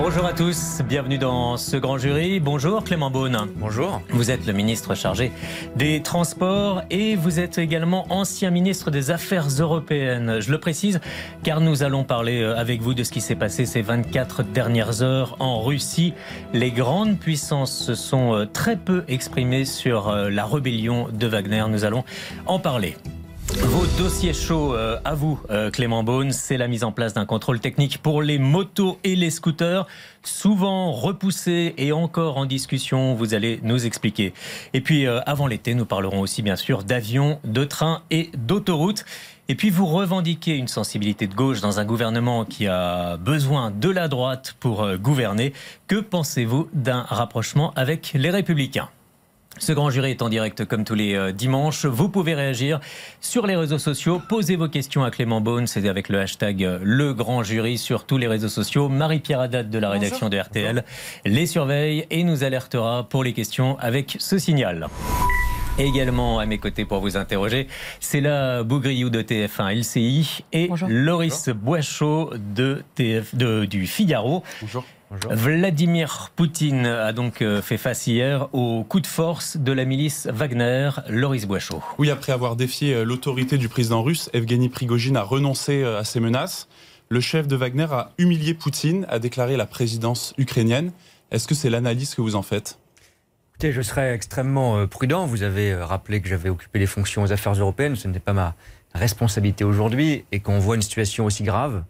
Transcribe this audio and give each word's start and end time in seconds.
Bonjour 0.00 0.26
à 0.26 0.32
tous, 0.32 0.80
bienvenue 0.88 1.18
dans 1.18 1.56
ce 1.56 1.76
grand 1.76 1.98
jury. 1.98 2.38
Bonjour 2.38 2.84
Clément 2.84 3.10
Beaune. 3.10 3.36
Bonjour. 3.56 4.00
Vous 4.10 4.30
êtes 4.30 4.46
le 4.46 4.52
ministre 4.52 4.94
chargé 4.94 5.32
des 5.74 6.02
Transports 6.02 6.82
et 6.88 7.16
vous 7.16 7.40
êtes 7.40 7.58
également 7.58 8.06
ancien 8.08 8.50
ministre 8.50 8.92
des 8.92 9.10
Affaires 9.10 9.48
européennes. 9.48 10.38
Je 10.38 10.52
le 10.52 10.60
précise 10.60 11.00
car 11.42 11.60
nous 11.60 11.82
allons 11.82 12.04
parler 12.04 12.40
euh, 12.40 12.56
avec 12.56 12.80
vous 12.80 12.94
de 12.94 13.02
ce 13.02 13.10
qui 13.10 13.20
s'est 13.20 13.34
passé 13.34 13.66
ces 13.66 13.82
24 13.82 14.44
dernières 14.44 15.02
heures 15.02 15.34
en 15.40 15.62
Russie. 15.62 16.14
Les 16.52 16.70
grandes 16.70 17.18
puissances 17.18 17.76
se 17.76 17.96
sont 17.96 18.34
euh, 18.34 18.46
très 18.46 18.76
peu 18.76 19.02
exprimées 19.08 19.64
sur 19.64 20.10
euh, 20.10 20.30
la 20.30 20.46
rébellion 20.46 21.08
de 21.12 21.26
Wagner. 21.26 21.64
Nous 21.68 21.84
allons 21.84 22.04
en 22.46 22.60
parler. 22.60 22.94
Vos 23.54 23.86
dossiers 23.96 24.34
chauds 24.34 24.74
euh, 24.74 24.98
à 25.04 25.14
vous, 25.14 25.40
euh, 25.50 25.70
Clément 25.70 26.04
Beaune, 26.04 26.32
c'est 26.32 26.58
la 26.58 26.68
mise 26.68 26.84
en 26.84 26.92
place 26.92 27.14
d'un 27.14 27.24
contrôle 27.24 27.60
technique 27.60 27.98
pour 27.98 28.20
les 28.20 28.38
motos 28.38 28.98
et 29.04 29.16
les 29.16 29.30
scooters, 29.30 29.86
souvent 30.22 30.92
repoussés 30.92 31.74
et 31.78 31.90
encore 31.92 32.36
en 32.36 32.44
discussion. 32.44 33.14
Vous 33.14 33.32
allez 33.32 33.58
nous 33.62 33.86
expliquer. 33.86 34.34
Et 34.74 34.82
puis, 34.82 35.06
euh, 35.06 35.20
avant 35.24 35.46
l'été, 35.46 35.74
nous 35.74 35.86
parlerons 35.86 36.20
aussi 36.20 36.42
bien 36.42 36.56
sûr 36.56 36.82
d'avions, 36.84 37.40
de 37.44 37.64
trains 37.64 38.02
et 38.10 38.30
d'autoroutes. 38.36 39.06
Et 39.48 39.54
puis, 39.54 39.70
vous 39.70 39.86
revendiquez 39.86 40.54
une 40.56 40.68
sensibilité 40.68 41.26
de 41.26 41.34
gauche 41.34 41.62
dans 41.62 41.80
un 41.80 41.86
gouvernement 41.86 42.44
qui 42.44 42.66
a 42.66 43.16
besoin 43.16 43.70
de 43.70 43.88
la 43.88 44.08
droite 44.08 44.56
pour 44.60 44.86
gouverner. 44.96 45.54
Que 45.86 45.96
pensez-vous 45.96 46.68
d'un 46.74 47.00
rapprochement 47.00 47.72
avec 47.74 48.12
les 48.14 48.28
Républicains? 48.28 48.90
Ce 49.58 49.72
grand 49.72 49.90
jury 49.90 50.10
est 50.10 50.22
en 50.22 50.28
direct 50.28 50.64
comme 50.64 50.84
tous 50.84 50.94
les 50.94 51.14
euh, 51.14 51.32
dimanches. 51.32 51.86
Vous 51.86 52.08
pouvez 52.08 52.34
réagir 52.34 52.80
sur 53.20 53.46
les 53.46 53.56
réseaux 53.56 53.78
sociaux. 53.78 54.20
Posez 54.28 54.56
vos 54.56 54.68
questions 54.68 55.04
à 55.04 55.10
Clément 55.10 55.40
Beaune. 55.40 55.66
C'est 55.66 55.88
avec 55.88 56.08
le 56.08 56.20
hashtag 56.20 56.64
euh, 56.64 56.78
Le 56.82 57.14
Grand 57.14 57.42
Jury 57.42 57.78
sur 57.78 58.04
tous 58.04 58.18
les 58.18 58.26
réseaux 58.26 58.48
sociaux. 58.48 58.88
Marie-Pierre 58.88 59.40
Haddad 59.40 59.70
de 59.70 59.78
la 59.78 59.90
rédaction 59.90 60.28
de 60.28 60.38
RTL 60.38 60.84
les 61.24 61.46
surveille 61.46 62.06
et 62.10 62.24
nous 62.24 62.44
alertera 62.44 63.08
pour 63.08 63.24
les 63.24 63.32
questions 63.32 63.78
avec 63.78 64.16
ce 64.18 64.38
signal. 64.38 64.88
Également 65.78 66.40
à 66.40 66.46
mes 66.46 66.58
côtés 66.58 66.84
pour 66.84 67.00
vous 67.00 67.16
interroger, 67.16 67.68
c'est 68.00 68.20
la 68.20 68.64
Bougriou 68.64 69.10
de 69.10 69.22
TF1 69.22 69.78
LCI 69.78 70.44
et 70.52 70.68
Loris 70.88 71.50
Boischot 71.50 72.32
de 72.54 72.82
TF, 72.96 73.36
de, 73.36 73.64
du 73.64 73.86
Figaro. 73.86 74.42
Bonjour. 74.60 74.84
Vladimir 75.10 76.30
Poutine 76.36 76.84
a 76.84 77.12
donc 77.14 77.40
euh, 77.40 77.62
fait 77.62 77.78
face 77.78 78.06
hier 78.06 78.48
au 78.52 78.84
coup 78.84 79.00
de 79.00 79.06
force 79.06 79.56
de 79.56 79.72
la 79.72 79.86
milice 79.86 80.26
Wagner, 80.26 80.90
Loris 81.08 81.46
Boischot. 81.46 81.82
Oui, 81.98 82.10
après 82.10 82.32
avoir 82.32 82.56
défié 82.56 82.94
euh, 82.94 83.04
l'autorité 83.04 83.56
du 83.56 83.70
président 83.70 84.02
russe, 84.02 84.28
Evgeny 84.34 84.68
Prigogine 84.68 85.16
a 85.16 85.22
renoncé 85.22 85.82
euh, 85.82 85.98
à 85.98 86.04
ses 86.04 86.20
menaces. 86.20 86.68
Le 87.08 87.20
chef 87.20 87.48
de 87.48 87.56
Wagner 87.56 87.86
a 87.90 88.12
humilié 88.18 88.52
Poutine, 88.52 89.06
a 89.08 89.18
déclaré 89.18 89.56
la 89.56 89.64
présidence 89.64 90.34
ukrainienne. 90.36 90.92
Est-ce 91.30 91.48
que 91.48 91.54
c'est 91.54 91.70
l'analyse 91.70 92.14
que 92.14 92.20
vous 92.20 92.36
en 92.36 92.42
faites? 92.42 92.78
Écoutez, 93.52 93.72
je 93.72 93.80
serais 93.80 94.12
extrêmement 94.12 94.86
prudent. 94.86 95.24
Vous 95.24 95.42
avez 95.42 95.74
rappelé 95.74 96.20
que 96.20 96.28
j'avais 96.28 96.50
occupé 96.50 96.78
les 96.78 96.86
fonctions 96.86 97.22
aux 97.22 97.32
affaires 97.32 97.54
européennes. 97.54 97.96
Ce 97.96 98.06
n'était 98.06 98.20
pas 98.20 98.34
ma 98.34 98.54
responsabilité 98.94 99.64
aujourd'hui. 99.64 100.26
Et 100.32 100.40
qu'on 100.40 100.58
voit 100.58 100.76
une 100.76 100.82
situation 100.82 101.24
aussi 101.24 101.42
grave, 101.42 101.82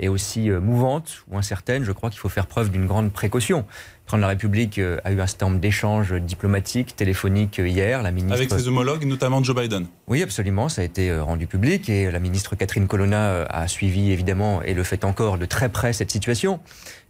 et 0.00 0.08
aussi 0.08 0.50
euh, 0.50 0.60
mouvante 0.60 1.24
ou 1.28 1.38
incertaine, 1.38 1.84
je 1.84 1.92
crois 1.92 2.10
qu'il 2.10 2.18
faut 2.18 2.28
faire 2.28 2.46
preuve 2.46 2.70
d'une 2.70 2.86
grande 2.86 3.12
précaution. 3.12 3.58
Le 3.58 4.06
président 4.06 4.16
de 4.18 4.22
la 4.22 4.28
République 4.28 4.78
euh, 4.78 4.98
a 5.04 5.12
eu 5.12 5.20
un 5.20 5.26
certain 5.26 5.46
nombre 5.46 5.60
d'échanges 5.60 6.12
diplomatiques, 6.14 6.96
téléphoniques 6.96 7.60
euh, 7.60 7.68
hier. 7.68 8.02
La 8.02 8.10
ministre... 8.10 8.36
Avec 8.36 8.50
ses 8.50 8.68
homologues, 8.68 9.04
notamment 9.04 9.42
Joe 9.42 9.54
Biden. 9.56 9.86
Oui, 10.08 10.22
absolument. 10.22 10.68
Ça 10.68 10.82
a 10.82 10.84
été 10.84 11.16
rendu 11.18 11.46
public 11.46 11.88
et 11.88 12.10
la 12.10 12.18
ministre 12.18 12.56
Catherine 12.56 12.88
Colonna 12.88 13.44
a 13.44 13.68
suivi 13.68 14.10
évidemment 14.10 14.62
et 14.62 14.74
le 14.74 14.82
fait 14.82 15.04
encore 15.04 15.38
de 15.38 15.46
très 15.46 15.68
près 15.68 15.92
cette 15.92 16.10
situation. 16.10 16.60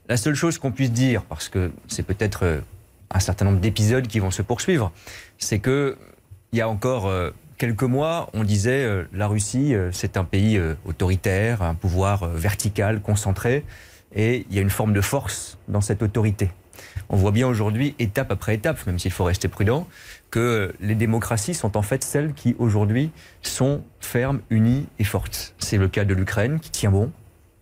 La 0.09 0.16
seule 0.16 0.34
chose 0.34 0.59
qu'on 0.59 0.72
puisse 0.72 0.93
dire, 0.93 1.22
parce 1.22 1.49
que 1.49 1.71
c'est 1.89 2.03
peut-être 2.03 2.61
un 3.11 3.21
certain 3.21 3.47
nombre 3.47 3.61
d'épisodes 3.61 4.06
qui 4.06 4.19
vont 4.19 4.31
se 4.31 4.43
poursuivre, 4.43 4.93
c'est 5.39 5.61
que 5.61 5.97
il 6.53 6.59
y 6.59 6.61
a 6.61 6.69
encore 6.69 7.11
quelques 7.59 7.82
mois, 7.82 8.28
on 8.34 8.44
disait 8.44 8.84
euh, 8.84 9.04
la 9.12 9.26
Russie, 9.26 9.75
euh, 9.75 9.91
c'est 9.92 10.16
un 10.16 10.25
pays 10.25 10.56
euh, 10.56 10.75
autoritaire, 10.87 11.62
un 11.62 11.75
pouvoir 11.75 12.28
vertical, 12.28 13.00
concentré, 13.00 13.65
et 14.15 14.47
il 14.48 14.54
y 14.54 14.59
a 14.59 14.62
une 14.62 14.70
forme 14.70 14.92
de 14.92 15.00
force 15.00 15.59
dans 15.69 15.81
cette 15.81 16.03
autorité. 16.03 16.50
On 17.09 17.16
voit 17.16 17.31
bien 17.31 17.47
aujourd'hui, 17.47 17.94
étape 17.98 18.32
après 18.32 18.54
étape, 18.54 18.84
même 18.87 18.98
s'il 18.98 19.12
faut 19.12 19.25
rester 19.25 19.48
prudent, 19.48 19.87
que 20.31 20.75
les 20.81 20.94
démocraties 20.94 21.54
sont 21.54 21.76
en 21.76 21.82
fait 21.82 22.03
celles 22.03 22.32
qui 22.32 22.56
aujourd'hui 22.59 23.10
sont 23.42 23.82
fermes, 24.00 24.41
unies 24.50 24.86
et 24.98 25.04
fortes. 25.04 25.54
C'est 25.59 25.78
le 25.78 25.88
cas 25.88 26.04
de 26.04 26.15
l'Ukraine 26.15 26.59
qui 26.60 26.71
tient 26.71 26.91
bon, 26.91 27.12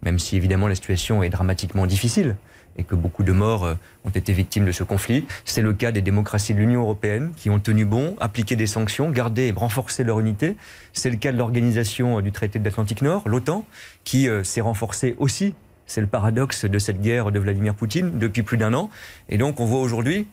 même 0.02 0.18
si 0.18 0.36
évidemment 0.36 0.68
la 0.68 0.74
situation 0.74 1.22
est 1.22 1.30
dramatiquement 1.30 1.86
difficile 1.86 2.36
et 2.76 2.84
que 2.84 2.94
beaucoup 2.94 3.22
de 3.22 3.32
morts 3.32 3.64
euh, 3.64 3.74
ont 4.04 4.10
été 4.10 4.32
victimes 4.32 4.64
de 4.64 4.72
ce 4.72 4.84
conflit. 4.84 5.26
C'est 5.44 5.62
le 5.62 5.72
cas 5.72 5.92
des 5.92 6.02
démocraties 6.02 6.54
de 6.54 6.58
l'Union 6.58 6.82
européenne 6.82 7.32
qui 7.36 7.50
ont 7.50 7.58
tenu 7.58 7.84
bon, 7.84 8.16
appliqué 8.20 8.56
des 8.56 8.66
sanctions, 8.66 9.10
gardé 9.10 9.48
et 9.48 9.52
renforcé 9.52 10.04
leur 10.04 10.20
unité. 10.20 10.56
C'est 10.92 11.10
le 11.10 11.16
cas 11.16 11.32
de 11.32 11.38
l'organisation 11.38 12.18
euh, 12.18 12.22
du 12.22 12.32
traité 12.32 12.58
de 12.58 12.64
l'Atlantique 12.64 13.02
Nord, 13.02 13.28
l'OTAN, 13.28 13.64
qui 14.04 14.28
euh, 14.28 14.44
s'est 14.44 14.60
renforcée 14.60 15.14
aussi. 15.18 15.54
C'est 15.86 16.00
le 16.00 16.06
paradoxe 16.06 16.64
de 16.64 16.78
cette 16.78 17.00
guerre 17.00 17.32
de 17.32 17.38
Vladimir 17.38 17.74
Poutine 17.74 18.18
depuis 18.18 18.42
plus 18.42 18.56
d'un 18.56 18.72
an. 18.74 18.90
Et 19.28 19.36
donc 19.36 19.60
on 19.60 19.66
voit 19.66 19.80
aujourd'hui 19.80 20.26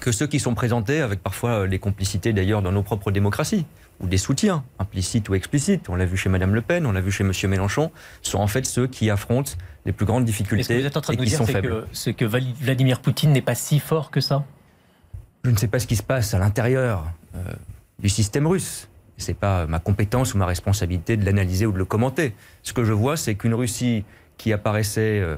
que 0.00 0.12
ceux 0.12 0.26
qui 0.26 0.40
sont 0.40 0.54
présentés, 0.54 1.00
avec 1.00 1.22
parfois 1.22 1.66
les 1.66 1.78
complicités 1.78 2.32
d'ailleurs 2.32 2.62
dans 2.62 2.72
nos 2.72 2.82
propres 2.82 3.10
démocraties, 3.10 3.64
ou 4.00 4.06
des 4.06 4.18
soutiens, 4.18 4.64
implicites 4.78 5.28
ou 5.28 5.34
explicites, 5.34 5.88
on 5.88 5.96
l'a 5.96 6.04
vu 6.04 6.16
chez 6.16 6.28
Mme 6.28 6.54
Le 6.54 6.60
Pen, 6.60 6.86
on 6.86 6.92
l'a 6.92 7.00
vu 7.00 7.10
chez 7.10 7.24
M. 7.24 7.32
Mélenchon, 7.50 7.90
sont 8.22 8.38
en 8.38 8.46
fait 8.46 8.66
ceux 8.66 8.86
qui 8.86 9.10
affrontent 9.10 9.52
les 9.86 9.92
plus 9.92 10.04
grandes 10.04 10.24
difficultés 10.24 10.74
que 10.74 10.80
vous 10.80 10.86
êtes 10.86 10.96
en 10.96 11.00
train 11.00 11.14
de 11.14 11.24
dire 11.24 11.44
faibles. 11.44 11.86
Que, 11.92 12.10
que 12.10 12.24
Vladimir 12.24 13.00
Poutine 13.00 13.32
n'est 13.32 13.40
pas 13.40 13.54
si 13.54 13.78
fort 13.78 14.10
que 14.10 14.20
ça? 14.20 14.44
Je 15.44 15.50
ne 15.50 15.56
sais 15.56 15.68
pas 15.68 15.78
ce 15.78 15.86
qui 15.86 15.94
se 15.94 16.02
passe 16.02 16.34
à 16.34 16.40
l'intérieur 16.40 17.04
euh, 17.36 17.38
du 18.00 18.08
système 18.08 18.48
russe. 18.48 18.88
Ce 19.16 19.28
n'est 19.28 19.34
pas 19.34 19.66
ma 19.66 19.78
compétence 19.78 20.34
ou 20.34 20.38
ma 20.38 20.46
responsabilité 20.46 21.16
de 21.16 21.24
l'analyser 21.24 21.66
ou 21.66 21.72
de 21.72 21.78
le 21.78 21.84
commenter. 21.84 22.34
Ce 22.64 22.72
que 22.72 22.84
je 22.84 22.92
vois, 22.92 23.16
c'est 23.16 23.36
qu'une 23.36 23.54
Russie 23.54 24.04
qui 24.38 24.52
apparaissait 24.52 25.20
euh, 25.20 25.36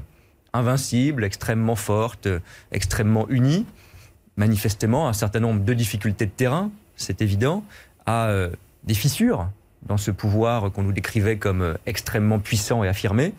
invincible, 0.51 1.23
extrêmement 1.23 1.75
forte, 1.75 2.25
euh, 2.25 2.39
extrêmement 2.71 3.29
unie, 3.29 3.67
manifestement 4.35 5.07
un 5.07 5.13
certain 5.13 5.41
nombre 5.41 5.63
de 5.63 5.73
difficultés 5.75 6.25
de 6.25 6.31
terrain, 6.31 6.71
c'est 6.95 7.21
évident, 7.21 7.63
a 8.07 8.49
des 8.83 8.93
fissures 8.95 9.47
dans 9.83 9.97
ce 9.97 10.09
pouvoir 10.09 10.71
qu'on 10.71 10.81
nous 10.81 10.91
décrivait 10.91 11.37
comme 11.37 11.77
extrêmement 11.85 12.39
puissant 12.39 12.83
et 12.83 12.87
affirmé 12.87 13.33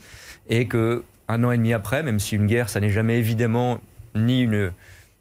et 0.50 0.66
que 0.66 1.03
un 1.28 1.43
an 1.44 1.53
et 1.53 1.56
demi 1.56 1.72
après, 1.72 2.03
même 2.03 2.19
si 2.19 2.37
une 2.37 2.47
guerre, 2.47 2.69
ça 2.69 2.81
n'est 2.81 2.91
jamais 2.91 3.19
évidemment 3.19 3.81
ni 4.15 4.43
une 4.43 4.72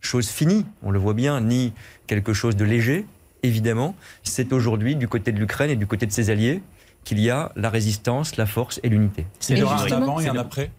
chose 0.02 0.28
finie, 0.28 0.66
on 0.82 0.92
le 0.92 1.00
voit 1.00 1.14
bien, 1.14 1.40
ni 1.40 1.74
quelque 2.08 2.34
chose 2.34 2.56
de 2.56 2.66
léger, 2.66 3.06
évidemment, 3.44 3.96
c'est 4.24 4.52
aujourd'hui 4.52 4.96
du 4.96 5.08
côté 5.08 5.32
de 5.32 5.40
l'Ukraine 5.40 5.70
et 5.70 5.76
du 5.76 5.88
côté 5.88 6.06
de 6.06 6.12
ses 6.12 6.30
alliés 6.30 6.62
qu'il 7.04 7.20
y 7.20 7.30
a 7.30 7.52
la 7.56 7.70
résistance, 7.70 8.38
la 8.38 8.46
force 8.46 8.80
et 8.84 8.90
l'unité. 8.90 9.26
C'est 9.40 9.56
le 9.56 9.66
avant 9.66 10.20
et 10.20 10.28
un 10.28 10.36
après? 10.36 10.72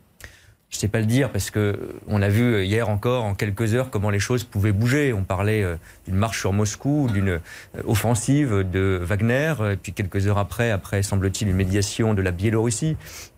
Je 0.70 0.76
ne 0.76 0.80
sais 0.82 0.88
pas 0.88 1.00
le 1.00 1.06
dire 1.06 1.30
parce 1.30 1.50
que 1.50 1.96
on 2.06 2.22
a 2.22 2.28
vu 2.28 2.64
hier 2.64 2.88
encore 2.88 3.24
en 3.24 3.34
quelques 3.34 3.74
heures 3.74 3.90
comment 3.90 4.10
les 4.10 4.20
choses 4.20 4.44
pouvaient 4.44 4.70
bouger. 4.70 5.12
On 5.12 5.24
parlait 5.24 5.64
euh, 5.64 5.74
d'une 6.06 6.14
marche 6.14 6.38
sur 6.38 6.52
Moscou, 6.52 7.08
d'une 7.12 7.28
euh, 7.28 7.38
offensive 7.86 8.64
de 8.70 9.00
Wagner, 9.02 9.54
et 9.72 9.76
puis 9.76 9.92
quelques 9.92 10.28
heures 10.28 10.38
après, 10.38 10.70
après 10.70 11.02
semble-t-il 11.02 11.50
une 11.50 11.56
médiation 11.56 12.14
de 12.14 12.22
la 12.22 12.30
Biélorussie, 12.30 12.96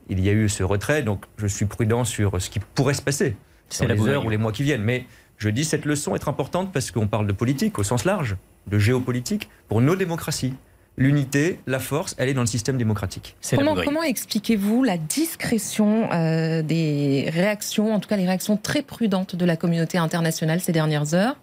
il 0.08 0.20
y 0.20 0.28
a 0.28 0.32
eu 0.32 0.48
ce 0.48 0.62
retrait. 0.62 1.02
Donc 1.02 1.24
je 1.36 1.46
suis 1.46 1.66
prudent 1.66 2.04
sur 2.04 2.40
ce 2.40 2.50
qui 2.50 2.60
pourrait 2.74 2.94
se 2.94 3.02
passer 3.02 3.36
dans 3.80 3.86
les 3.86 4.08
heures 4.08 4.24
ou 4.24 4.30
les 4.30 4.38
mois 4.38 4.52
qui 4.52 4.62
viennent. 4.62 4.82
Mais 4.82 5.06
je 5.38 5.48
dis 5.48 5.64
cette 5.64 5.84
leçon 5.84 6.14
est 6.14 6.28
importante 6.28 6.72
parce 6.72 6.90
qu'on 6.90 7.08
parle 7.08 7.26
de 7.26 7.32
politique 7.32 7.78
au 7.78 7.82
sens 7.82 8.04
large, 8.04 8.36
de 8.66 8.78
géopolitique 8.78 9.48
pour 9.68 9.80
nos 9.80 9.96
démocraties. 9.96 10.54
L'unité, 10.98 11.58
la 11.66 11.78
force, 11.78 12.14
elle 12.18 12.28
est 12.28 12.34
dans 12.34 12.42
le 12.42 12.46
système 12.46 12.76
démocratique. 12.76 13.34
Comment, 13.54 13.74
comment 13.74 14.02
expliquez-vous 14.02 14.84
la 14.84 14.98
discrétion 14.98 16.12
euh, 16.12 16.60
des 16.60 17.30
réactions, 17.32 17.94
en 17.94 17.98
tout 17.98 18.10
cas 18.10 18.18
les 18.18 18.26
réactions 18.26 18.58
très 18.58 18.82
prudentes 18.82 19.34
de 19.34 19.44
la 19.46 19.56
communauté 19.56 19.96
internationale 19.96 20.60
ces 20.60 20.72
dernières 20.72 21.14
heures? 21.14 21.36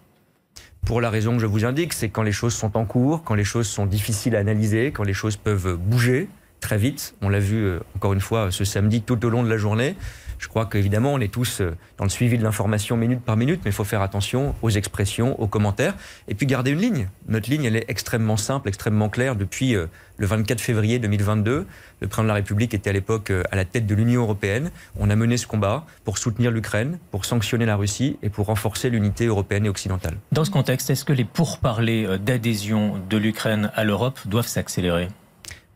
Pour 0.86 1.00
la 1.00 1.10
raison 1.10 1.34
que 1.34 1.40
je 1.40 1.46
vous 1.46 1.64
indique, 1.64 1.92
c'est 1.92 2.08
quand 2.08 2.22
les 2.22 2.32
choses 2.32 2.54
sont 2.54 2.76
en 2.76 2.84
cours, 2.84 3.24
quand 3.24 3.34
les 3.34 3.44
choses 3.44 3.66
sont 3.66 3.86
difficiles 3.86 4.36
à 4.36 4.38
analyser, 4.38 4.92
quand 4.92 5.02
les 5.02 5.14
choses 5.14 5.36
peuvent 5.36 5.76
bouger, 5.76 6.28
très 6.60 6.78
vite. 6.78 7.14
On 7.22 7.28
l'a 7.28 7.40
vu 7.40 7.78
encore 7.96 8.12
une 8.12 8.20
fois 8.20 8.50
ce 8.50 8.64
samedi 8.64 9.02
tout 9.02 9.24
au 9.24 9.28
long 9.28 9.42
de 9.42 9.48
la 9.48 9.56
journée. 9.56 9.96
Je 10.40 10.48
crois 10.48 10.64
qu'évidemment, 10.64 11.12
on 11.12 11.20
est 11.20 11.30
tous 11.30 11.60
euh, 11.60 11.76
dans 11.98 12.04
le 12.04 12.10
suivi 12.10 12.38
de 12.38 12.42
l'information 12.42 12.96
minute 12.96 13.20
par 13.20 13.36
minute, 13.36 13.60
mais 13.62 13.70
il 13.70 13.74
faut 13.74 13.84
faire 13.84 14.00
attention 14.00 14.54
aux 14.62 14.70
expressions, 14.70 15.38
aux 15.38 15.46
commentaires, 15.46 15.94
et 16.28 16.34
puis 16.34 16.46
garder 16.46 16.70
une 16.70 16.80
ligne. 16.80 17.08
Notre 17.28 17.50
ligne, 17.50 17.64
elle 17.64 17.76
est 17.76 17.84
extrêmement 17.88 18.38
simple, 18.38 18.70
extrêmement 18.70 19.10
claire. 19.10 19.36
Depuis 19.36 19.76
euh, 19.76 19.86
le 20.16 20.26
24 20.26 20.58
février 20.58 20.98
2022, 20.98 21.66
le 22.00 22.08
président 22.08 22.22
de 22.22 22.28
la 22.28 22.34
République 22.34 22.72
était 22.72 22.88
à 22.88 22.92
l'époque 22.94 23.30
euh, 23.30 23.42
à 23.50 23.56
la 23.56 23.66
tête 23.66 23.86
de 23.86 23.94
l'Union 23.94 24.22
européenne. 24.22 24.70
On 24.98 25.10
a 25.10 25.16
mené 25.16 25.36
ce 25.36 25.46
combat 25.46 25.84
pour 26.04 26.16
soutenir 26.16 26.50
l'Ukraine, 26.50 26.98
pour 27.10 27.26
sanctionner 27.26 27.66
la 27.66 27.76
Russie 27.76 28.16
et 28.22 28.30
pour 28.30 28.46
renforcer 28.46 28.88
l'unité 28.88 29.26
européenne 29.26 29.66
et 29.66 29.68
occidentale. 29.68 30.16
Dans 30.32 30.46
ce 30.46 30.50
contexte, 30.50 30.88
est-ce 30.88 31.04
que 31.04 31.12
les 31.12 31.26
pourparlers 31.26 32.18
d'adhésion 32.18 32.94
de 33.10 33.18
l'Ukraine 33.18 33.70
à 33.74 33.84
l'Europe 33.84 34.18
doivent 34.26 34.46
s'accélérer? 34.46 35.08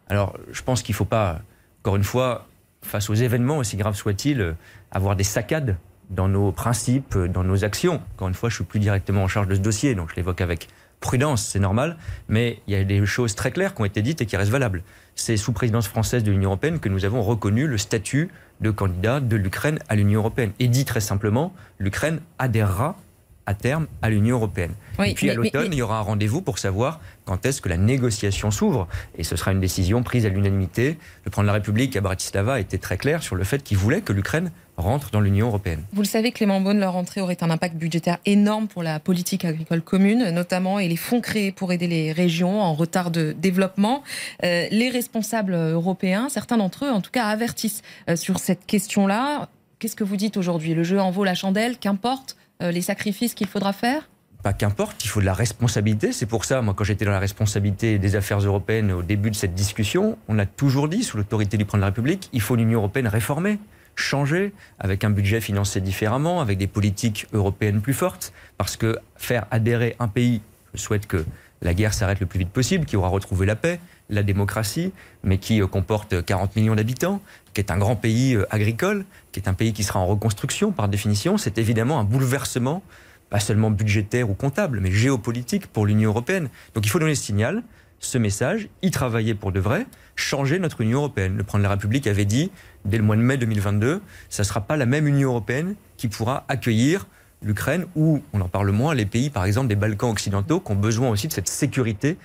Alors, 0.09 0.37
je 0.53 0.62
pense 0.62 0.83
qu'il 0.83 0.93
ne 0.93 0.97
faut 0.97 1.05
pas, 1.05 1.41
encore 1.81 1.97
une 1.97 2.05
fois, 2.05 2.47
face 2.83 3.09
aux 3.11 3.15
événements, 3.15 3.59
aussi 3.59 3.77
graves 3.77 3.97
soient-ils, 3.97 4.41
euh, 4.41 4.53
avoir 4.91 5.17
des 5.17 5.25
saccades 5.25 5.77
dans 6.11 6.29
nos 6.29 6.53
principes, 6.53 7.17
euh, 7.17 7.29
dans 7.29 7.45
nos 7.45 7.65
actions. 7.65 8.03
Encore 8.15 8.29
une 8.29 8.35
fois, 8.35 8.51
je 8.51 8.56
suis 8.56 8.65
plus 8.65 8.81
directement 8.81 9.23
en 9.23 9.29
charge 9.29 9.49
de 9.49 9.55
ce 9.55 9.61
dossier, 9.61 9.95
donc 9.95 10.11
je 10.11 10.17
l'évoque 10.17 10.41
avec 10.41 10.69
prudence, 11.01 11.45
c'est 11.45 11.59
normal, 11.59 11.99
mais 12.29 12.61
il 12.67 12.75
y 12.75 12.77
a 12.77 12.85
des 12.85 13.05
choses 13.05 13.35
très 13.35 13.51
claires 13.51 13.75
qui 13.75 13.83
ont 13.83 13.85
été 13.85 14.01
dites 14.01 14.23
et 14.23 14.27
qui 14.27 14.37
restent 14.37 14.51
valables. 14.51 14.83
C'est 15.15 15.37
sous 15.37 15.53
présidence 15.53 15.87
française 15.87 16.25
de 16.25 16.31
l'Union 16.31 16.51
européenne 16.51 16.81
que 16.81 16.89
nous 16.89 17.05
avons 17.05 17.23
reconnu 17.23 17.67
le 17.67 17.79
statut 17.79 18.31
de 18.61 18.71
candidat 18.71 19.21
de 19.21 19.37
l'Ukraine 19.37 19.79
à 19.89 19.97
l'Union 19.97 20.21
européenne. 20.21 20.53
Et 20.59 20.69
dit 20.69 20.85
très 20.85 21.01
simplement, 21.01 21.53
l'Ukraine 21.79 22.21
adhérera 22.39 22.97
à 23.46 23.55
terme 23.55 23.87
à 24.02 24.11
l'Union 24.11 24.37
européenne. 24.37 24.73
et 25.05 25.14
puis 25.14 25.31
à 25.31 25.35
l'automne, 25.35 25.73
il 25.73 25.79
y 25.79 25.82
aura 25.82 25.99
un 25.99 26.02
rendez-vous 26.02 26.41
pour 26.41 26.58
savoir 26.58 27.00
quand 27.25 27.46
est-ce 27.46 27.61
que 27.61 27.69
la 27.69 27.76
négociation 27.76 28.50
s'ouvre. 28.50 28.88
Et 29.17 29.25
ce 29.25 29.37
sera 29.37 29.52
une 29.52 29.61
décision 29.61 30.02
prise 30.02 30.26
à 30.26 30.29
l'unanimité. 30.29 30.99
Le 31.25 31.31
président 31.31 31.43
de 31.43 31.46
la 31.49 31.52
République 31.55 31.96
à 31.96 32.00
Bratislava 32.00 32.61
était 32.61 32.79
très 32.79 32.96
clair 32.96 33.23
sur 33.23 33.37
le 33.37 33.44
fait 33.44 33.62
qu'il 33.62 33.76
voulait 33.76 34.02
que 34.02 34.12
l'Ukraine 34.12 34.50
rentre 34.76 35.11
dans 35.11 35.20
l'Union 35.20 35.46
européenne. 35.46 35.82
Vous 35.93 36.02
le 36.02 36.08
savez, 36.08 36.32
Clément 36.32 36.61
Beaune, 36.61 36.81
leur 36.81 36.96
entrée 36.96 37.20
aurait 37.20 37.43
un 37.43 37.50
impact 37.50 37.76
budgétaire 37.76 38.19
énorme 38.26 38.67
pour 38.67 38.82
la 38.82 38.99
politique 38.99 39.44
agricole 39.44 39.82
commune, 39.82 40.31
notamment, 40.31 40.79
et 40.79 40.88
les 40.88 40.96
fonds 40.96 41.20
créés 41.20 41.52
pour 41.52 41.73
aider 41.73 41.87
les 41.87 42.12
régions 42.12 42.61
en 42.61 42.75
retard 42.75 43.11
de 43.11 43.35
développement. 43.38 44.02
Euh, 44.43 44.67
les 44.70 44.91
responsables 44.91 45.55
européens, 45.55 46.29
certains 46.29 46.56
d'entre 46.56 46.87
eux 46.87 46.91
en 46.91 47.00
tout 47.00 47.12
cas, 47.12 47.26
avertissent 47.26 47.82
euh, 48.08 48.17
sur 48.17 48.38
cette 48.38 48.67
question-là. 48.67 49.49
Qu'est-ce 49.79 49.96
que 49.96 50.05
vous 50.05 50.17
dites 50.17 50.37
aujourd'hui? 50.37 50.75
Le 50.75 50.82
jeu 50.82 51.00
en 51.00 51.11
vaut 51.11 51.25
la 51.25 51.35
chandelle, 51.35 51.79
qu'importe? 51.79 52.37
Les 52.61 52.83
sacrifices 52.83 53.35
qu'il 53.35 53.47
faudra 53.47 53.73
faire 53.73 54.09
pas 54.45 54.53
qu'importe, 54.53 55.03
il 55.03 55.09
faut 55.09 55.21
de 55.21 55.25
la 55.25 55.33
responsabilité. 55.33 56.12
C'est 56.12 56.27
pour 56.27 56.45
ça, 56.45 56.61
moi, 56.61 56.75
quand 56.77 56.85
j'étais 56.85 57.06
dans 57.06 57.12
la 57.12 57.19
responsabilité 57.19 57.99
des 57.99 58.15
affaires 58.15 58.41
européennes 58.41 58.93
au 58.93 59.03
début 59.03 59.31
de 59.31 59.35
cette 59.35 59.55
discussion, 59.55 60.19
on 60.29 60.39
a 60.39 60.45
toujours 60.45 60.89
dit, 60.89 61.03
sous 61.03 61.17
l'autorité 61.17 61.56
du 61.56 61.65
président 61.65 61.79
de 61.79 61.81
la 61.81 61.87
République, 61.87 62.29
il 62.35 62.43
faut 62.43 62.55
l'Union 62.55 62.81
européenne 62.81 63.09
réformer, 63.09 63.59
changer, 63.97 64.53
avec 64.79 65.03
un 65.03 65.09
budget 65.09 65.41
financé 65.41 65.81
différemment, 65.81 66.43
avec 66.43 66.59
des 66.59 66.67
politiques 66.67 67.27
européennes 67.33 67.81
plus 67.81 67.95
fortes. 67.95 68.35
Parce 68.59 68.77
que 68.77 68.99
faire 69.17 69.47
adhérer 69.51 69.97
un 69.99 70.09
pays, 70.09 70.43
je 70.75 70.81
souhaite 70.81 71.06
que 71.06 71.25
la 71.62 71.73
guerre 71.73 71.95
s'arrête 71.95 72.21
le 72.21 72.27
plus 72.27 72.39
vite 72.39 72.51
possible, 72.51 72.85
qui 72.85 72.99
aura 72.99 73.09
retrouvé 73.09 73.47
la 73.47 73.56
paix, 73.56 73.81
la 74.11 74.23
démocratie, 74.23 74.93
mais 75.23 75.39
qui 75.39 75.61
euh, 75.62 75.67
comporte 75.67 76.25
40 76.25 76.56
millions 76.56 76.75
d'habitants, 76.75 77.21
qui 77.53 77.61
est 77.61 77.71
un 77.71 77.79
grand 77.79 77.97
pays 77.97 78.35
euh, 78.35 78.47
agricole, 78.51 79.05
qui 79.33 79.41
est 79.41 79.49
un 79.49 79.55
pays 79.55 79.73
qui 79.73 79.83
sera 79.83 80.01
en 80.01 80.06
reconstruction 80.06 80.73
par 80.73 80.89
définition, 80.89 81.39
c'est 81.39 81.59
évidemment 81.59 81.99
un 81.99 82.05
bouleversement, 82.05 82.83
pas 83.31 83.41
seulement 83.41 83.71
budgétaire 83.71 84.29
ou 84.31 84.35
comptable, 84.35 84.81
mais 84.81 84.93
géopolitique 84.93 85.67
pour 85.67 85.87
l'Union 85.87 86.11
européenne. 86.11 86.49
Donc 86.75 86.85
il 86.87 86.91
faut 86.91 86.99
donner 86.99 87.15
ce 87.15 87.25
signal, 87.25 87.62
ce 88.01 88.19
message, 88.19 88.69
y 88.83 88.91
travailler 88.91 89.35
pour 89.35 89.53
de 89.53 89.61
vrai, 89.61 89.87
changer 90.17 90.59
notre 90.59 90.83
Union 90.83 90.99
européenne. 90.99 91.37
Le 91.37 91.43
président 91.43 91.59
de 91.59 91.62
la 91.65 91.71
République 91.71 92.06
avait 92.06 92.27
dit, 92.27 92.51
dès 92.85 92.99
le 92.99 93.03
mois 93.03 93.17
de 93.17 93.23
mai 93.23 93.39
2022, 93.39 94.03
ça 94.29 94.43
ne 94.43 94.47
sera 94.47 94.61
pas 94.61 94.77
la 94.77 94.87
même 94.87 95.06
Union 95.06 95.31
européenne 95.31 95.75
qui 95.97 96.09
pourra 96.09 96.45
accueillir 96.49 97.06
l'Ukraine 97.43 97.87
ou, 97.95 98.23
on 98.33 98.41
en 98.41 98.49
parle 98.49 98.71
moins, 98.71 98.95
les 98.95 99.06
pays, 99.06 99.31
par 99.31 99.45
exemple, 99.45 99.69
des 99.69 99.77
Balkans 99.77 100.11
occidentaux 100.11 100.61
qui 100.61 100.73
ont 100.73 100.77
besoin 100.77 101.11
aussi 101.11 101.29
de 101.29 101.33
cette 101.33 101.49
sécurité 101.49 102.17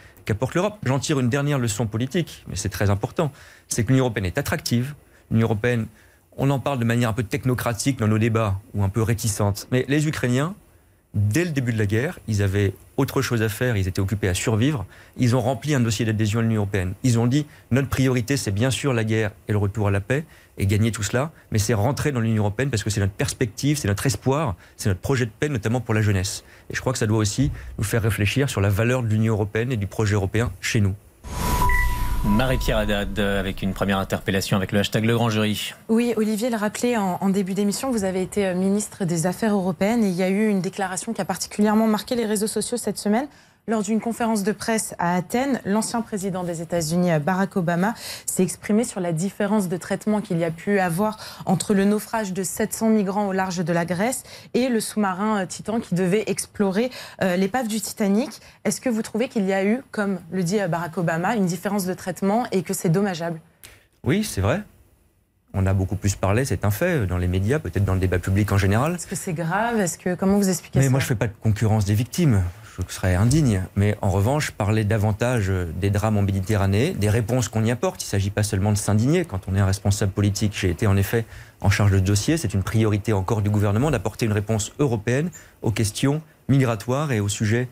l'Europe. 0.54 0.78
J'en 0.86 1.00
tire 1.00 1.20
une 1.20 1.30
dernière 1.30 1.60
leçon 1.60 1.88
politique, 1.88 2.44
mais 2.48 2.56
c'est 2.56 2.70
très 2.70 2.90
important. 2.90 3.32
C'est 3.68 3.84
que 3.84 3.90
l'Union 3.90 4.06
européenne 4.06 4.26
est 4.26 4.38
attractive. 4.38 4.96
L'Union 5.32 5.48
européenne, 5.48 5.88
on 6.38 6.50
en 6.50 6.60
parle 6.60 6.80
de 6.80 6.86
manière 6.86 7.10
un 7.10 7.14
peu 7.14 7.24
technocratique 7.24 8.00
dans 8.00 8.08
nos 8.08 8.18
débats, 8.18 8.60
ou 8.74 8.84
un 8.84 8.90
peu 8.90 9.02
réticente. 9.02 9.68
Mais 9.72 9.86
les 9.88 10.08
Ukrainiens, 10.08 10.56
dès 11.14 11.46
le 11.46 11.52
début 11.52 11.74
de 11.74 11.78
la 11.78 11.86
guerre, 11.86 12.20
ils 12.28 12.42
avaient 12.42 12.74
autre 12.98 13.22
chose 13.22 13.42
à 13.42 13.50
faire, 13.50 13.78
ils 13.78 13.88
étaient 13.88 14.02
occupés 14.02 14.28
à 14.28 14.34
survivre. 14.34 14.86
Ils 15.18 15.36
ont 15.36 15.42
rempli 15.42 15.74
un 15.74 15.80
dossier 15.80 16.06
d'adhésion 16.06 16.40
à 16.40 16.44
l'Union 16.44 16.62
européenne. 16.62 16.94
Ils 17.04 17.18
ont 17.18 17.28
dit, 17.28 17.46
notre 17.72 17.90
priorité, 17.90 18.38
c'est 18.38 18.52
bien 18.52 18.72
sûr 18.72 18.94
la 18.94 19.04
guerre 19.04 19.32
et 19.48 19.52
le 19.52 19.58
retour 19.58 19.88
à 19.88 19.92
la 19.92 20.02
paix, 20.02 20.26
et 20.60 20.68
gagner 20.68 20.92
tout 20.92 21.04
cela, 21.04 21.32
mais 21.52 21.58
c'est 21.58 21.74
rentrer 21.74 22.12
dans 22.12 22.20
l'Union 22.20 22.44
européenne 22.44 22.70
parce 22.70 22.84
que 22.84 22.90
c'est 22.90 23.00
notre 23.00 23.14
perspective, 23.14 23.78
c'est 23.78 23.88
notre 23.88 24.06
espoir, 24.06 24.56
c'est 24.78 24.90
notre 24.90 25.00
projet 25.00 25.26
de 25.26 25.32
paix, 25.32 25.50
notamment 25.50 25.82
pour 25.82 25.94
la 25.94 26.02
jeunesse. 26.02 26.44
Et 26.70 26.76
je 26.76 26.82
crois 26.82 26.94
que 26.94 27.00
ça 27.00 27.08
doit 27.08 27.18
aussi 27.18 27.52
nous 27.78 27.84
faire 27.84 28.04
réfléchir 28.04 28.50
sur 28.50 28.62
la 28.62 28.70
valeur 28.70 29.02
de 29.02 29.08
l'Union 29.08 29.34
européenne 29.34 29.72
et 29.72 29.78
du 29.78 29.88
projet 29.88 30.16
européen 30.16 30.52
chez 30.62 30.82
nous. 30.82 30.94
Marie-Pierre 32.26 32.80
Haddad, 32.80 33.18
avec 33.18 33.62
une 33.62 33.74
première 33.74 33.98
interpellation 33.98 34.58
avec 34.58 34.74
le 34.74 34.80
hashtag 34.80 35.06
Le 35.06 35.16
Grand 35.16 35.30
Jury. 35.30 35.74
Oui, 35.88 36.14
Olivier 36.18 36.50
l'a 36.50 36.58
rappelé 36.58 36.98
en, 36.98 37.18
en, 37.22 37.30
début 37.30 37.54
d'émission, 37.54 37.92
vous 37.92 38.04
avez 38.04 38.22
été 38.22 38.46
euh, 38.46 38.56
ministre 38.56 39.06
des 39.06 39.26
Affaires 39.26 39.54
européennes 39.54 40.04
et 40.04 40.10
il 40.10 40.16
y 40.16 40.24
a 40.24 40.30
eu 40.30 40.50
une 40.50 40.60
déclaration 40.60 41.14
qui 41.14 41.22
a 41.22 41.26
particulièrement 41.26 41.88
marqué 41.88 42.16
les 42.16 42.26
réseaux 42.26 42.48
sociaux 42.48 42.76
cette 42.76 42.98
semaine. 42.98 43.28
Lors 43.68 43.84
d'une 43.84 44.02
conférence 44.02 44.44
de 44.44 44.52
presse 44.52 44.96
à 44.98 45.16
Athènes, 45.16 45.62
l'ancien 45.64 46.02
président 46.02 46.44
des 46.44 46.62
États-Unis, 46.62 47.12
Barack 47.24 47.56
Obama, 47.56 47.94
s'est 48.26 48.42
exprimé 48.42 48.84
sur 48.84 49.00
la 49.00 49.12
différence 49.14 49.70
de 49.70 49.78
traitement 49.78 50.22
qu'il 50.22 50.40
y 50.40 50.44
a 50.44 50.50
pu 50.50 50.80
avoir 50.80 51.18
entre 51.46 51.76
le 51.76 51.86
naufrage 51.86 52.34
de 52.34 52.42
700 52.42 52.90
migrants 52.90 53.28
au 53.28 53.32
large 53.32 53.58
de 53.64 53.72
la 53.72 53.86
Grèce 53.86 54.24
et 54.56 54.70
le 54.70 54.80
sous-marin 54.80 55.42
euh, 55.42 55.46
Titan 55.46 55.80
qui 55.80 55.94
devait 55.94 56.24
explorer 56.26 56.90
euh, 57.22 57.36
l'épave 57.36 57.68
du 57.68 57.80
Titanic. 57.80 58.32
Est-ce 58.66 58.82
que 58.82 58.90
vous 58.90 59.04
trouvez 59.04 59.28
qu'il 59.28 59.46
y 59.46 59.54
a 59.54 59.64
eu, 59.64 59.84
comme 59.92 60.20
le 60.32 60.42
dit 60.42 60.60
euh, 60.60 60.68
Barack 60.68 60.98
Obama, 60.98 61.36
une 61.36 61.46
différence 61.46 61.86
de 61.86 61.94
traitement 61.94 62.46
et 62.52 62.64
que 62.64 62.74
c'est 62.74 62.90
dommageable? 62.90 63.40
Oui, 64.04 64.24
c'est 64.24 64.42
vrai. 64.42 64.64
On 65.54 65.68
a 65.68 65.74
beaucoup 65.76 65.96
plus 65.96 66.16
parlé, 66.16 66.44
c'est 66.44 66.66
un 66.66 66.72
fait, 66.72 67.06
dans 67.06 67.18
les 67.18 67.28
médias, 67.28 67.60
peut-être 67.60 67.86
dans 67.86 67.94
le 67.96 68.00
débat 68.00 68.18
public 68.18 68.52
en 68.52 68.58
général. 68.58 68.96
Est-ce 68.96 69.06
que 69.08 69.16
c'est 69.16 69.34
grave? 69.34 69.80
Est-ce 69.80 70.00
que 70.00 70.16
comment 70.16 70.38
vous 70.38 70.50
expliquez 70.50 70.80
Mais 70.80 70.86
ça? 70.86 70.92
moi, 70.92 71.00
je 71.00 71.06
fais 71.06 71.16
pas 71.16 71.28
de 71.28 71.34
concurrence 71.40 71.86
des 71.86 71.94
victimes 71.96 72.42
ce 72.88 72.96
serait 72.96 73.16
indigne. 73.16 73.64
Mais 73.76 73.98
en 74.02 74.10
revanche, 74.10 74.52
parler 74.52 74.84
davantage 74.84 75.52
des 75.80 75.90
drames 75.90 76.18
en 76.18 76.22
Méditerranée, 76.22 76.92
des 76.92 77.10
réponses 77.10 77.50
qu'on 77.50 77.64
y 77.64 77.72
apporte. 77.72 78.02
Il 78.04 78.06
ne 78.06 78.10
s'agit 78.10 78.30
pas 78.30 78.44
seulement 78.44 78.72
de 78.72 78.78
s'indigner. 78.78 79.26
Quand 79.26 79.42
on 79.48 79.56
est 79.56 79.60
un 79.60 79.66
responsable 79.66 80.12
politique, 80.12 80.54
j'ai 80.56 80.70
été 80.70 80.88
en 80.88 80.96
effet 80.98 81.26
en 81.62 81.70
charge 81.70 81.92
de 81.92 82.00
dossier. 82.00 82.38
C'est 82.38 82.54
une 82.54 82.64
priorité 82.64 83.14
encore 83.14 83.42
du 83.42 83.50
gouvernement 83.50 83.92
d'apporter 83.92 84.26
une 84.26 84.34
réponse 84.34 84.72
européenne 84.80 85.30
aux 85.62 85.72
questions 85.72 86.22
migratoires 86.48 87.12
et 87.12 87.20
aux 87.20 87.30
sujets 87.30 87.68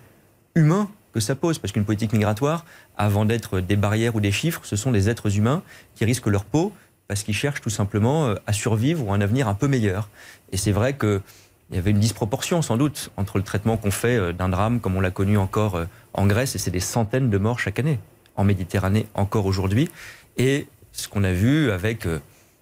humains 0.56 0.90
que 1.14 1.20
ça 1.20 1.36
pose. 1.36 1.60
Parce 1.60 1.72
qu'une 1.72 1.86
politique 1.86 2.14
migratoire, 2.14 2.66
avant 2.98 3.26
d'être 3.26 3.60
des 3.60 3.76
barrières 3.76 4.16
ou 4.16 4.20
des 4.20 4.32
chiffres, 4.32 4.62
ce 4.64 4.76
sont 4.76 4.92
des 4.92 5.10
êtres 5.10 5.38
humains 5.38 5.64
qui 5.96 6.06
risquent 6.06 6.28
leur 6.28 6.46
peau 6.46 6.74
parce 7.08 7.24
qu'ils 7.24 7.36
cherchent 7.36 7.62
tout 7.62 7.70
simplement 7.70 8.28
euh, 8.28 8.36
à 8.48 8.54
survivre 8.54 9.08
ou 9.08 9.14
un 9.14 9.22
avenir 9.22 9.48
un 9.48 9.54
peu 9.54 9.68
meilleur. 9.68 10.10
Et 10.52 10.58
c'est 10.58 10.72
vrai 10.72 10.94
que 10.94 11.22
il 11.70 11.76
y 11.76 11.80
avait 11.80 11.92
une 11.92 12.00
disproportion 12.00 12.62
sans 12.62 12.78
doute 12.78 13.12
entre 13.18 13.38
le 13.38 13.44
traitement 13.44 13.78
qu'on 13.78 13.92
fait 13.92 14.18
euh, 14.18 14.34
d'un 14.34 14.50
drame 14.50 14.80
comme 14.80 14.96
on 14.96 15.02
l'a 15.02 15.12
connu 15.12 15.38
encore 15.38 15.76
euh, 15.76 15.86
en 16.14 16.26
Grèce, 16.26 16.56
et 16.56 16.58
c'est 16.58 16.72
des 16.72 16.80
centaines 16.80 17.30
de 17.30 17.38
morts 17.38 17.60
chaque 17.60 17.80
année, 17.80 18.00
en 18.36 18.44
Méditerranée 18.44 19.08
encore 19.14 19.46
aujourd'hui, 19.46 19.90
et 20.38 20.68
ce 20.92 21.08
qu'on 21.08 21.24
a 21.24 21.34
vu 21.34 21.72
avec, 21.72 22.08
euh, 22.08 22.20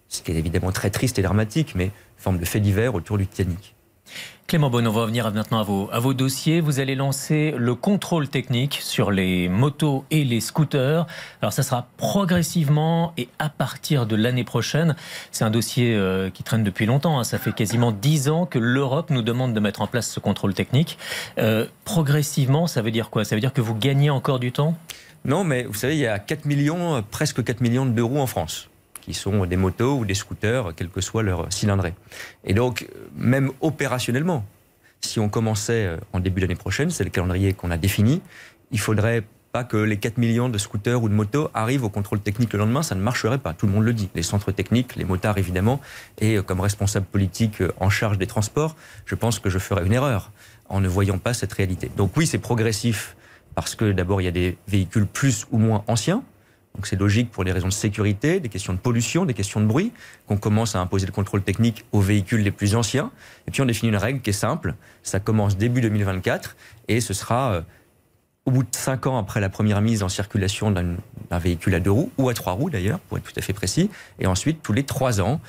ce 0.10 0.22
qui 0.22 0.32
est 0.32 0.36
évidemment 0.36 0.72
très 0.72 0.90
triste 0.90 1.20
et 1.20 1.22
dramatique, 1.22 1.74
mais 1.76 1.92
forme 2.18 2.40
de 2.40 2.46
fait 2.46 2.60
divers 2.60 2.96
autour 2.96 3.18
du 3.18 3.28
Titanic. 3.28 3.75
Clément 4.48 4.70
Bon, 4.70 4.86
on 4.86 4.92
va 4.92 5.02
revenir 5.02 5.32
maintenant 5.34 5.60
à 5.60 5.64
vos, 5.64 5.90
à 5.92 6.00
vos 6.00 6.14
dossiers. 6.14 6.62
Vous 6.62 6.80
allez 6.80 6.94
lancer 6.94 7.56
le 7.58 7.74
contrôle 7.74 8.30
technique 8.30 8.78
sur 8.80 9.10
les 9.10 9.50
motos 9.50 10.06
et 10.12 10.24
les 10.24 10.40
scooters. 10.40 11.08
Alors 11.42 11.52
ça 11.52 11.64
sera 11.64 11.88
progressivement 11.98 13.12
et 13.18 13.28
à 13.40 13.50
partir 13.50 14.06
de 14.06 14.16
l'année 14.16 14.44
prochaine. 14.44 14.96
C'est 15.32 15.46
un 15.46 15.50
dossier 15.50 15.96
euh, 15.96 16.30
qui 16.30 16.44
traîne 16.44 16.64
depuis 16.64 16.86
longtemps. 16.86 17.20
Hein. 17.20 17.24
Ça 17.24 17.40
fait 17.40 17.54
quasiment 17.54 17.92
dix 17.92 18.30
ans 18.30 18.46
que 18.46 18.60
l'Europe 18.60 19.10
nous 19.10 19.24
demande 19.24 19.56
de 19.56 19.60
mettre 19.60 19.82
en 19.82 19.88
place 19.88 20.12
ce 20.12 20.20
contrôle 20.20 20.54
technique. 20.54 21.00
Euh, 21.40 21.66
progressivement, 21.84 22.68
ça 22.68 22.84
veut 22.84 22.92
dire 22.92 23.10
quoi? 23.10 23.26
Ça 23.26 23.36
veut 23.36 23.42
dire 23.42 23.52
que 23.52 23.62
vous 23.62 23.74
gagnez 23.76 24.12
encore 24.12 24.40
du 24.40 24.52
temps? 24.52 24.78
Non, 25.26 25.44
mais 25.44 25.64
vous 25.64 25.74
savez, 25.74 25.96
il 25.96 26.02
y 26.02 26.08
a 26.08 26.20
4 26.20 26.46
millions, 26.46 27.04
presque 27.10 27.44
4 27.44 27.62
millions 27.62 27.88
d'euros 27.88 28.20
en 28.20 28.28
France 28.28 28.70
qui 29.06 29.14
sont 29.14 29.46
des 29.46 29.56
motos 29.56 30.00
ou 30.00 30.06
des 30.06 30.16
scooters, 30.16 30.74
quel 30.76 30.90
que 30.90 31.00
soit 31.00 31.22
leur 31.22 31.54
cylindrée. 31.54 31.94
Et 32.44 32.56
donc, 32.56 32.88
même 33.16 33.52
opérationnellement, 33.62 34.44
si 35.02 35.20
on 35.20 35.30
commençait 35.30 35.86
euh, 35.86 35.98
en 36.12 36.20
début 36.20 36.42
d'année 36.42 36.56
prochaine, 36.56 36.90
c'est 36.90 37.04
le 37.04 37.12
calendrier 37.12 37.54
qu'on 37.54 37.70
a 37.70 37.78
défini, 37.78 38.24
il 38.72 38.80
faudrait 38.80 39.24
pas 39.52 39.64
que 39.64 39.78
les 39.78 39.98
4 39.98 40.18
millions 40.18 40.50
de 40.50 40.58
scooters 40.58 41.02
ou 41.04 41.08
de 41.08 41.14
motos 41.14 41.50
arrivent 41.54 41.84
au 41.84 41.90
contrôle 41.90 42.20
technique 42.20 42.52
le 42.54 42.60
lendemain, 42.60 42.82
ça 42.82 42.96
ne 42.96 43.02
marcherait 43.02 43.38
pas. 43.38 43.54
Tout 43.54 43.68
le 43.68 43.74
monde 43.74 43.84
le 43.84 43.94
dit. 43.94 44.10
Les 44.16 44.24
centres 44.24 44.52
techniques, 44.52 44.96
les 44.96 45.06
motards 45.06 45.38
évidemment, 45.38 45.80
et 46.18 46.38
euh, 46.38 46.42
comme 46.42 46.60
responsable 46.60 47.06
politique 47.06 47.62
euh, 47.62 47.72
en 47.80 47.92
charge 47.92 48.18
des 48.18 48.28
transports, 48.28 48.76
je 49.06 49.14
pense 49.14 49.38
que 49.38 49.52
je 49.52 49.60
ferais 49.60 49.86
une 49.86 49.94
erreur 49.94 50.32
en 50.68 50.82
ne 50.82 50.88
voyant 50.88 51.20
pas 51.20 51.36
cette 51.36 51.54
réalité. 51.54 51.92
Donc 51.96 52.18
oui, 52.18 52.26
c'est 52.26 52.40
progressif 52.40 53.16
parce 53.54 53.76
que 53.76 53.92
d'abord 53.92 54.20
il 54.20 54.26
y 54.26 54.28
a 54.28 54.32
des 54.32 54.58
véhicules 54.68 55.06
plus 55.06 55.46
ou 55.52 55.60
moins 55.60 55.84
anciens, 55.86 56.24
Donc 56.76 56.88
c'est 56.88 57.00
logique 57.00 57.32
pour 57.32 57.46
des 57.46 57.52
raisons 57.52 57.68
de 57.68 57.74
sécurité, 57.74 58.40
des 58.40 58.50
questions 58.50 58.74
de 58.74 58.78
pollution, 58.78 59.26
des 59.26 59.34
questions 59.34 59.62
de 59.62 59.66
bruit, 59.66 59.92
qu'on 60.28 60.38
commence 60.38 60.76
à 60.76 60.82
imposer 60.82 61.06
le 61.06 61.14
contrôle 61.14 61.42
technique 61.42 61.86
aux 61.94 62.02
véhicules 62.02 62.42
les 62.42 62.52
plus 62.52 62.76
anciens. 62.76 63.12
Et 63.48 63.52
puis 63.52 63.62
on 63.62 63.66
définit 63.66 63.90
une 63.90 63.98
règle 63.98 64.20
qui 64.20 64.32
est 64.32 64.34
simple. 64.34 64.76
Ça 65.02 65.20
commence 65.20 65.58
début 65.58 65.82
2024 65.82 66.56
et 66.90 67.00
ce 67.00 67.14
sera 67.14 67.54
euh, 67.54 67.62
au 68.46 68.52
bout 68.52 68.64
de 68.64 68.70
cinq 68.72 69.08
ans 69.08 69.18
après 69.18 69.40
la 69.40 69.50
première 69.50 69.82
mise 69.82 70.04
en 70.04 70.10
circulation 70.10 70.70
d'un 70.70 71.40
véhicule 71.40 71.74
à 71.74 71.80
deux 71.80 71.92
roues, 71.92 72.12
ou 72.18 72.30
à 72.30 72.34
trois 72.34 72.54
roues 72.54 72.70
d'ailleurs, 72.70 73.00
pour 73.00 73.18
être 73.18 73.24
tout 73.24 73.34
à 73.36 73.42
fait 73.42 73.54
précis, 73.54 73.90
et 74.20 74.28
ensuite 74.28 74.62
tous 74.62 74.72
les 74.72 74.84
trois 74.84 75.20
ans. 75.20 75.42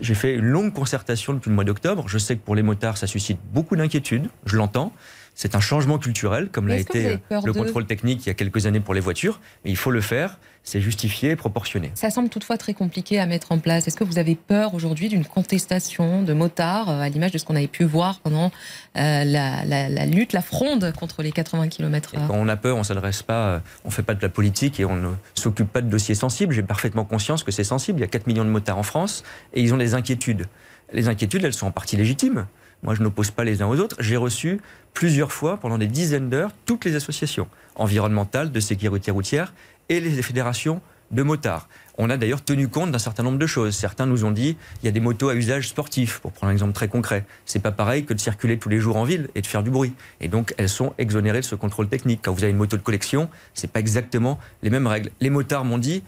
J'ai 0.00 0.14
fait 0.14 0.34
une 0.34 0.44
longue 0.44 0.72
concertation 0.72 1.32
depuis 1.34 1.48
le 1.48 1.56
mois 1.56 1.64
d'octobre. 1.64 2.04
Je 2.06 2.16
sais 2.16 2.36
que 2.36 2.42
pour 2.44 2.54
les 2.54 2.62
motards, 2.62 2.96
ça 2.96 3.08
suscite 3.08 3.40
beaucoup 3.52 3.74
d'inquiétudes, 3.74 4.28
je 4.46 4.56
l'entends. 4.56 4.92
C'est 5.40 5.54
un 5.54 5.60
changement 5.60 5.98
culturel, 5.98 6.48
comme 6.50 6.66
l'a 6.66 6.78
été 6.78 7.20
le 7.30 7.52
contrôle 7.52 7.86
technique 7.86 8.26
il 8.26 8.28
y 8.28 8.30
a 8.30 8.34
quelques 8.34 8.66
années 8.66 8.80
pour 8.80 8.92
les 8.92 9.00
voitures, 9.00 9.40
mais 9.64 9.70
il 9.70 9.76
faut 9.76 9.92
le 9.92 10.00
faire 10.00 10.36
c'est 10.64 10.80
justifié 10.80 11.30
et 11.30 11.36
proportionné. 11.36 11.92
Ça 11.94 12.10
semble 12.10 12.28
toutefois 12.28 12.58
très 12.58 12.74
compliqué 12.74 13.18
à 13.20 13.26
mettre 13.26 13.52
en 13.52 13.58
place. 13.58 13.86
Est-ce 13.86 13.96
que 13.96 14.04
vous 14.04 14.18
avez 14.18 14.34
peur 14.34 14.74
aujourd'hui 14.74 15.08
d'une 15.08 15.24
contestation 15.24 16.22
de 16.22 16.32
motards, 16.34 16.90
euh, 16.90 17.00
à 17.00 17.08
l'image 17.08 17.30
de 17.30 17.38
ce 17.38 17.44
qu'on 17.44 17.56
avait 17.56 17.68
pu 17.68 17.84
voir 17.84 18.18
pendant 18.18 18.50
euh, 18.96 19.24
la, 19.24 20.06
lutte, 20.06 20.34
la 20.34 20.42
fronde 20.42 20.92
contre 20.98 21.22
les 21.22 21.32
80 21.32 21.68
km 21.68 22.12
Quand 22.26 22.34
on 22.34 22.48
a 22.48 22.56
peur, 22.56 22.76
on 22.76 22.82
s'adresse 22.82 23.22
pas, 23.22 23.46
euh, 23.46 23.60
on 23.84 23.90
fait 23.90 24.02
pas 24.02 24.14
de 24.14 24.20
la 24.20 24.28
politique 24.28 24.78
et 24.78 24.84
on 24.84 24.96
ne 24.96 25.12
s'occupe 25.34 25.72
pas 25.72 25.80
de 25.80 25.88
dossiers 25.88 26.16
sensibles. 26.16 26.52
J'ai 26.52 26.62
parfaitement 26.62 27.04
conscience 27.04 27.44
que 27.44 27.52
c'est 27.52 27.64
sensible. 27.64 28.00
Il 28.00 28.02
y 28.02 28.04
a 28.04 28.08
4 28.08 28.26
millions 28.26 28.44
de 28.44 28.50
motards 28.50 28.78
en 28.78 28.82
France 28.82 29.22
et 29.54 29.62
ils 29.62 29.72
ont 29.72 29.78
des 29.78 29.94
inquiétudes. 29.94 30.46
Les 30.92 31.08
inquiétudes, 31.08 31.44
elles 31.44 31.54
sont 31.54 31.66
en 31.66 31.70
partie 31.70 31.96
légitimes. 31.96 32.46
Moi, 32.82 32.94
je 32.94 33.02
n'oppose 33.02 33.30
pas 33.30 33.44
les 33.44 33.62
uns 33.62 33.66
aux 33.66 33.78
autres. 33.78 33.96
J'ai 33.98 34.16
reçu 34.16 34.60
plusieurs 34.94 35.32
fois, 35.32 35.58
pendant 35.58 35.78
des 35.78 35.86
dizaines 35.86 36.30
d'heures, 36.30 36.52
toutes 36.66 36.84
les 36.84 36.94
associations 36.96 37.48
environnementales, 37.74 38.52
de 38.52 38.60
sécurité 38.60 39.10
routière 39.10 39.52
et 39.88 40.00
les 40.00 40.22
fédérations 40.22 40.80
de 41.10 41.22
motards. 41.22 41.68
On 41.96 42.10
a 42.10 42.16
d'ailleurs 42.16 42.44
tenu 42.44 42.68
compte 42.68 42.92
d'un 42.92 42.98
certain 42.98 43.22
nombre 43.22 43.38
de 43.38 43.46
choses. 43.46 43.74
Certains 43.74 44.06
nous 44.06 44.24
ont 44.24 44.30
dit 44.30 44.56
il 44.82 44.86
y 44.86 44.88
a 44.88 44.92
des 44.92 45.00
motos 45.00 45.30
à 45.30 45.34
usage 45.34 45.68
sportif, 45.68 46.20
pour 46.20 46.32
prendre 46.32 46.50
un 46.50 46.52
exemple 46.52 46.72
très 46.72 46.88
concret. 46.88 47.24
C'est 47.44 47.58
pas 47.58 47.72
pareil 47.72 48.04
que 48.04 48.14
de 48.14 48.20
circuler 48.20 48.58
tous 48.58 48.68
les 48.68 48.78
jours 48.78 48.96
en 48.96 49.04
ville 49.04 49.28
et 49.34 49.40
de 49.40 49.46
faire 49.46 49.62
du 49.62 49.70
bruit. 49.70 49.94
Et 50.20 50.28
donc 50.28 50.54
elles 50.58 50.68
sont 50.68 50.94
exonérées 50.98 51.40
de 51.40 51.44
ce 51.44 51.54
contrôle 51.54 51.88
technique. 51.88 52.20
Quand 52.22 52.32
vous 52.32 52.44
avez 52.44 52.52
une 52.52 52.58
moto 52.58 52.76
de 52.76 52.82
collection, 52.82 53.28
c'est 53.54 53.70
pas 53.70 53.80
exactement 53.80 54.38
les 54.62 54.70
mêmes 54.70 54.86
règles. 54.86 55.10
Les 55.20 55.30
motards 55.30 55.64
m'ont 55.64 55.78
dit 55.78 56.02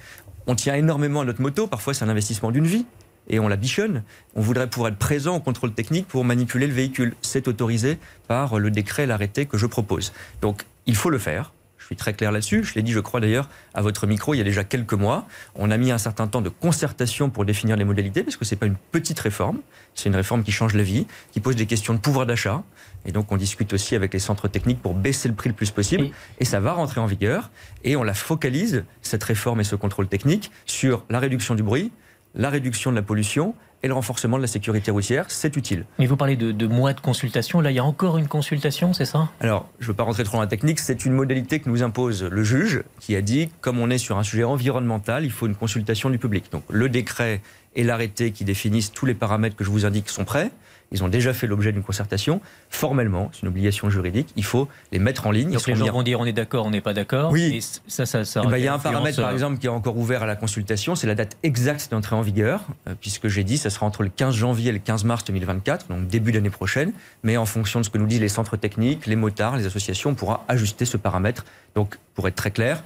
on 0.46 0.54
tient 0.54 0.74
énormément 0.74 1.22
à 1.22 1.24
notre 1.24 1.42
moto. 1.42 1.66
Parfois 1.66 1.94
c'est 1.94 2.04
un 2.04 2.08
investissement 2.08 2.50
d'une 2.50 2.66
vie 2.66 2.86
et 3.30 3.40
on 3.40 3.48
la 3.48 3.56
bichonne. 3.56 4.02
On 4.34 4.42
voudrait 4.42 4.68
pouvoir 4.68 4.92
être 4.92 4.98
présent 4.98 5.36
au 5.36 5.40
contrôle 5.40 5.72
technique 5.72 6.06
pour 6.06 6.24
manipuler 6.24 6.66
le 6.66 6.74
véhicule. 6.74 7.14
C'est 7.22 7.48
autorisé 7.48 7.98
par 8.28 8.58
le 8.58 8.70
décret, 8.70 9.06
l'arrêté 9.06 9.46
que 9.46 9.56
je 9.56 9.66
propose. 9.66 10.12
Donc 10.42 10.66
il 10.84 10.96
faut 10.96 11.10
le 11.10 11.18
faire 11.18 11.52
suis 11.90 11.96
très 11.96 12.14
clair 12.14 12.30
là-dessus. 12.30 12.62
Je 12.62 12.74
l'ai 12.76 12.82
dit, 12.82 12.92
je 12.92 13.00
crois 13.00 13.18
d'ailleurs, 13.18 13.48
à 13.74 13.82
votre 13.82 14.06
micro 14.06 14.32
il 14.32 14.38
y 14.38 14.40
a 14.40 14.44
déjà 14.44 14.62
quelques 14.62 14.94
mois. 14.94 15.26
On 15.56 15.72
a 15.72 15.76
mis 15.76 15.90
un 15.90 15.98
certain 15.98 16.28
temps 16.28 16.40
de 16.40 16.48
concertation 16.48 17.30
pour 17.30 17.44
définir 17.44 17.76
les 17.76 17.84
modalités, 17.84 18.22
parce 18.22 18.36
que 18.36 18.44
ce 18.44 18.54
n'est 18.54 18.60
pas 18.60 18.66
une 18.66 18.76
petite 18.92 19.18
réforme. 19.18 19.58
C'est 19.96 20.08
une 20.08 20.14
réforme 20.14 20.44
qui 20.44 20.52
change 20.52 20.74
la 20.74 20.84
vie, 20.84 21.08
qui 21.32 21.40
pose 21.40 21.56
des 21.56 21.66
questions 21.66 21.92
de 21.92 21.98
pouvoir 21.98 22.26
d'achat. 22.26 22.62
Et 23.06 23.10
donc, 23.12 23.32
on 23.32 23.36
discute 23.36 23.72
aussi 23.72 23.96
avec 23.96 24.12
les 24.12 24.20
centres 24.20 24.46
techniques 24.46 24.80
pour 24.80 24.94
baisser 24.94 25.26
le 25.26 25.34
prix 25.34 25.48
le 25.48 25.54
plus 25.54 25.72
possible. 25.72 26.10
Et 26.38 26.44
ça 26.44 26.60
va 26.60 26.72
rentrer 26.74 27.00
en 27.00 27.06
vigueur. 27.06 27.50
Et 27.82 27.96
on 27.96 28.04
la 28.04 28.14
focalise, 28.14 28.84
cette 29.02 29.24
réforme 29.24 29.60
et 29.60 29.64
ce 29.64 29.74
contrôle 29.74 30.06
technique, 30.06 30.52
sur 30.66 31.04
la 31.10 31.18
réduction 31.18 31.56
du 31.56 31.64
bruit, 31.64 31.90
la 32.34 32.50
réduction 32.50 32.90
de 32.90 32.96
la 32.96 33.02
pollution 33.02 33.54
et 33.82 33.88
le 33.88 33.94
renforcement 33.94 34.36
de 34.36 34.42
la 34.42 34.48
sécurité 34.48 34.90
routière, 34.90 35.24
c'est 35.28 35.56
utile. 35.56 35.86
Mais 35.98 36.06
vous 36.06 36.16
parlez 36.16 36.36
de, 36.36 36.66
mois 36.66 36.92
de 36.92 37.00
consultation, 37.00 37.60
là 37.60 37.70
il 37.70 37.76
y 37.76 37.78
a 37.78 37.84
encore 37.84 38.18
une 38.18 38.28
consultation, 38.28 38.92
c'est 38.92 39.06
ça? 39.06 39.30
Alors, 39.40 39.68
je 39.78 39.86
ne 39.86 39.88
veux 39.88 39.94
pas 39.94 40.02
rentrer 40.02 40.24
trop 40.24 40.36
dans 40.36 40.42
la 40.42 40.46
technique, 40.46 40.78
c'est 40.78 41.06
une 41.06 41.12
modalité 41.12 41.60
que 41.60 41.68
nous 41.70 41.82
impose 41.82 42.22
le 42.22 42.44
juge, 42.44 42.82
qui 43.00 43.16
a 43.16 43.22
dit, 43.22 43.48
comme 43.60 43.78
on 43.78 43.88
est 43.88 43.98
sur 43.98 44.18
un 44.18 44.22
sujet 44.22 44.44
environnemental, 44.44 45.24
il 45.24 45.30
faut 45.30 45.46
une 45.46 45.54
consultation 45.54 46.10
du 46.10 46.18
public. 46.18 46.52
Donc 46.52 46.64
le 46.68 46.88
décret 46.88 47.40
et 47.74 47.84
l'arrêté 47.84 48.32
qui 48.32 48.44
définissent 48.44 48.92
tous 48.92 49.06
les 49.06 49.14
paramètres 49.14 49.56
que 49.56 49.64
je 49.64 49.70
vous 49.70 49.86
indique 49.86 50.08
sont 50.08 50.24
prêts. 50.24 50.50
Ils 50.92 51.04
ont 51.04 51.08
déjà 51.08 51.32
fait 51.32 51.46
l'objet 51.46 51.70
d'une 51.72 51.82
concertation. 51.82 52.40
Formellement, 52.68 53.30
c'est 53.32 53.42
une 53.42 53.48
obligation 53.48 53.90
juridique. 53.90 54.28
Il 54.34 54.44
faut 54.44 54.68
les 54.90 54.98
mettre 54.98 55.26
en 55.26 55.30
ligne. 55.30 55.52
Donc 55.52 55.66
les 55.66 55.76
gens 55.76 55.86
vont 55.86 56.02
dire 56.02 56.18
on 56.18 56.26
est 56.26 56.32
d'accord, 56.32 56.66
on 56.66 56.70
n'est 56.70 56.80
pas 56.80 56.94
d'accord. 56.94 57.30
Oui. 57.30 57.60
ça, 57.86 58.06
ça, 58.06 58.24
ça 58.24 58.42
eh 58.44 58.48
ben, 58.48 58.56
il 58.58 58.64
y 58.64 58.68
a 58.68 58.74
un 58.74 58.78
paramètre, 58.78 59.20
par 59.20 59.30
euh, 59.30 59.32
exemple, 59.32 59.58
qui 59.58 59.66
est 59.66 59.70
encore 59.70 59.96
ouvert 59.96 60.24
à 60.24 60.26
la 60.26 60.36
consultation. 60.36 60.96
C'est 60.96 61.06
la 61.06 61.14
date 61.14 61.36
exacte 61.42 61.92
d'entrée 61.92 62.16
en 62.16 62.22
vigueur, 62.22 62.64
euh, 62.88 62.94
puisque 63.00 63.28
j'ai 63.28 63.44
dit 63.44 63.56
ça 63.56 63.70
sera 63.70 63.86
entre 63.86 64.02
le 64.02 64.08
15 64.08 64.34
janvier 64.34 64.70
et 64.70 64.72
le 64.72 64.78
15 64.78 65.04
mars 65.04 65.24
2024, 65.24 65.88
donc 65.88 66.08
début 66.08 66.32
d'année 66.32 66.50
prochaine. 66.50 66.92
Mais 67.22 67.36
en 67.36 67.46
fonction 67.46 67.80
de 67.80 67.84
ce 67.84 67.90
que 67.90 67.98
nous 67.98 68.06
disent 68.06 68.20
les 68.20 68.28
centres 68.28 68.56
techniques, 68.56 69.06
les 69.06 69.16
motards, 69.16 69.56
les 69.56 69.66
associations, 69.66 70.10
on 70.10 70.14
pourra 70.14 70.44
ajuster 70.48 70.84
ce 70.84 70.96
paramètre. 70.96 71.44
Donc, 71.76 71.98
pour 72.14 72.26
être 72.26 72.34
très 72.34 72.50
clair, 72.50 72.82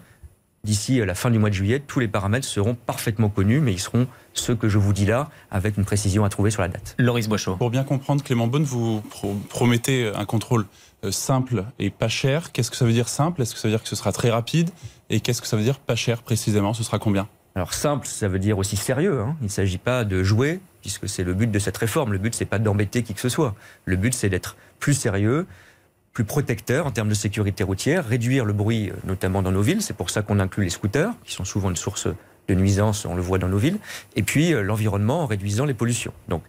d'ici 0.65 0.99
la 1.05 1.15
fin 1.15 1.31
du 1.31 1.39
mois 1.39 1.51
de 1.51 1.55
juillet, 1.55 1.81
tous 1.81 2.01
les 2.01 2.09
paramètres 2.09 2.47
seront 2.47 2.75
parfaitement 2.75 3.29
connus, 3.29 3.61
mais 3.61 3.73
ils 3.73 3.81
seront 3.81 4.07
ceux 4.33 4.55
que 4.55 4.69
je 4.69 4.79
vous 4.79 4.93
dis 4.93 5.07
là, 5.07 5.31
avec 5.51 5.77
une 5.77 5.85
précision 5.85 6.25
à 6.25 6.29
trouver 6.29 6.51
sur 6.51 6.63
la 6.63 6.69
date. 6.69 6.95
Loris 6.99 7.29
Boichot. 7.29 7.57
Pour 7.57 7.71
bien 7.71 7.85
comprendre, 7.85 8.23
Clément 8.23 8.47
Bonne, 8.47 8.65
vous 8.65 9.03
promettez 9.49 10.11
un 10.15 10.25
contrôle 10.25 10.67
euh, 11.05 11.13
simple 11.13 11.65
et 11.79 11.91
pas 11.91 12.09
cher. 12.09 12.51
Qu'est-ce 12.53 12.71
que 12.71 12.77
ça 12.77 12.85
veut 12.85 12.93
dire 12.93 13.09
simple? 13.09 13.43
Est-ce 13.43 13.55
que 13.55 13.61
ça 13.61 13.69
veut 13.69 13.73
dire 13.73 13.83
que 13.83 13.89
ce 13.89 13.97
sera 13.97 14.13
très 14.13 14.31
rapide? 14.31 14.71
Et 15.11 15.21
qu'est-ce 15.21 15.41
que 15.41 15.47
ça 15.47 15.57
veut 15.57 15.63
dire 15.63 15.79
pas 15.79 15.97
cher 15.97 16.23
précisément? 16.23 16.75
Ce 16.75 16.83
sera 16.83 16.99
combien? 16.99 17.29
Alors 17.55 17.73
simple, 17.73 18.07
ça 18.07 18.27
veut 18.27 18.41
dire 18.41 18.59
aussi 18.59 18.77
sérieux. 18.77 19.21
Hein. 19.21 19.37
Il 19.41 19.45
ne 19.45 19.51
s'agit 19.51 19.79
pas 19.79 20.05
de 20.05 20.25
jouer, 20.25 20.61
puisque 20.81 21.09
c'est 21.09 21.23
le 21.23 21.35
but 21.35 21.51
de 21.51 21.59
cette 21.59 21.77
réforme. 21.77 22.13
Le 22.13 22.19
but, 22.19 22.35
c'est 22.35 22.45
pas 22.45 22.59
d'embêter 22.59 23.03
qui 23.03 23.15
que 23.15 23.21
ce 23.21 23.29
soit. 23.29 23.55
Le 23.85 23.97
but, 23.97 24.13
c'est 24.13 24.29
d'être 24.29 24.57
plus 24.81 24.95
sérieux, 24.95 25.47
plus 26.15 26.25
protecteur 26.25 26.87
en 26.87 26.93
termes 26.93 27.09
de 27.09 27.15
sécurité 27.15 27.65
routière, 27.65 28.07
réduire 28.07 28.45
le 28.45 28.53
bruit, 28.53 28.89
euh, 28.89 28.95
notamment 29.05 29.43
dans 29.43 29.51
nos 29.51 29.63
villes. 29.63 29.83
C'est 29.83 29.97
pour 29.97 30.11
ça 30.11 30.23
qu'on 30.23 30.39
inclut 30.39 30.65
les 30.65 30.71
scooters, 30.71 31.13
qui 31.25 31.33
sont 31.33 31.45
souvent 31.45 31.71
une 31.71 31.77
source 31.77 32.07
de 32.47 32.55
nuisance, 32.55 33.05
on 33.05 33.15
le 33.15 33.23
voit 33.23 33.39
dans 33.39 33.49
nos 33.49 33.59
villes. 33.59 33.79
Et 34.15 34.23
puis 34.23 34.55
euh, 34.55 34.63
l'environnement 34.63 35.23
en 35.23 35.27
réduisant 35.27 35.65
les 35.65 35.75
pollutions. 35.75 36.13
Donc, 36.29 36.45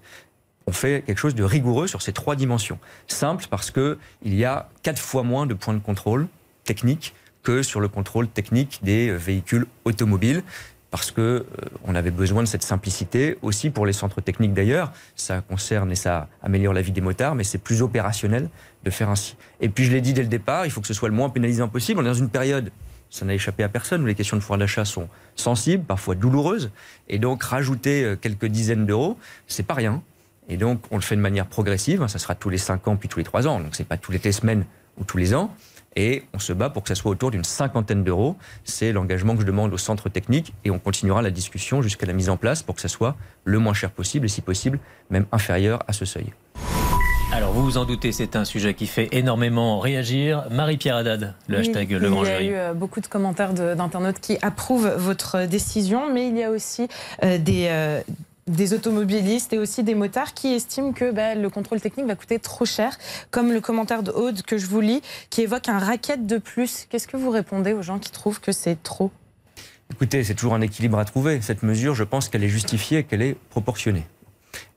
on 0.68 0.72
fait 0.72 1.04
quelque 1.06 1.18
chose 1.18 1.36
de 1.36 1.44
rigoureux 1.44 1.88
sur 1.88 2.02
ces 2.02 2.14
trois 2.14 2.36
dimensions. 2.36 2.80
Simple 3.08 3.46
parce 3.50 3.72
que 3.72 3.98
il 4.24 4.36
y 4.36 4.46
a 4.46 4.70
quatre 4.84 5.02
fois 5.02 5.24
moins 5.24 5.48
de 5.48 5.54
points 5.56 5.74
de 5.74 5.80
contrôle 5.80 6.28
technique 6.64 7.14
que 7.44 7.62
sur 7.62 7.80
le 7.80 7.88
contrôle 7.88 8.28
technique 8.28 8.80
des 8.84 9.10
euh, 9.10 9.16
véhicules 9.16 9.66
automobiles 9.84 10.44
parce 10.92 11.12
que 11.12 11.46
on 11.84 11.94
avait 11.94 12.12
besoin 12.12 12.42
de 12.42 12.48
cette 12.48 12.64
simplicité 12.64 13.38
aussi 13.42 13.70
pour 13.70 13.86
les 13.86 13.92
centres 13.92 14.22
techniques 14.22 14.54
d'ailleurs. 14.54 14.94
Ça 15.18 15.42
concerne 15.42 15.92
et 15.92 15.96
ça 15.96 16.30
améliore 16.42 16.74
la 16.74 16.82
vie 16.82 16.94
des 16.94 17.02
motards, 17.02 17.36
mais 17.36 17.44
c'est 17.44 17.58
plus 17.58 17.82
opérationnel 17.82 18.50
de 18.86 18.90
faire 18.90 19.10
ainsi. 19.10 19.36
Et 19.60 19.70
puis 19.70 19.84
je 19.84 19.92
l'ai 19.92 20.02
dit 20.02 20.14
dès 20.14 20.22
le 20.22 20.30
départ, 20.30 20.66
il 20.66 20.72
faut 20.72 20.82
que 20.82 20.88
ce 20.88 20.94
soit 20.94 21.10
le 21.10 21.16
moins 21.16 21.30
pénalisant 21.30 21.68
possible. 21.68 22.00
On 22.00 22.04
est 22.04 22.08
dans 22.08 22.14
une 22.14 22.30
période, 22.30 22.72
ça 23.10 23.26
n'a 23.26 23.34
échappé 23.34 23.64
à 23.64 23.70
personne, 23.70 24.04
où 24.04 24.06
les 24.06 24.16
questions 24.16 24.38
de 24.38 24.42
pouvoir 24.42 24.60
d'achat 24.60 24.86
sont 24.86 25.10
sensibles, 25.36 25.84
parfois 25.84 26.16
douloureuses, 26.16 26.72
et 27.10 27.20
donc 27.20 27.44
rajouter 27.44 28.04
euh, 28.04 28.16
quelques 28.16 28.46
dizaines 28.46 28.86
d'euros, 28.86 29.18
c'est 29.48 29.66
pas 29.66 29.74
rien. 29.74 30.02
Et 30.48 30.58
donc 30.58 30.82
on 30.92 30.96
le 30.96 31.02
fait 31.02 31.16
de 31.16 31.22
manière 31.22 31.48
progressive. 31.48 32.06
Ça 32.08 32.20
sera 32.20 32.36
tous 32.36 32.50
les 32.50 32.60
cinq 32.60 32.88
ans 32.88 32.96
puis 32.96 33.10
tous 33.10 33.20
les 33.20 33.26
trois 33.26 33.48
ans. 33.48 33.60
Donc 33.60 33.76
c'est 33.76 33.88
pas 33.88 33.98
tous 33.98 34.12
les 34.12 34.32
semaines 34.32 34.66
ou 34.98 35.04
tous 35.04 35.18
les 35.18 35.34
ans 35.34 35.52
et 35.96 36.24
on 36.34 36.40
se 36.40 36.54
bat 36.54 36.70
pour 36.70 36.84
que 36.84 36.90
ça 36.90 36.96
soit 36.96 37.12
autour 37.12 37.32
d'une 37.32 37.44
cinquantaine 37.44 38.04
d'euros. 38.04 38.36
C'est 38.64 38.92
l'engagement 38.92 39.34
que 39.34 39.42
je 39.42 39.46
demande 39.46 39.74
au 39.74 39.78
centre 39.78 40.10
technique 40.10 40.54
et 40.64 40.72
on 40.72 40.80
continuera 40.80 41.22
la 41.22 41.32
discussion 41.32 41.82
jusqu'à 41.82 42.06
la 42.06 42.14
mise 42.14 42.30
en 42.30 42.38
place 42.38 42.64
pour 42.64 42.76
que 42.76 42.82
ça 42.82 42.88
soit 42.88 43.16
le 43.44 43.60
moins 43.60 43.74
cher 43.74 43.92
possible 43.92 44.26
et 44.26 44.30
si 44.30 44.42
possible 44.42 44.80
même 45.10 45.26
inférieur 45.32 45.84
à 45.88 45.94
ce 45.94 46.06
seuil. 46.06 46.34
Alors 47.32 47.52
vous 47.52 47.64
vous 47.64 47.78
en 47.78 47.86
doutez, 47.86 48.12
c'est 48.12 48.36
un 48.36 48.46
sujet 48.46 48.74
qui 48.74 48.88
fait 48.88 49.10
énormément 49.12 49.80
réagir. 49.80 50.46
Marie-Pierre 50.52 50.98
Haddad, 50.98 51.34
le 51.48 51.58
hashtag 51.58 51.92
Le 51.92 52.10
Grand 52.10 52.24
Jury. 52.24 52.46
Il 52.46 52.46
y 52.46 52.50
a 52.50 52.52
eu 52.52 52.56
euh, 52.56 52.74
beaucoup 52.74 53.02
de 53.02 53.08
commentaires 53.08 53.54
d'internautes 53.54 54.20
qui 54.20 54.38
approuvent 54.42 54.88
votre 54.88 55.46
décision, 55.46 56.12
mais 56.14 56.28
il 56.28 56.38
y 56.38 56.44
a 56.44 56.52
aussi 56.52 56.88
euh, 57.24 57.38
des, 57.38 57.68
euh, 57.70 58.02
des 58.48 58.74
automobilistes 58.74 59.52
et 59.54 59.58
aussi 59.58 59.84
des 59.84 59.96
motards 59.96 60.34
qui 60.34 60.54
estiment 60.54 60.94
que 60.94 61.12
bah, 61.12 61.36
le 61.36 61.50
contrôle 61.50 61.82
technique 61.82 62.06
va 62.06 62.16
coûter 62.16 62.40
trop 62.40 62.66
cher, 62.66 62.98
comme 63.32 63.52
le 63.52 63.60
commentaire 63.60 64.04
de 64.04 64.12
Aude 64.12 64.44
que 64.44 64.58
je 64.58 64.68
vous 64.68 64.82
lis, 64.82 65.02
qui 65.30 65.42
évoque 65.42 65.68
un 65.68 65.80
racket 65.80 66.26
de 66.26 66.38
plus. 66.38 66.86
Qu'est-ce 66.90 67.08
que 67.08 67.18
vous 67.18 67.32
répondez 67.32 67.74
aux 67.74 67.82
gens 67.82 68.00
qui 68.00 68.12
trouvent 68.12 68.40
que 68.40 68.52
c'est 68.52 68.82
trop? 68.82 69.12
Écoutez, 69.92 70.24
c'est 70.24 70.36
toujours 70.36 70.54
un 70.56 70.62
équilibre 70.62 71.00
à 71.00 71.06
trouver. 71.06 71.42
Cette 71.42 71.64
mesure, 71.64 71.96
je 71.96 72.04
pense 72.04 72.30
qu'elle 72.30 72.44
est 72.44 72.50
justifiée 72.50 73.00
et 73.00 73.04
qu'elle 73.04 73.22
est 73.22 73.36
proportionnée. 73.50 74.04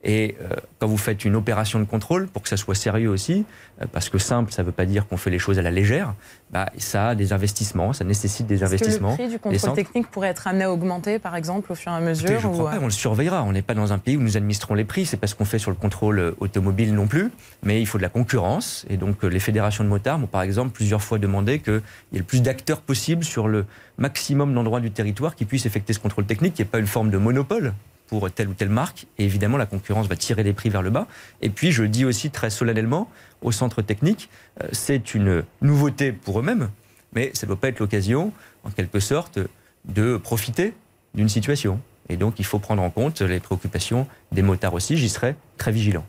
Et 0.03 0.37
euh, 0.41 0.55
quand 0.79 0.87
vous 0.87 0.97
faites 0.97 1.25
une 1.25 1.35
opération 1.35 1.77
de 1.77 1.83
contrôle, 1.83 2.27
pour 2.27 2.41
que 2.41 2.47
ça 2.47 2.55
soit 2.55 2.75
sérieux 2.75 3.09
aussi, 3.09 3.43
euh, 3.81 3.85
parce 3.91 4.07
que 4.07 4.17
simple, 4.17 4.53
ça 4.53 4.61
ne 4.61 4.67
veut 4.67 4.71
pas 4.71 4.85
dire 4.85 5.05
qu'on 5.05 5.17
fait 5.17 5.29
les 5.29 5.39
choses 5.39 5.59
à 5.59 5.61
la 5.61 5.71
légère, 5.71 6.13
bah, 6.51 6.69
ça 6.77 7.09
a 7.09 7.15
des 7.15 7.33
investissements, 7.33 7.91
ça 7.91 8.05
nécessite 8.05 8.47
des 8.47 8.63
investissements. 8.63 9.17
Que 9.17 9.23
le 9.23 9.27
prix 9.27 9.35
du 9.35 9.39
contrôle 9.39 9.73
technique 9.73 10.07
pourrait 10.09 10.29
être 10.29 10.47
amené 10.47 10.63
à 10.63 10.71
augmenter, 10.71 11.19
par 11.19 11.35
exemple, 11.35 11.69
au 11.73 11.75
fur 11.75 11.91
et 11.91 11.95
à 11.95 11.99
mesure 11.99 12.39
je 12.39 12.47
crois 12.47 12.71
pas, 12.71 12.77
On 12.79 12.85
le 12.85 12.91
surveillera. 12.91 13.43
On 13.43 13.51
n'est 13.51 13.61
pas 13.61 13.73
dans 13.73 13.91
un 13.91 13.97
pays 13.97 14.15
où 14.15 14.21
nous 14.21 14.37
administrons 14.37 14.73
les 14.73 14.85
prix. 14.85 15.05
C'est 15.05 15.17
pas 15.17 15.27
ce 15.27 15.35
qu'on 15.35 15.45
fait 15.45 15.59
sur 15.59 15.71
le 15.71 15.77
contrôle 15.77 16.19
euh, 16.19 16.35
automobile 16.39 16.95
non 16.95 17.07
plus. 17.07 17.29
Mais 17.63 17.81
il 17.81 17.85
faut 17.85 17.97
de 17.97 18.03
la 18.03 18.09
concurrence. 18.09 18.85
Et 18.89 18.95
donc, 18.95 19.23
les 19.23 19.39
fédérations 19.39 19.83
de 19.83 19.89
motards 19.89 20.17
m'ont, 20.17 20.27
par 20.27 20.43
exemple, 20.43 20.71
plusieurs 20.71 21.01
fois 21.01 21.17
demandé 21.17 21.59
qu'il 21.59 21.81
y 22.13 22.15
ait 22.15 22.19
le 22.19 22.23
plus 22.23 22.41
d'acteurs 22.41 22.79
possible 22.79 23.25
sur 23.25 23.49
le 23.49 23.65
maximum 23.97 24.53
d'endroits 24.53 24.79
du 24.79 24.91
territoire 24.91 25.35
qui 25.35 25.43
puissent 25.43 25.65
effectuer 25.65 25.93
ce 25.93 25.99
contrôle 25.99 26.25
technique, 26.25 26.53
qui 26.53 26.61
n'est 26.61 26.67
pas 26.67 26.79
une 26.79 26.87
forme 26.87 27.09
de 27.09 27.17
monopole 27.17 27.73
pour 28.09 28.29
telle 28.31 28.49
ou 28.49 28.53
telle 28.53 28.69
marque. 28.69 29.05
Et 29.17 29.25
évidemment, 29.25 29.57
la 29.57 29.65
concurrence 29.65 29.88
va 29.93 30.15
tirer 30.15 30.43
les 30.43 30.53
prix 30.53 30.69
vers 30.69 30.81
le 30.81 30.89
bas. 30.89 31.07
Et 31.41 31.49
puis, 31.49 31.71
je 31.71 31.83
dis 31.83 32.05
aussi 32.05 32.29
très 32.29 32.49
solennellement 32.49 33.09
au 33.41 33.51
centre 33.51 33.81
technique, 33.81 34.29
euh, 34.63 34.67
c'est 34.71 35.13
une 35.15 35.43
nouveauté 35.61 36.11
pour 36.11 36.39
eux-mêmes, 36.39 36.69
mais 37.13 37.31
ça 37.33 37.45
ne 37.45 37.49
doit 37.49 37.59
pas 37.59 37.69
être 37.69 37.79
l'occasion, 37.79 38.31
en 38.63 38.69
quelque 38.69 38.99
sorte, 38.99 39.39
de 39.85 40.17
profiter 40.17 40.73
d'une 41.13 41.29
situation. 41.29 41.79
Et 42.09 42.17
donc, 42.17 42.39
il 42.39 42.45
faut 42.45 42.59
prendre 42.59 42.81
en 42.81 42.89
compte 42.89 43.21
les 43.21 43.39
préoccupations 43.39 44.07
des 44.31 44.41
motards 44.41 44.73
aussi. 44.73 44.97
J'y 44.97 45.09
serai 45.09 45.35
très 45.57 45.71
vigilant. 45.71 46.05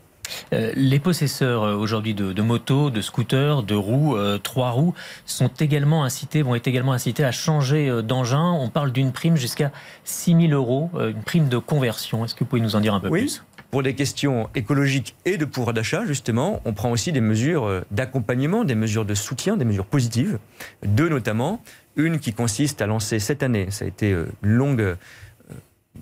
Euh, 0.53 0.71
les 0.75 0.99
possesseurs 0.99 1.63
euh, 1.63 1.75
aujourd'hui 1.75 2.13
de, 2.13 2.41
motos, 2.41 2.89
de 2.89 3.01
scooters, 3.01 3.63
de 3.63 3.75
roues, 3.75 4.15
euh, 4.15 4.37
trois 4.37 4.71
roues, 4.71 4.93
sont 5.25 5.51
également 5.59 6.03
incités, 6.03 6.41
vont 6.41 6.55
être 6.55 6.67
également 6.67 6.93
incités 6.93 7.23
à 7.23 7.31
changer 7.31 8.01
d'engin. 8.03 8.51
On 8.51 8.69
parle 8.69 8.91
d'une 8.91 9.11
prime 9.11 9.37
jusqu'à 9.37 9.71
6 10.03 10.47
000 10.47 10.53
euros, 10.53 10.89
une 10.99 11.23
prime 11.23 11.49
de 11.49 11.57
conversion. 11.57 12.25
Est-ce 12.25 12.35
que 12.35 12.39
vous 12.43 12.49
pouvez 12.49 12.61
nous 12.61 12.75
en 12.75 12.81
dire 12.81 12.93
un 12.93 12.99
peu 12.99 13.09
oui. 13.09 13.21
plus? 13.21 13.43
Pour 13.71 13.83
des 13.83 13.95
questions 13.95 14.49
écologiques 14.53 15.15
et 15.25 15.37
de 15.37 15.45
pouvoir 15.45 15.73
d'achat, 15.73 16.05
justement, 16.05 16.61
on 16.65 16.73
prend 16.73 16.91
aussi 16.91 17.11
des 17.11 17.21
mesures 17.21 17.83
d'accompagnement, 17.89 18.63
des 18.63 18.75
mesures 18.75 19.05
de 19.05 19.15
soutien, 19.15 19.57
des 19.57 19.65
mesures 19.65 19.85
positives. 19.85 20.39
Deux 20.85 21.09
notamment. 21.09 21.63
Une 21.95 22.19
qui 22.19 22.31
consiste 22.33 22.81
à 22.81 22.87
lancer 22.87 23.19
cette 23.19 23.43
année, 23.43 23.67
ça 23.69 23.85
a 23.85 23.87
été 23.87 24.11
une 24.11 24.27
longue 24.43 24.95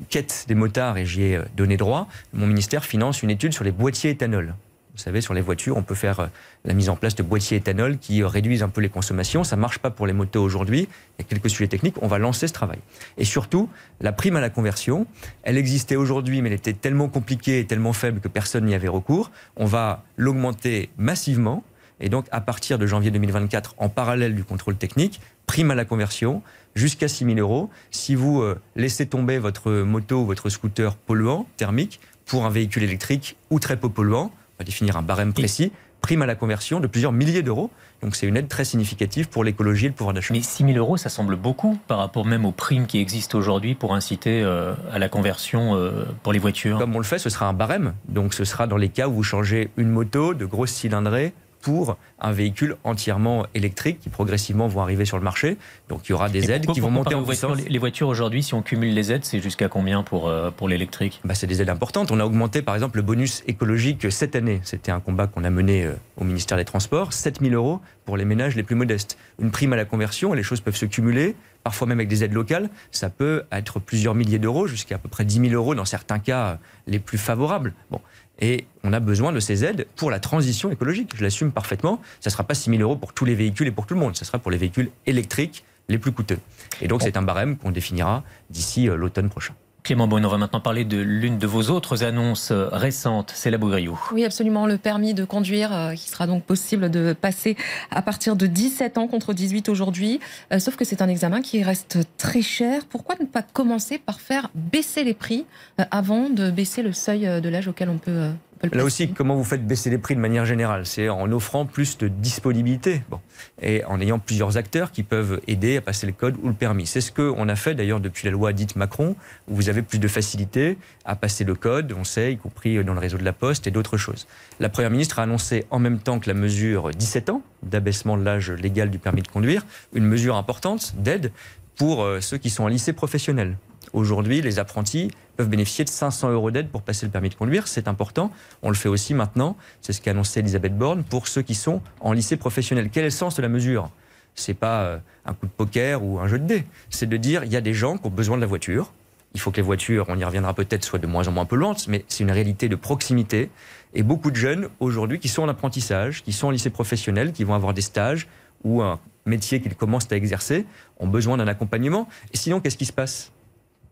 quête 0.10 0.46
des 0.48 0.56
motards 0.56 0.98
et 0.98 1.06
j'y 1.06 1.24
ai 1.24 1.36
euh, 1.38 1.44
donné 1.56 1.78
droit, 1.78 2.08
mon 2.34 2.48
ministère 2.48 2.86
finance 2.86 3.24
une 3.24 3.30
étude 3.30 3.54
sur 3.54 3.64
les 3.64 3.72
boîtiers 3.72 4.12
éthanol. 4.12 4.56
Vous 5.00 5.06
savez, 5.06 5.22
sur 5.22 5.34
les 5.34 5.39
voitures, 5.39 5.77
on 5.77 5.82
peut 5.82 5.96
faire 5.96 6.20
euh, 6.20 6.27
la 6.65 6.74
mise 6.74 6.89
en 6.89 6.98
place 6.98 7.15
de 7.15 7.24
boîtiers 7.24 7.56
éthanol 7.56 8.00
qui 8.00 8.22
euh, 8.22 8.27
réduisent 8.27 8.63
un 8.63 8.68
peu 8.68 8.82
les 8.82 8.89
consommations. 8.89 9.46
Ça 9.46 9.56
ne 9.56 9.62
marche 9.62 9.79
pas 9.79 9.91
pour 9.91 10.08
les 10.08 10.12
motos 10.12 10.44
aujourd'hui. 10.44 10.89
Il 11.18 11.22
y 11.22 11.25
a 11.25 11.27
quelques 11.29 11.50
sujets 11.50 11.70
techniques. 11.70 11.96
On 12.01 12.08
va 12.08 12.18
lancer 12.18 12.50
ce 12.50 12.53
travail. 12.53 12.79
Et 13.18 13.24
surtout, 13.24 13.70
la 14.01 14.12
prime 14.12 14.36
à 14.36 14.41
la 14.41 14.50
conversion, 14.50 15.08
elle 15.44 15.58
existait 15.58 15.96
aujourd'hui, 15.96 16.41
mais 16.41 16.50
elle 16.50 16.56
était 16.56 16.74
tellement 16.74 17.08
compliquée 17.08 17.60
et 17.60 17.65
tellement 17.65 17.94
faible 17.94 18.20
que 18.20 18.27
personne 18.27 18.65
n'y 18.65 18.75
avait 18.75 18.89
recours. 18.89 19.32
On 19.56 19.65
va 19.65 20.03
l'augmenter 20.18 20.89
massivement. 20.98 21.63
Et 22.01 22.10
donc, 22.10 22.25
à 22.32 22.41
partir 22.41 22.77
de 22.77 22.86
janvier 22.86 23.10
2024, 23.10 23.75
en 23.77 23.88
parallèle 23.88 24.36
du 24.36 24.44
contrôle 24.44 24.75
technique, 24.75 25.22
prime 25.48 25.72
à 25.72 25.75
la 25.75 25.86
conversion, 25.86 26.44
jusqu'à 26.75 27.08
6 27.08 27.24
000 27.24 27.38
euros 27.39 27.70
si 27.89 28.15
vous 28.15 28.41
euh, 28.41 28.60
laissez 28.75 29.06
tomber 29.06 29.39
votre 29.39 29.72
moto 29.72 30.24
ou 30.24 30.25
votre 30.25 30.50
scooter 30.50 30.98
polluant, 30.98 31.48
thermique, 31.56 32.01
pour 32.25 32.46
un 32.46 32.50
véhicule 32.50 32.84
électrique 32.84 33.38
ou 33.50 33.60
très 33.60 33.77
peu 33.77 33.88
polluant. 33.88 34.32
On 34.60 34.63
va 34.63 34.66
définir 34.66 34.98
un 34.98 35.01
barème 35.01 35.32
précis. 35.32 35.72
Prime 36.01 36.22
à 36.22 36.25
la 36.25 36.36
conversion 36.36 36.82
de 36.82 36.88
plusieurs 36.88 37.13
milliers 37.13 37.44
d'euros. 37.44 37.72
Donc 38.01 38.13
c'est 38.18 38.28
une 38.28 38.36
aide 38.36 38.50
très 38.50 38.66
significative 38.66 39.30
pour 39.30 39.46
l'écologie 39.46 39.86
et 39.86 39.88
le 39.88 39.96
pouvoir 39.96 40.13
d'achat. 40.13 40.34
Mais 40.34 40.42
6 40.42 40.66
000 40.66 40.78
euros, 40.78 40.98
ça 40.98 41.08
semble 41.08 41.38
beaucoup 41.38 41.80
par 41.88 41.98
rapport 41.98 42.25
même 42.25 42.46
aux 42.46 42.51
primes 42.51 42.86
qui 42.86 43.00
existent 43.00 43.38
aujourd'hui 43.38 43.74
pour 43.74 43.96
inciter 43.96 44.42
euh, 44.42 44.74
à 44.92 45.00
la 45.00 45.08
conversion 45.08 45.75
euh, 45.75 46.04
pour 46.24 46.34
les 46.34 46.39
voitures. 46.39 46.78
Comme 46.78 46.94
on 46.94 47.00
le 47.00 47.06
fait, 47.06 47.20
ce 47.20 47.30
sera 47.30 47.48
un 47.48 47.54
barème. 47.54 47.94
Donc 48.10 48.34
ce 48.34 48.44
sera 48.44 48.68
dans 48.68 48.75
les 48.75 48.89
cas 48.89 49.08
où 49.08 49.13
vous 49.13 49.24
changez 49.24 49.72
une 49.78 49.89
moto 49.89 50.34
de 50.34 50.46
grosse 50.46 50.72
cylindrée 50.72 51.34
pour 51.62 51.98
un 52.20 52.32
véhicule 52.32 52.75
entièrement 52.84 53.46
électrique 53.54 54.00
qui 54.00 54.10
progressivement 54.10 54.68
vont 54.68 54.82
arriver 54.82 55.06
sur 55.06 55.18
le 55.18 55.24
marché. 55.24 55.58
Donc 55.88 56.08
il 56.08 56.12
y 56.12 56.13
aura 56.13 56.30
des 56.30 56.51
aides 56.51 56.66
qui 56.68 56.80
vont 56.80 56.92
monter 56.92 57.16
en 57.16 57.24
puissance. 57.24 57.60
Les 57.68 57.80
voitures 57.80 58.08
aujourd'hui, 58.08 58.44
si 58.44 58.54
on 58.54 58.62
cumule 58.62 58.94
les 58.94 59.12
aides, 59.12 59.25
c'est 59.25 59.39
jusqu'à 59.39 59.68
combien 59.68 60.04
pour, 60.04 60.28
euh, 60.28 60.51
pour 60.51 60.68
l'électrique? 60.68 61.22
Bah, 61.24 61.36
C'est 61.36 61.48
des 61.48 61.62
aides 61.62 61.70
importantes. 61.70 62.12
On 62.12 62.20
a 62.20 62.25
augmenté 62.25 62.62
par 62.62 62.75
exemple 62.75 62.98
le 62.98 63.04
bonus 63.04 63.44
écologique 63.48 64.12
cette 64.12 64.36
année. 64.36 64.62
C'était 64.63 64.92
un 64.92 65.00
combat 65.00 65.28
qu'on 65.28 65.44
a 65.44 65.50
mené 65.50 65.86
euh, 65.86 65.94
au 66.18 66.24
ministère 66.24 66.58
des 66.58 66.66
Transports. 66.66 67.13
7 67.13 67.39
000 67.42 67.54
euros 67.54 67.80
pour 68.06 68.18
les 68.18 68.25
ménages 68.25 68.56
les 68.56 68.63
plus 68.63 68.75
modestes. 68.75 69.18
Une 69.39 69.51
prime 69.51 69.74
à 69.74 69.75
la 69.75 69.86
conversion, 69.86 70.34
les 70.34 70.44
choses 70.44 70.62
peuvent 70.62 70.75
se 70.75 70.86
cumuler 70.86 71.36
parfois 71.63 71.88
même 71.88 72.00
avec 72.00 72.08
des 72.08 72.24
aides 72.24 72.34
locales, 72.34 72.70
ça 72.92 73.10
peut 73.10 73.44
être 73.51 73.80
plusieurs 73.80 74.16
milliers 74.16 74.39
d'euros, 74.39 74.68
jusqu'à 74.68 74.96
à 74.96 74.98
peu 74.98 75.10
près 75.10 75.25
10 75.25 75.50
000 75.50 75.54
euros 75.54 75.75
dans 75.75 75.86
certains 75.86 76.20
cas 76.20 76.60
les 76.88 77.00
plus 77.00 77.18
favorables. 77.18 77.74
Bon, 77.92 78.01
et 78.39 78.65
on 78.84 78.93
a 78.93 79.00
besoin 79.00 79.31
de 79.31 79.39
ces 79.39 79.65
aides 79.65 79.88
pour 79.96 80.12
la 80.12 80.19
transition 80.19 80.72
écologique. 80.72 81.12
Je 81.15 81.24
l'assume 81.24 81.51
parfaitement. 81.51 82.01
Ça 82.22 82.29
ne 82.29 82.31
sera 82.31 82.43
pas 82.43 82.53
6 82.53 82.72
000 82.72 82.81
euros 82.81 82.96
pour 82.96 83.13
tous 83.13 83.25
les 83.25 83.36
véhicules 83.36 83.67
et 83.67 83.72
pour 83.72 83.86
tout 83.86 83.93
le 83.93 84.00
monde. 84.00 84.15
Ce 84.15 84.25
sera 84.25 84.39
pour 84.39 84.51
les 84.51 84.58
véhicules 84.58 84.89
électriques 85.05 85.65
les 85.89 85.98
plus 85.98 86.12
coûteux. 86.12 86.39
Et 86.81 86.88
donc, 86.88 87.01
c'est 87.01 87.17
un 87.17 87.22
barème 87.22 87.58
qu'on 87.58 87.72
définira 87.72 88.24
d'ici 88.50 88.88
euh, 88.88 88.96
l'automne 88.96 89.29
prochain. 89.29 89.53
Clément 89.83 90.07
Beaune, 90.07 90.25
on 90.25 90.29
va 90.29 90.38
maintenant 90.38 90.59
parler 90.59 90.86
de 90.86 90.98
l'une 90.98 91.38
de 91.38 91.48
vos 91.48 91.63
autres 91.69 92.03
annonces 92.03 92.51
euh, 92.51 92.67
récentes, 92.71 93.31
c'est 93.33 93.50
la 93.50 93.57
Bougriou. 93.57 94.00
Oui, 94.12 94.25
absolument, 94.25 94.67
le 94.67 94.77
permis 94.77 95.13
de 95.13 95.25
conduire 95.25 95.74
euh, 95.74 95.93
qui 95.93 96.09
sera 96.09 96.27
donc 96.27 96.43
possible 96.43 96.91
de 96.91 97.13
passer 97.13 97.55
à 97.89 98.01
partir 98.01 98.36
de 98.36 98.45
17 98.45 98.98
ans 98.98 99.07
contre 99.07 99.33
18 99.33 99.69
aujourd'hui. 99.69 100.19
sauf 100.59 100.75
que 100.75 100.86
c'est 100.86 101.01
un 101.01 101.07
examen 101.07 101.41
qui 101.41 101.63
reste 101.63 102.00
très 102.17 102.41
cher. 102.41 102.83
Pourquoi 102.89 103.15
ne 103.19 103.25
pas 103.25 103.41
commencer 103.41 103.98
par 103.98 104.19
faire 104.19 104.50
baisser 104.53 105.03
les 105.03 105.13
prix 105.13 105.45
avant 105.91 106.29
de 106.29 106.51
baisser 106.51 106.81
le 106.81 106.93
seuil 106.93 107.41
de 107.41 107.50
l'âge 107.50 107.67
auquel 107.67 107.89
on 107.89 107.98
peut 107.98 108.29
Là 108.74 108.84
aussi, 108.84 109.13
comment 109.13 109.36
vous 109.36 109.46
faites 109.46 109.66
baisser 109.66 109.89
les 109.89 109.98
prix 109.98 110.16
de 110.16 110.20
manière 110.20 110.46
générale? 110.46 110.86
C'est 110.86 111.08
en 111.08 111.32
offrant 111.32 111.66
plus 111.66 111.98
de 111.98 112.10
disponibilité 112.10 113.03
bon, 113.10 113.22
et 113.62 113.86
en 113.86 114.01
ayant 114.01 114.20
plusieurs 114.20 114.57
acteurs 114.57 114.92
qui 114.92 115.03
peuvent 115.03 115.40
aider 115.48 115.77
à 115.77 115.81
passer 115.81 116.05
le 116.05 116.12
code 116.12 116.36
ou 116.44 116.50
le 116.50 116.53
permis. 116.53 116.86
C'est 116.86 117.00
ce 117.00 117.12
qu'on 117.12 117.48
a 117.48 117.55
fait 117.55 117.74
d'ailleurs 117.74 118.01
depuis 118.01 118.25
la 118.25 118.31
loi 118.31 118.51
dite 118.51 118.75
Macron, 118.75 119.16
où 119.48 119.55
vous 119.55 119.70
avez 119.70 119.81
plus 119.81 120.00
de 120.00 120.07
facilité 120.10 120.77
à 121.05 121.16
passer 121.16 121.46
le 121.46 121.55
code, 121.55 121.96
on 121.98 122.03
sait, 122.03 122.33
y 122.33 122.38
compris 122.38 122.83
dans 122.83 122.94
le 122.94 123.00
réseau 123.00 123.18
de 123.18 123.24
la 123.24 123.33
Poste 123.33 123.66
et 123.66 123.72
d'autres 123.72 123.98
choses. 123.98 124.27
La 124.60 124.68
Première 124.68 124.92
ministre 124.92 125.20
a 125.20 125.24
annoncé 125.24 125.66
en 125.72 125.79
même 125.79 126.00
temps 126.00 126.20
que 126.20 126.27
la 126.27 126.33
mesure 126.33 126.92
17 126.92 127.29
ans 127.29 127.42
d'abaissement 127.64 128.18
de 128.18 128.24
l'âge 128.24 128.51
légal 128.51 128.90
du 128.90 129.00
permis 129.00 129.22
de 129.22 129.27
conduire, 129.29 129.66
une 129.94 130.05
mesure 130.05 130.36
importante 130.36 130.96
d'aide 130.98 131.31
pour 131.77 132.03
euh, 132.03 132.20
ceux 132.20 132.38
qui 132.38 132.50
sont 132.50 132.64
en 132.64 132.68
lycée 132.68 132.92
professionnel. 132.92 133.55
Aujourd'hui, 133.94 134.42
les 134.42 134.59
apprentis 134.59 135.11
peuvent 135.35 135.50
bénéficier 135.50 135.85
de 135.85 135.89
500 135.89 136.31
euros 136.31 136.51
d'aide 136.51 136.70
pour 136.70 136.81
passer 136.81 137.05
le 137.05 137.11
permis 137.11 137.29
de 137.29 137.35
conduire. 137.35 137.68
C'est 137.68 137.87
important. 137.87 138.31
On 138.61 138.70
le 138.70 138.75
fait 138.75 138.89
aussi 138.89 139.13
maintenant. 139.13 139.55
C'est 139.81 139.94
ce 139.94 140.01
qu'a 140.01 140.11
annoncé 140.11 140.42
Elisabeth 140.42 140.77
Borne 140.77 141.03
pour 141.03 141.27
ceux 141.27 141.42
qui 141.42 141.55
sont 141.55 141.81
en 142.01 142.13
lycée 142.13 142.37
professionnel. 142.37 142.89
Quel 142.92 143.03
est 143.03 143.07
le 143.07 143.11
sens 143.11 143.35
de 143.35 143.42
la 143.42 143.50
mesure? 143.50 143.89
C'est 144.35 144.53
pas 144.53 144.81
euh, 144.81 145.00
un 145.25 145.33
coup 145.33 145.48
de 145.48 145.51
poker 145.51 146.03
ou 146.03 146.20
un 146.20 146.27
jeu 146.27 146.39
de 146.39 146.46
dés. 146.46 146.65
C'est 146.89 147.07
de 147.07 147.18
dire 147.18 147.44
il 147.44 147.51
y 147.51 147.55
a 147.55 147.61
des 147.61 147.74
gens 147.74 147.98
qui 147.98 148.07
ont 148.07 148.11
besoin 148.11 148.35
de 148.35 148.42
la 148.42 148.48
voiture. 148.48 148.92
Il 149.33 149.39
faut 149.39 149.51
que 149.51 149.57
les 149.57 149.61
voitures, 149.61 150.05
on 150.09 150.18
y 150.18 150.24
reviendra 150.24 150.53
peut-être, 150.53 150.83
soient 150.83 151.00
de 151.00 151.07
moins 151.07 151.27
en 151.27 151.31
moins 151.31 151.46
polluantes, 151.46 151.87
mais 151.87 152.03
c'est 152.07 152.24
une 152.24 152.31
réalité 152.31 152.68
de 152.68 152.75
proximité. 152.75 153.50
Et 153.94 154.01
beaucoup 154.01 154.31
de 154.31 154.35
jeunes 154.35 154.70
aujourd'hui 154.79 155.20
qui 155.20 155.27
sont 155.27 155.44
en 155.44 155.50
apprentissage, 155.50 156.24
qui 156.24 156.33
sont 156.33 156.48
en 156.48 156.51
lycée 156.51 156.70
professionnel, 156.70 157.31
qui 157.31 157.44
vont 157.44 157.53
avoir 157.53 157.74
des 157.74 157.81
stages 157.81 158.27
ou 158.63 158.81
un 158.81 159.00
métier 159.25 159.61
qu'ils 159.61 159.75
commencent 159.75 160.11
à 160.11 160.15
exercer, 160.15 160.65
ont 161.00 161.07
besoin 161.07 161.37
d'un 161.37 161.48
accompagnement. 161.48 162.09
Et 162.33 162.37
sinon, 162.37 162.59
qu'est-ce 162.59 162.77
qui 162.77 162.85
se 162.85 162.94
passe? 162.94 163.31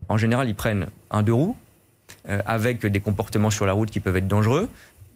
En 0.08 0.16
général, 0.16 0.48
ils 0.48 0.54
prennent 0.54 0.86
un 1.10 1.22
deux 1.22 1.34
roues 1.34 1.56
euh, 2.28 2.40
avec 2.46 2.84
des 2.84 3.00
comportements 3.00 3.50
sur 3.50 3.66
la 3.66 3.72
route 3.72 3.90
qui 3.90 4.00
peuvent 4.00 4.16
être 4.16 4.28
dangereux. 4.28 4.68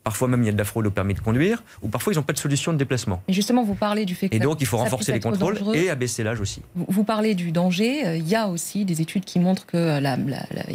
Parfois 0.04 0.26
même, 0.26 0.42
il 0.42 0.46
y 0.46 0.48
a 0.48 0.52
de 0.52 0.58
la 0.58 0.64
fraude 0.64 0.86
au 0.86 0.90
permis 0.90 1.14
de 1.14 1.20
conduire, 1.20 1.62
ou 1.80 1.88
parfois, 1.88 2.12
ils 2.12 2.16
n'ont 2.16 2.22
pas 2.22 2.32
de 2.32 2.38
solution 2.38 2.72
de 2.72 2.78
déplacement. 2.78 3.22
Et 3.28 3.32
justement, 3.32 3.62
vous 3.62 3.74
parlez 3.74 4.04
du 4.04 4.16
fait 4.16 4.28
que. 4.28 4.34
Et 4.34 4.40
donc, 4.40 4.60
il 4.60 4.66
faut 4.66 4.76
renforcer 4.76 5.12
les 5.12 5.20
contrôles 5.20 5.58
et 5.74 5.90
abaisser 5.90 6.24
l'âge 6.24 6.40
aussi. 6.40 6.62
Vous 6.74 7.04
parlez 7.04 7.34
du 7.34 7.52
danger. 7.52 8.06
Euh, 8.06 8.16
il 8.16 8.28
y 8.28 8.34
a 8.34 8.48
aussi 8.48 8.84
des 8.84 9.00
études 9.00 9.24
qui 9.24 9.38
montrent 9.38 9.66
qu'il 9.66 9.80
y 9.80 10.06
a 10.06 10.16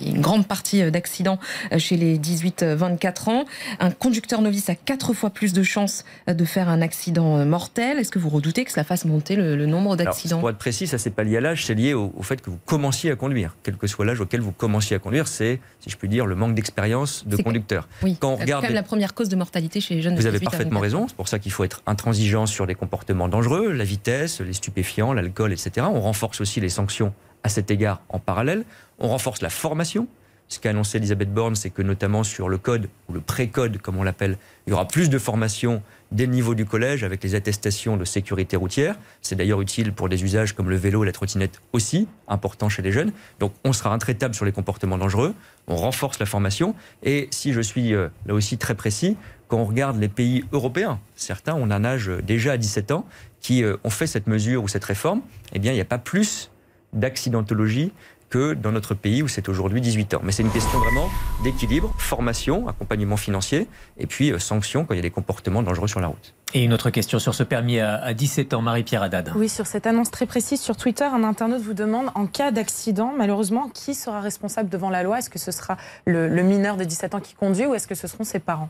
une 0.09 0.21
grande 0.21 0.47
partie 0.47 0.81
euh, 0.81 0.91
d'accidents 0.91 1.39
euh, 1.73 1.79
chez 1.79 1.97
les 1.97 2.17
18-24 2.17 3.29
ans. 3.29 3.45
Un 3.79 3.91
conducteur 3.91 4.41
novice 4.41 4.69
a 4.69 4.75
quatre 4.75 5.13
fois 5.13 5.29
plus 5.29 5.51
de 5.51 5.63
chances 5.63 6.05
de 6.27 6.45
faire 6.45 6.69
un 6.69 6.81
accident 6.81 7.45
mortel. 7.45 7.99
Est-ce 7.99 8.11
que 8.11 8.19
vous 8.19 8.29
redoutez 8.29 8.63
que 8.63 8.71
cela 8.71 8.83
fasse 8.83 9.05
monter 9.05 9.35
le, 9.35 9.65
nombre 9.65 9.97
d'accidents 9.97 10.39
Pour 10.39 10.49
être 10.49 10.57
précis, 10.57 10.87
ça, 10.87 10.97
c'est 10.97 11.09
pas 11.09 11.23
lié 11.23 11.37
à 11.37 11.41
l'âge, 11.41 11.65
c'est 11.65 11.73
lié 11.73 11.93
au, 11.93 12.11
fait 12.21 12.41
que 12.41 12.49
vous 12.49 12.59
commenciez 12.65 13.11
à 13.11 13.15
conduire. 13.15 13.55
Quel 13.63 13.75
que 13.75 13.87
soit 13.87 14.05
l'âge 14.05 14.21
auquel 14.21 14.39
vous 14.39 14.51
commenciez 14.51 14.95
à 14.95 14.99
conduire, 14.99 15.27
c'est, 15.27 15.59
si 15.81 15.89
je 15.89 15.97
puis 15.97 16.07
dire, 16.07 16.25
le 16.25 16.35
manque 16.35 16.55
d'expérience 16.55 17.27
de 17.27 17.35
conducteur. 17.37 17.87
Oui, 18.03 18.15
Quand 18.19 18.31
on 18.31 18.35
regarde. 18.37 18.65
la 18.69 18.83
première 18.83 19.13
cause 19.17 19.29
de 19.29 19.35
mortalité 19.35 19.81
chez 19.81 19.95
les 19.95 20.01
jeunes. 20.01 20.15
Vous 20.15 20.27
avez 20.27 20.39
parfaitement 20.39 20.79
raison. 20.79 21.07
C'est 21.07 21.15
pour 21.15 21.27
ça 21.27 21.39
qu'il 21.39 21.51
faut 21.51 21.63
être 21.63 21.81
intransigeant 21.87 22.45
sur 22.45 22.65
les 22.65 22.75
comportements 22.75 23.27
dangereux, 23.27 23.71
la 23.71 23.83
vitesse, 23.83 24.39
les 24.41 24.53
stupéfiants, 24.53 25.11
l'alcool, 25.11 25.51
etc. 25.51 25.87
On 25.91 25.99
renforce 25.99 26.39
aussi 26.39 26.61
les 26.61 26.69
sanctions 26.69 27.13
à 27.43 27.49
cet 27.49 27.71
égard 27.71 28.01
en 28.09 28.19
parallèle. 28.19 28.63
On 28.99 29.07
renforce 29.07 29.41
la 29.41 29.49
formation. 29.49 30.07
Ce 30.49 30.59
qu'a 30.59 30.69
annoncé 30.69 30.97
Elisabeth 30.97 31.33
Borne, 31.33 31.55
c'est 31.55 31.69
que 31.69 31.81
notamment 31.81 32.23
sur 32.23 32.47
le 32.47 32.57
code, 32.57 32.87
ou 33.09 33.13
le 33.13 33.19
pré-code 33.19 33.79
comme 33.79 33.97
on 33.97 34.03
l'appelle, 34.03 34.37
il 34.65 34.69
y 34.69 34.73
aura 34.73 34.87
plus 34.87 35.09
de 35.09 35.17
formation 35.17 35.83
dès 36.11 36.25
le 36.25 36.31
niveau 36.31 36.55
du 36.55 36.65
collège 36.65 37.03
avec 37.03 37.21
les 37.21 37.35
attestations 37.35 37.97
de 37.97 38.05
sécurité 38.05 38.55
routière. 38.55 38.95
C'est 39.21 39.35
d'ailleurs 39.35 39.59
utile 39.59 39.91
pour 39.91 40.07
des 40.07 40.23
usages 40.23 40.53
comme 40.53 40.69
le 40.69 40.77
vélo 40.77 41.03
et 41.03 41.05
la 41.05 41.11
trottinette 41.11 41.61
aussi, 41.73 42.07
important 42.29 42.69
chez 42.69 42.81
les 42.81 42.93
jeunes. 42.93 43.11
Donc 43.39 43.53
on 43.65 43.73
sera 43.73 43.93
intraitable 43.93 44.35
sur 44.35 44.45
les 44.45 44.53
comportements 44.53 44.97
dangereux, 44.97 45.35
on 45.67 45.75
renforce 45.75 46.17
la 46.19 46.25
formation. 46.25 46.75
Et 47.03 47.27
si 47.31 47.51
je 47.51 47.59
suis 47.59 47.93
euh, 47.93 48.07
là 48.25 48.33
aussi 48.33 48.57
très 48.57 48.75
précis, 48.75 49.17
quand 49.49 49.57
on 49.57 49.65
regarde 49.65 49.99
les 49.99 50.09
pays 50.09 50.45
européens, 50.53 50.99
certains 51.15 51.55
ont 51.55 51.69
un 51.71 51.83
âge 51.83 52.09
déjà 52.23 52.53
à 52.53 52.57
17 52.57 52.91
ans, 52.91 53.05
qui 53.41 53.63
euh, 53.63 53.75
ont 53.83 53.89
fait 53.89 54.07
cette 54.07 54.27
mesure 54.27 54.63
ou 54.63 54.69
cette 54.69 54.85
réforme, 54.85 55.21
eh 55.53 55.59
bien 55.59 55.73
il 55.73 55.75
n'y 55.75 55.81
a 55.81 55.85
pas 55.85 55.97
plus 55.97 56.51
d'accidentologie 56.93 57.91
que 58.29 58.53
dans 58.53 58.71
notre 58.71 58.93
pays 58.93 59.23
où 59.23 59.27
c'est 59.27 59.49
aujourd'hui 59.49 59.81
18 59.81 60.15
ans. 60.15 60.21
Mais 60.23 60.31
c'est 60.31 60.43
une 60.43 60.51
question 60.51 60.79
vraiment 60.79 61.09
d'équilibre, 61.43 61.93
formation, 61.97 62.67
accompagnement 62.67 63.17
financier 63.17 63.67
et 63.97 64.07
puis 64.07 64.31
euh, 64.31 64.39
sanctions 64.39 64.85
quand 64.85 64.93
il 64.93 64.97
y 64.97 64.99
a 64.99 65.03
des 65.03 65.11
comportements 65.11 65.63
dangereux 65.63 65.87
sur 65.87 65.99
la 65.99 66.07
route. 66.07 66.33
Et 66.53 66.63
une 66.63 66.73
autre 66.73 66.89
question 66.89 67.19
sur 67.19 67.35
ce 67.35 67.43
permis 67.43 67.79
à 67.79 68.13
17 68.13 68.53
ans, 68.53 68.61
Marie-Pierre 68.61 69.03
Haddad. 69.03 69.33
Oui, 69.35 69.49
sur 69.49 69.67
cette 69.67 69.85
annonce 69.85 70.11
très 70.11 70.25
précise 70.25 70.61
sur 70.61 70.77
Twitter, 70.77 71.03
un 71.03 71.25
internaute 71.25 71.61
vous 71.61 71.73
demande 71.73 72.07
en 72.15 72.25
cas 72.25 72.51
d'accident, 72.51 73.13
malheureusement, 73.17 73.69
qui 73.69 73.93
sera 73.93 74.21
responsable 74.21 74.69
devant 74.69 74.89
la 74.89 75.03
loi? 75.03 75.19
Est-ce 75.19 75.29
que 75.29 75.39
ce 75.39 75.51
sera 75.51 75.75
le, 76.05 76.29
le 76.29 76.43
mineur 76.43 76.77
de 76.77 76.85
17 76.85 77.15
ans 77.15 77.19
qui 77.19 77.33
conduit 77.33 77.65
ou 77.65 77.75
est-ce 77.75 77.87
que 77.87 77.95
ce 77.95 78.07
seront 78.07 78.23
ses 78.23 78.39
parents? 78.39 78.69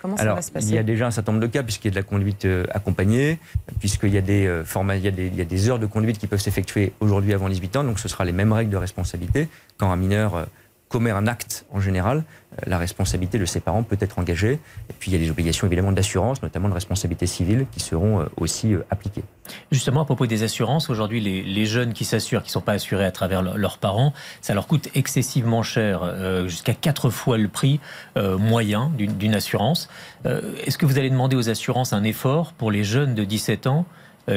Comment 0.00 0.16
ça 0.16 0.34
va 0.34 0.42
se 0.42 0.50
passer 0.50 0.68
Il 0.68 0.74
y 0.74 0.78
a 0.78 0.82
déjà 0.82 1.06
un 1.06 1.10
certain 1.10 1.32
nombre 1.32 1.46
de 1.46 1.50
cas, 1.50 1.62
puisqu'il 1.62 1.88
y 1.88 1.90
a 1.90 1.92
de 1.92 1.96
la 1.96 2.02
conduite 2.02 2.44
euh, 2.44 2.64
accompagnée, 2.70 3.38
puisqu'il 3.78 4.12
y, 4.12 4.18
a 4.18 4.22
des, 4.22 4.46
euh, 4.46 4.64
formats, 4.64 4.96
il, 4.96 5.04
y 5.04 5.08
a 5.08 5.10
des, 5.10 5.26
il 5.26 5.36
y 5.36 5.40
a 5.40 5.44
des 5.44 5.68
heures 5.68 5.78
de 5.78 5.86
conduite 5.86 6.18
qui 6.18 6.26
peuvent 6.26 6.40
s'effectuer 6.40 6.92
aujourd'hui 7.00 7.34
avant 7.34 7.48
18 7.48 7.76
ans, 7.76 7.84
donc 7.84 7.98
ce 7.98 8.08
sera 8.08 8.24
les 8.24 8.32
mêmes 8.32 8.52
règles 8.52 8.70
de 8.70 8.76
responsabilité 8.76 9.48
quand 9.76 9.90
un 9.90 9.96
mineur 9.96 10.34
euh, 10.34 10.44
commet 10.88 11.10
un 11.10 11.26
acte 11.26 11.66
en 11.72 11.80
général, 11.80 12.24
euh, 12.52 12.62
la 12.66 12.78
responsabilité 12.78 13.38
de 13.38 13.44
ses 13.44 13.60
parents 13.60 13.82
peut 13.82 13.98
être 14.00 14.18
engagée. 14.18 14.58
Et 14.88 14.92
puis 14.98 15.10
il 15.10 15.14
y 15.14 15.16
a 15.16 15.20
des 15.20 15.30
obligations 15.30 15.66
évidemment 15.66 15.92
d'assurance, 15.92 16.42
notamment 16.42 16.68
de 16.68 16.74
responsabilité 16.74 17.26
civile, 17.26 17.66
qui 17.70 17.80
seront 17.80 18.20
euh, 18.20 18.24
aussi 18.36 18.74
euh, 18.74 18.84
appliquées. 18.90 19.24
Justement, 19.70 20.02
à 20.02 20.04
propos 20.04 20.26
des 20.26 20.42
assurances, 20.42 20.90
aujourd'hui, 20.90 21.20
les, 21.20 21.42
les, 21.42 21.66
jeunes 21.66 21.92
qui 21.92 22.04
s'assurent, 22.04 22.42
qui 22.42 22.48
ne 22.48 22.52
sont 22.52 22.60
pas 22.60 22.72
assurés 22.72 23.04
à 23.04 23.12
travers 23.12 23.42
le, 23.42 23.56
leurs 23.56 23.78
parents, 23.78 24.12
ça 24.40 24.54
leur 24.54 24.66
coûte 24.66 24.88
excessivement 24.94 25.62
cher, 25.62 26.02
jusqu'à 26.46 26.74
quatre 26.74 27.10
fois 27.10 27.38
le 27.38 27.48
prix 27.48 27.80
moyen 28.16 28.90
d'une 28.96 29.34
assurance. 29.34 29.88
Est-ce 30.24 30.78
que 30.78 30.86
vous 30.86 30.98
allez 30.98 31.10
demander 31.10 31.36
aux 31.36 31.48
assurances 31.48 31.92
un 31.92 32.04
effort 32.04 32.52
pour 32.52 32.70
les 32.70 32.84
jeunes 32.84 33.14
de 33.14 33.24
17 33.24 33.66
ans 33.66 33.86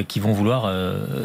qui 0.08 0.20
vont 0.20 0.32
vouloir 0.32 0.72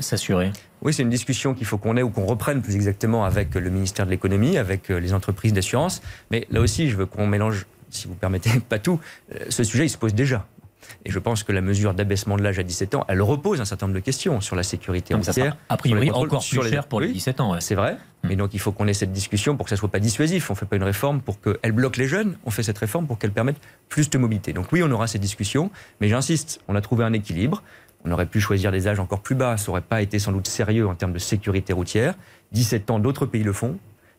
s'assurer? 0.03 0.53
Oui, 0.83 0.93
c'est 0.93 1.03
une 1.03 1.11
discussion 1.11 1.55
qu'il 1.55 1.67
faut 1.67 1.79
qu'on 1.79 1.97
ait 1.97 2.03
ou 2.03 2.11
qu'on 2.11 2.27
reprenne 2.27 2.62
plus 2.62 2.77
exactement 2.77 3.25
avec 3.25 3.55
le 3.55 3.71
ministère 3.71 4.07
de 4.07 4.11
l'économie, 4.11 4.59
avec 4.59 4.89
les 4.89 5.15
entreprises 5.15 5.53
d'assurance. 5.53 6.03
Mais 6.31 6.47
là 6.51 6.61
aussi, 6.61 6.89
je 6.91 6.97
veux 6.97 7.07
qu'on 7.07 7.27
mélange, 7.27 7.67
si 7.91 8.07
vous 8.07 8.15
permettez, 8.15 8.51
pas 8.69 8.79
tout. 8.79 9.01
Ce 9.49 9.65
sujet, 9.65 9.87
il 9.87 9.91
se 9.91 9.99
pose 9.99 10.15
déjà. 10.15 10.47
Et 11.05 11.11
je 11.11 11.19
pense 11.19 11.43
que 11.43 11.53
la 11.53 11.61
mesure 11.61 11.95
d'abaissement 11.95 12.37
de 12.37 12.43
l'âge 12.43 12.59
à 12.59 12.62
17 12.62 12.95
ans, 12.95 13.05
elle 13.09 13.23
repose 13.23 13.61
un 13.61 13.65
certain 13.65 13.87
nombre 13.87 13.97
de 13.97 14.05
questions 14.05 14.41
sur 14.41 14.57
la 14.57 14.62
sécurité 14.62 15.15
donc 15.15 15.25
routière. 15.25 15.57
A 15.69 15.77
priori 15.77 16.11
encore 16.11 16.41
plus 16.41 16.62
cher 16.62 16.83
les... 16.83 16.89
pour 16.89 17.01
les 17.01 17.12
17 17.12 17.41
ans. 17.41 17.53
Ouais. 17.53 17.61
C'est 17.61 17.75
vrai. 17.75 17.97
Mais 18.25 18.37
donc 18.37 18.55
il 18.55 18.61
faut 18.61 18.73
qu'on 18.73 18.89
ait 18.89 18.95
cette 18.95 19.12
discussion 19.12 19.57
pour 19.57 19.67
que 19.67 19.71
ça 19.71 19.77
soit 19.77 19.89
pas 19.89 20.01
dissuasif. 20.01 20.51
On 20.51 20.55
fait 20.55 20.67
pas 20.67 20.77
une 20.77 20.83
réforme 20.83 21.21
pour 21.21 21.41
qu'elle 21.41 21.73
bloque 21.73 21.97
les 21.97 22.09
jeunes. 22.09 22.37
On 22.45 22.51
fait 22.51 22.62
cette 22.62 22.79
réforme 22.79 23.07
pour 23.07 23.19
qu'elle 23.19 23.31
permette 23.31 23.57
plus 23.89 24.11
de 24.11 24.19
mobilité. 24.19 24.53
Donc 24.53 24.73
oui, 24.73 24.83
on 24.83 24.91
aura 24.91 25.07
ces 25.07 25.19
discussions. 25.19 25.71
Mais 26.01 26.09
j'insiste, 26.09 26.61
on 26.69 26.75
a 26.75 26.81
trouvé 26.81 27.05
un 27.05 27.12
équilibre. 27.12 27.62
On 28.07 28.12
aurait 28.12 28.27
pu 28.27 28.40
choisir 28.40 28.71
des 28.71 28.87
âges 28.87 29.01
encore 29.01 29.21
plus 29.21 29.35
bas, 29.35 29.57
ça 29.57 29.66
n'aurait 29.66 29.81
pas 29.81 30.01
été 30.01 30.19
sans 30.19 30.31
doute 30.31 30.47
sérieux 30.47 30.87
en 30.87 30.95
termes 30.95 31.12
de 31.12 31.19
sécurité 31.19 31.73
routière. 31.73 32.14
17 32.53 32.90
ans, 32.90 32.99
d'autres 33.01 33.27
pays 33.27 33.42
le 33.42 33.53
font. 33.53 33.77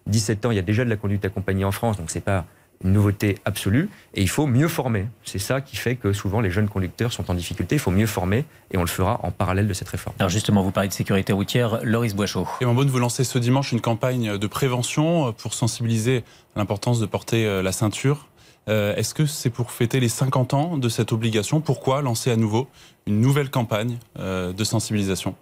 17 0.08 0.46
ans, 0.46 0.52
il 0.52 0.56
y 0.56 0.60
a 0.60 0.64
déjà 0.64 0.84
de 0.84 0.90
la 0.90 0.98
conduite 0.98 1.24
accompagnée 1.24 1.64
en 1.64 1.72
France, 1.72 1.98
donc 1.98 2.12
c'est 2.12 2.20
pas 2.20 2.46
une 2.84 2.92
nouveauté 2.92 3.38
absolue. 3.46 3.90
Et 4.14 4.22
il 4.22 4.30
faut 4.30 4.46
mieux 4.46 4.68
former. 4.68 5.08
C'est 5.24 5.40
ça 5.40 5.62
qui 5.62 5.78
fait 5.78 5.96
que 5.96 6.12
souvent 6.12 6.42
les 6.42 6.52
jeunes 6.52 6.68
conducteurs 6.68 7.14
sont 7.14 7.32
en 7.32 7.34
difficulté. 7.34 7.76
Il 7.76 7.80
faut 7.80 7.92
mieux 7.92 8.06
former 8.06 8.46
et 8.72 8.78
on 8.78 8.82
le 8.82 8.88
fera 8.88 9.20
en 9.24 9.32
parallèle 9.32 9.68
de 9.68 9.74
cette 9.74 9.90
réforme. 9.90 10.16
Alors 10.20 10.30
justement, 10.30 10.62
vous 10.62 10.72
parlez 10.72 10.90
de 10.90 10.94
sécurité 10.94 11.34
routière. 11.34 11.80
Loris 11.84 12.14
Boichot. 12.14 12.48
Et 12.62 12.66
en 12.66 12.76
bonne, 12.76 12.90
vous 12.90 13.00
lancez 13.00 13.24
ce 13.24 13.40
dimanche 13.40 13.72
une 13.72 13.82
campagne 13.82 14.38
de 14.38 14.48
prévention 14.48 15.34
pour 15.34 15.54
sensibiliser 15.54 16.24
à 16.56 16.60
l'importance 16.60 17.00
de 17.00 17.06
porter 17.06 17.64
la 17.64 17.72
ceinture. 17.72 18.28
Euh, 18.68 18.96
Est-ce 18.96 19.14
que 19.14 19.26
c'est 19.26 19.50
pour 19.50 19.72
fêter 19.72 20.00
les 20.00 20.10
50 20.10 20.54
ans 20.54 20.78
de 20.78 20.90
cette 20.90 21.12
obligation? 21.12 21.62
Pourquoi 21.62 22.02
lancer 22.02 22.32
à 22.32 22.36
nouveau 22.36 22.68
une 23.06 23.22
nouvelle 23.22 23.50
campagne 23.50 23.98
euh, 24.20 24.54
de 24.54 24.64
sensibilisation? 24.64 25.36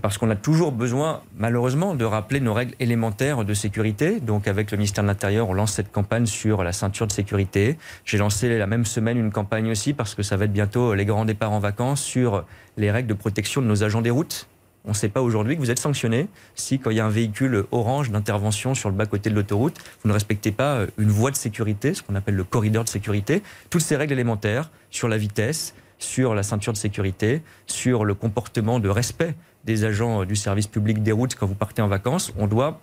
Parce 0.00 0.16
qu'on 0.16 0.30
a 0.30 0.36
toujours 0.36 0.72
besoin, 0.72 1.20
malheureusement, 1.36 1.94
de 1.94 2.06
rappeler 2.06 2.40
nos 2.40 2.54
règles 2.54 2.74
élémentaires 2.80 3.44
de 3.44 3.52
sécurité. 3.52 4.20
Donc, 4.20 4.48
avec 4.48 4.70
le 4.70 4.78
ministère 4.78 5.04
de 5.04 5.08
l'Intérieur, 5.08 5.50
on 5.50 5.52
lance 5.52 5.72
cette 5.72 5.92
campagne 5.92 6.24
sur 6.24 6.64
la 6.64 6.72
ceinture 6.72 7.06
de 7.06 7.12
sécurité. 7.12 7.76
J'ai 8.06 8.16
lancé 8.16 8.56
la 8.56 8.66
même 8.66 8.86
semaine 8.86 9.18
une 9.18 9.30
campagne 9.30 9.70
aussi, 9.70 9.92
parce 9.92 10.14
que 10.14 10.22
ça 10.22 10.38
va 10.38 10.46
être 10.46 10.52
bientôt 10.52 10.94
les 10.94 11.04
grands 11.04 11.26
départs 11.26 11.52
en 11.52 11.58
vacances, 11.58 12.02
sur 12.02 12.44
les 12.78 12.90
règles 12.90 13.08
de 13.08 13.14
protection 13.14 13.60
de 13.60 13.66
nos 13.66 13.84
agents 13.84 14.00
des 14.00 14.10
routes. 14.10 14.48
On 14.84 14.90
ne 14.90 14.94
sait 14.94 15.08
pas 15.08 15.22
aujourd'hui 15.22 15.54
que 15.56 15.60
vous 15.60 15.70
êtes 15.70 15.78
sanctionné 15.78 16.28
si, 16.54 16.78
quand 16.78 16.90
il 16.90 16.96
y 16.96 17.00
a 17.00 17.06
un 17.06 17.10
véhicule 17.10 17.64
orange 17.70 18.10
d'intervention 18.10 18.74
sur 18.74 18.90
le 18.90 18.96
bas-côté 18.96 19.30
de 19.30 19.34
l'autoroute, 19.34 19.78
vous 20.02 20.08
ne 20.08 20.12
respectez 20.12 20.50
pas 20.50 20.86
une 20.98 21.10
voie 21.10 21.30
de 21.30 21.36
sécurité, 21.36 21.94
ce 21.94 22.02
qu'on 22.02 22.14
appelle 22.14 22.34
le 22.34 22.44
corridor 22.44 22.82
de 22.84 22.88
sécurité. 22.88 23.42
Toutes 23.70 23.82
ces 23.82 23.96
règles 23.96 24.14
élémentaires 24.14 24.70
sur 24.90 25.08
la 25.08 25.18
vitesse, 25.18 25.74
sur 25.98 26.34
la 26.34 26.42
ceinture 26.42 26.72
de 26.72 26.78
sécurité, 26.78 27.42
sur 27.66 28.04
le 28.04 28.14
comportement 28.14 28.80
de 28.80 28.88
respect 28.88 29.34
des 29.64 29.84
agents 29.84 30.24
du 30.24 30.34
service 30.34 30.66
public 30.66 31.02
des 31.02 31.12
routes 31.12 31.36
quand 31.36 31.46
vous 31.46 31.54
partez 31.54 31.82
en 31.82 31.88
vacances, 31.88 32.32
on 32.36 32.48
doit 32.48 32.80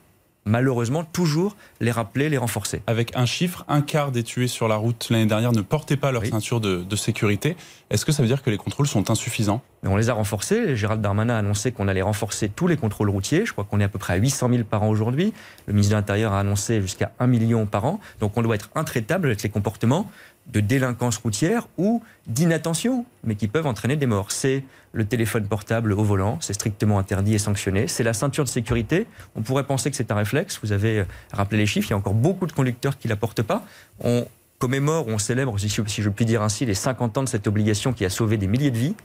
malheureusement 0.49 1.03
toujours 1.03 1.55
les 1.79 1.91
rappeler, 1.91 2.27
les 2.29 2.37
renforcer. 2.37 2.81
Avec 2.87 3.15
un 3.15 3.25
chiffre, 3.25 3.63
un 3.67 3.81
quart 3.81 4.11
des 4.11 4.23
tués 4.23 4.47
sur 4.47 4.67
la 4.67 4.75
route 4.75 5.07
l'année 5.09 5.25
dernière 5.25 5.51
ne 5.51 5.61
portaient 5.61 5.97
pas 5.97 6.11
leur 6.11 6.23
oui. 6.23 6.29
ceinture 6.29 6.59
de, 6.59 6.83
de 6.83 6.95
sécurité. 6.95 7.55
Est-ce 7.89 8.05
que 8.05 8.11
ça 8.11 8.21
veut 8.21 8.27
dire 8.27 8.43
que 8.43 8.49
les 8.49 8.57
contrôles 8.57 8.87
sont 8.87 9.09
insuffisants? 9.09 9.61
On 9.83 9.95
les 9.95 10.09
a 10.09 10.13
renforcés. 10.13 10.75
Gérald 10.75 11.01
Darmanin 11.01 11.35
a 11.35 11.39
annoncé 11.39 11.71
qu'on 11.71 11.87
allait 11.87 12.01
renforcer 12.01 12.49
tous 12.49 12.67
les 12.67 12.77
contrôles 12.77 13.09
routiers. 13.09 13.45
Je 13.45 13.53
crois 13.53 13.63
qu'on 13.63 13.79
est 13.79 13.83
à 13.83 13.89
peu 13.89 13.99
près 13.99 14.13
à 14.13 14.17
800 14.17 14.49
000 14.49 14.63
par 14.63 14.83
an 14.83 14.89
aujourd'hui. 14.89 15.33
Le 15.67 15.73
ministre 15.73 15.91
de 15.91 15.95
l'Intérieur 15.95 16.33
a 16.33 16.39
annoncé 16.39 16.81
jusqu'à 16.81 17.11
1 17.19 17.27
million 17.27 17.65
par 17.65 17.85
an. 17.85 17.99
Donc 18.19 18.33
on 18.35 18.41
doit 18.41 18.55
être 18.55 18.69
intraitable 18.75 19.27
avec 19.27 19.41
les 19.41 19.49
comportements 19.49 20.09
de 20.51 20.59
délinquance 20.59 21.17
routière 21.17 21.67
ou 21.77 22.01
d'inattention, 22.27 23.05
mais 23.23 23.35
qui 23.35 23.47
peuvent 23.47 23.67
entraîner 23.67 23.95
des 23.95 24.05
morts. 24.05 24.31
C'est 24.31 24.63
le 24.93 25.05
téléphone 25.05 25.45
portable 25.45 25.93
au 25.93 26.03
volant, 26.03 26.37
c'est 26.41 26.53
strictement 26.53 26.97
interdit 26.97 27.35
et 27.35 27.39
sanctionné. 27.39 27.87
C'est 27.87 28.03
la 28.03 28.13
ceinture 28.13 28.43
de 28.43 28.49
sécurité. 28.49 29.05
On 29.35 29.41
pourrait 29.41 29.65
penser 29.65 29.91
que 29.91 29.95
c'est 29.95 30.11
un 30.11 30.15
réflexe. 30.15 30.59
Vous 30.63 30.71
avez 30.71 31.05
rappelé 31.31 31.59
les 31.59 31.65
chiffres. 31.67 31.89
Il 31.89 31.91
y 31.91 31.93
a 31.93 31.97
encore 31.97 32.15
beaucoup 32.15 32.47
de 32.47 32.51
conducteurs 32.51 32.97
qui 32.97 33.07
ne 33.07 33.13
la 33.13 33.15
portent 33.15 33.43
pas. 33.43 33.63
On 34.03 34.25
commémore, 34.57 35.07
on 35.07 35.17
célèbre, 35.17 35.57
si 35.57 35.69
je 35.69 36.09
puis 36.09 36.25
dire 36.25 36.41
ainsi, 36.41 36.65
les 36.65 36.73
50 36.73 37.17
ans 37.17 37.23
de 37.23 37.29
cette 37.29 37.47
obligation 37.47 37.93
qui 37.93 38.03
a 38.03 38.09
sauvé 38.09 38.37
des 38.37 38.47
milliers 38.47 38.71
de 38.71 38.77
vies. 38.77 38.95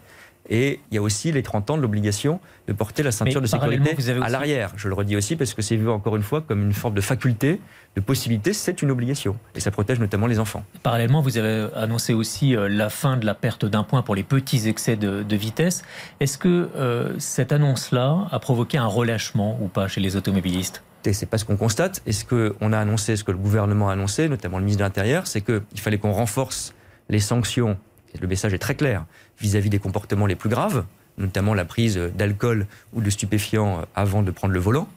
Et 0.48 0.80
il 0.90 0.94
y 0.94 0.98
a 0.98 1.02
aussi 1.02 1.32
les 1.32 1.42
30 1.42 1.70
ans 1.70 1.76
de 1.76 1.82
l'obligation 1.82 2.40
de 2.68 2.72
porter 2.72 3.02
la 3.02 3.12
ceinture 3.12 3.40
Mais 3.40 3.46
de 3.46 3.50
sécurité 3.50 3.94
aussi... 3.96 4.10
à 4.10 4.28
l'arrière. 4.28 4.72
Je 4.76 4.88
le 4.88 4.94
redis 4.94 5.16
aussi 5.16 5.36
parce 5.36 5.54
que 5.54 5.62
c'est 5.62 5.76
vu 5.76 5.88
encore 5.88 6.16
une 6.16 6.22
fois 6.22 6.42
comme 6.42 6.62
une 6.62 6.72
forme 6.72 6.94
de 6.94 7.00
faculté, 7.00 7.60
de 7.96 8.00
possibilité. 8.00 8.52
C'est 8.52 8.82
une 8.82 8.90
obligation. 8.90 9.36
Et 9.54 9.60
ça 9.60 9.70
protège 9.70 10.00
notamment 10.00 10.26
les 10.26 10.38
enfants. 10.38 10.64
Parallèlement, 10.82 11.22
vous 11.22 11.38
avez 11.38 11.68
annoncé 11.74 12.12
aussi 12.12 12.54
euh, 12.54 12.68
la 12.68 12.90
fin 12.90 13.16
de 13.16 13.24
la 13.24 13.34
perte 13.34 13.64
d'un 13.64 13.84
point 13.84 14.02
pour 14.02 14.14
les 14.14 14.22
petits 14.22 14.68
excès 14.68 14.96
de, 14.96 15.22
de 15.22 15.36
vitesse. 15.36 15.82
Est-ce 16.20 16.36
que 16.36 16.68
euh, 16.76 17.18
cette 17.18 17.52
annonce-là 17.52 18.28
a 18.30 18.38
provoqué 18.38 18.76
un 18.76 18.86
relâchement 18.86 19.58
ou 19.62 19.68
pas 19.68 19.88
chez 19.88 20.00
les 20.00 20.16
automobilistes? 20.16 20.82
C'est 21.12 21.26
pas 21.26 21.38
ce 21.38 21.44
qu'on 21.44 21.56
constate. 21.56 22.02
Et 22.06 22.12
ce 22.12 22.24
qu'on 22.24 22.72
a 22.72 22.78
annoncé, 22.78 23.16
ce 23.16 23.24
que 23.24 23.32
le 23.32 23.38
gouvernement 23.38 23.90
a 23.90 23.92
annoncé, 23.92 24.28
notamment 24.28 24.58
le 24.58 24.64
ministre 24.64 24.80
de 24.80 24.84
l'Intérieur, 24.84 25.26
c'est 25.26 25.42
qu'il 25.42 25.62
fallait 25.76 25.98
qu'on 25.98 26.12
renforce 26.12 26.74
les 27.10 27.20
sanctions. 27.20 27.76
Et 28.14 28.18
le 28.18 28.28
message 28.28 28.54
est 28.54 28.58
très 28.58 28.74
clair 28.74 29.04
vis-à-vis 29.44 29.68
-vis 29.68 29.72
des 29.72 29.78
comportements 29.78 30.26
les 30.26 30.36
plus 30.36 30.48
graves, 30.48 30.84
notamment 31.18 31.54
la 31.54 31.64
prise 31.64 31.96
d'alcool 32.18 32.66
ou 32.92 33.00
de 33.00 33.10
stupéfiants 33.10 33.84
avant 33.94 34.22
de 34.22 34.30
prendre 34.30 34.54
le 34.54 34.60
volant. 34.60 34.88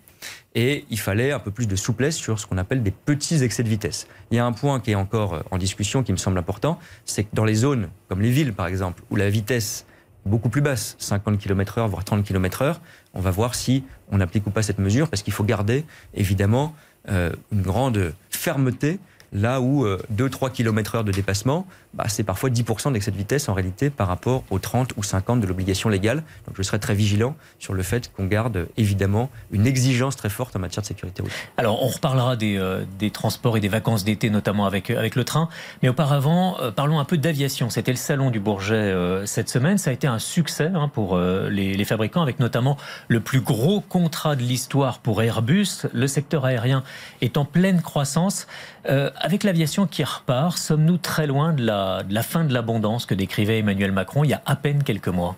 Et 0.55 0.85
il 0.89 0.99
fallait 0.99 1.31
un 1.31 1.39
peu 1.39 1.51
plus 1.51 1.67
de 1.67 1.75
souplesse 1.75 2.15
sur 2.15 2.39
ce 2.39 2.47
qu'on 2.47 2.57
appelle 2.57 2.81
des 2.81 2.91
petits 2.91 3.43
excès 3.43 3.61
de 3.61 3.69
vitesse. 3.69 4.07
Il 4.31 4.37
y 4.37 4.39
a 4.39 4.45
un 4.45 4.53
point 4.53 4.79
qui 4.79 4.91
est 4.91 4.95
encore 4.95 5.43
en 5.51 5.57
discussion 5.57 6.01
qui 6.01 6.11
me 6.11 6.17
semble 6.17 6.39
important, 6.39 6.79
c'est 7.05 7.25
que 7.25 7.33
dans 7.33 7.45
les 7.45 7.53
zones 7.53 7.89
comme 8.07 8.21
les 8.21 8.31
villes 8.31 8.53
par 8.53 8.67
exemple, 8.67 9.03
où 9.11 9.15
la 9.15 9.29
vitesse 9.29 9.85
est 10.25 10.29
beaucoup 10.29 10.49
plus 10.49 10.61
basse, 10.61 10.95
50 10.97 11.37
km/h 11.37 11.87
voire 11.87 12.03
30 12.03 12.23
km/h, 12.23 12.77
on 13.13 13.21
va 13.21 13.31
voir 13.31 13.53
si 13.53 13.83
on 14.11 14.19
applique 14.19 14.47
ou 14.47 14.49
pas 14.49 14.63
cette 14.63 14.79
mesure, 14.79 15.09
parce 15.09 15.21
qu'il 15.21 15.33
faut 15.33 15.43
garder 15.43 15.85
évidemment 16.15 16.73
euh, 17.09 17.31
une 17.51 17.61
grande 17.61 18.13
fermeté 18.29 18.99
là 19.33 19.61
où 19.61 19.85
euh, 19.85 20.01
2-3 20.15 20.51
km/h 20.51 21.03
de 21.03 21.11
dépassement, 21.11 21.67
bah, 21.97 22.05
c'est 22.07 22.23
parfois 22.23 22.51
10% 22.51 22.93
d'excès 22.93 23.09
de 23.09 23.17
vitesse 23.17 23.49
en 23.49 23.53
réalité 23.53 23.89
par 23.89 24.07
rapport 24.07 24.43
aux 24.51 24.59
30 24.59 24.91
ou 24.97 25.03
50 25.03 25.39
de 25.39 25.47
l'obligation 25.47 25.89
légale. 25.89 26.23
Donc 26.45 26.55
je 26.55 26.61
serai 26.61 26.77
très 26.77 26.93
vigilant 26.93 27.35
sur 27.57 27.73
le 27.73 27.81
fait 27.81 28.11
qu'on 28.13 28.25
garde 28.25 28.67
évidemment 28.77 29.31
une 29.51 29.65
exigence 29.65 30.15
très 30.15 30.29
forte 30.29 30.55
en 30.55 30.59
matière 30.59 30.83
de 30.83 30.87
sécurité 30.87 31.23
routière. 31.23 31.39
Alors 31.57 31.83
on 31.83 31.87
reparlera 31.87 32.35
des, 32.35 32.57
euh, 32.57 32.85
transports 33.11 33.57
et 33.57 33.59
des 33.59 33.67
vacances 33.67 34.03
d'été 34.03 34.29
notamment 34.29 34.67
avec, 34.67 34.91
avec 34.91 35.15
le 35.15 35.23
train, 35.23 35.49
mais 35.81 35.89
auparavant 35.89 36.57
euh, 36.61 36.71
parlons 36.71 36.99
un 36.99 37.05
peu 37.05 37.17
d'aviation. 37.17 37.71
C'était 37.71 37.91
le 37.91 37.97
salon 37.97 38.29
du 38.29 38.39
Bourget 38.39 38.75
euh, 38.75 39.25
cette 39.25 39.49
semaine, 39.49 39.79
ça 39.79 39.89
a 39.89 39.93
été 39.93 40.05
un 40.05 40.19
succès 40.19 40.69
hein, 40.73 40.89
pour 40.89 41.17
les, 41.17 41.85
fabricants 41.85 42.21
avec 42.21 42.39
notamment 42.39 42.77
le 43.07 43.21
plus 43.21 43.39
gros 43.39 43.79
contrat 43.79 44.35
de 44.35 44.41
l'histoire 44.41 44.99
pour 44.99 45.23
Airbus. 45.23 45.87
Le 45.93 46.05
secteur 46.05 46.43
aérien 46.45 46.83
est 47.21 47.37
en 47.37 47.45
pleine 47.45 47.81
croissance. 47.81 48.45
Euh, 48.89 49.09
avec 49.19 49.43
l'aviation 49.43 49.87
qui 49.87 50.03
repart, 50.03 50.57
sommes-nous 50.57 50.97
très 50.97 51.27
loin 51.27 51.53
de 51.53 51.63
la, 51.63 52.23
fin 52.23 52.43
de 52.43 52.53
l'abondance 52.53 53.05
que 53.05 53.15
décrivait 53.15 53.59
Emmanuel 53.59 53.91
Macron 53.91 54.23
il 54.23 54.29
y 54.29 54.33
a 54.33 54.41
à 54.45 54.55
peine 54.55 54.83
quelques 54.83 55.07
mois? 55.07 55.35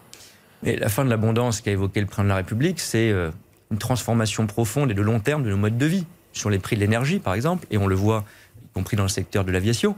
La 0.64 0.90
fin 0.90 1.06
de 1.06 1.10
l'abondance 1.10 1.62
qu'a 1.62 1.72
évoqué 1.72 2.02
le 2.02 2.06
président 2.06 2.26
de 2.26 2.30
la 2.30 2.36
République, 2.36 2.80
c'est 2.80 3.10
euh, 3.10 3.32
une 3.72 3.78
transformation 3.78 4.46
profonde 4.46 4.92
et 4.92 4.94
de 4.94 5.02
long 5.02 5.20
terme 5.20 5.44
de 5.44 5.50
nos 5.50 5.58
modes 5.58 5.78
de 5.78 5.86
vie, 5.86 6.06
sur 6.34 6.50
les 6.50 6.60
prix 6.60 6.76
de 6.76 6.82
l'énergie 6.82 7.20
par 7.20 7.34
exemple, 7.34 7.66
et 7.72 7.78
on 7.78 7.88
le 7.88 7.96
voit 7.96 8.26
y 8.64 8.68
compris 8.74 8.98
dans 8.98 9.04
le 9.04 9.10
secteur 9.10 9.46
de 9.46 9.52
l'aviation. 9.52 9.96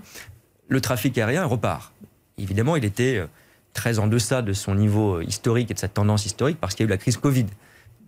Le 0.68 0.80
trafic 0.80 1.18
aérien 1.18 1.46
repart. 1.46 1.94
Évidemment, 2.38 2.76
il 2.76 2.86
était 2.86 3.18
euh, 3.18 3.28
très 3.74 4.00
en 4.00 4.08
deçà 4.08 4.42
de 4.42 4.54
son 4.54 4.76
niveau 4.76 5.22
historique 5.22 5.72
et 5.72 5.74
de 5.74 5.80
sa 5.80 5.88
tendance 5.88 6.26
historique 6.26 6.60
parce 6.60 6.76
qu'il 6.76 6.86
y 6.86 6.88
a 6.88 6.90
eu 6.90 6.92
la 6.92 6.98
crise 6.98 7.18
Covid. 7.18 7.48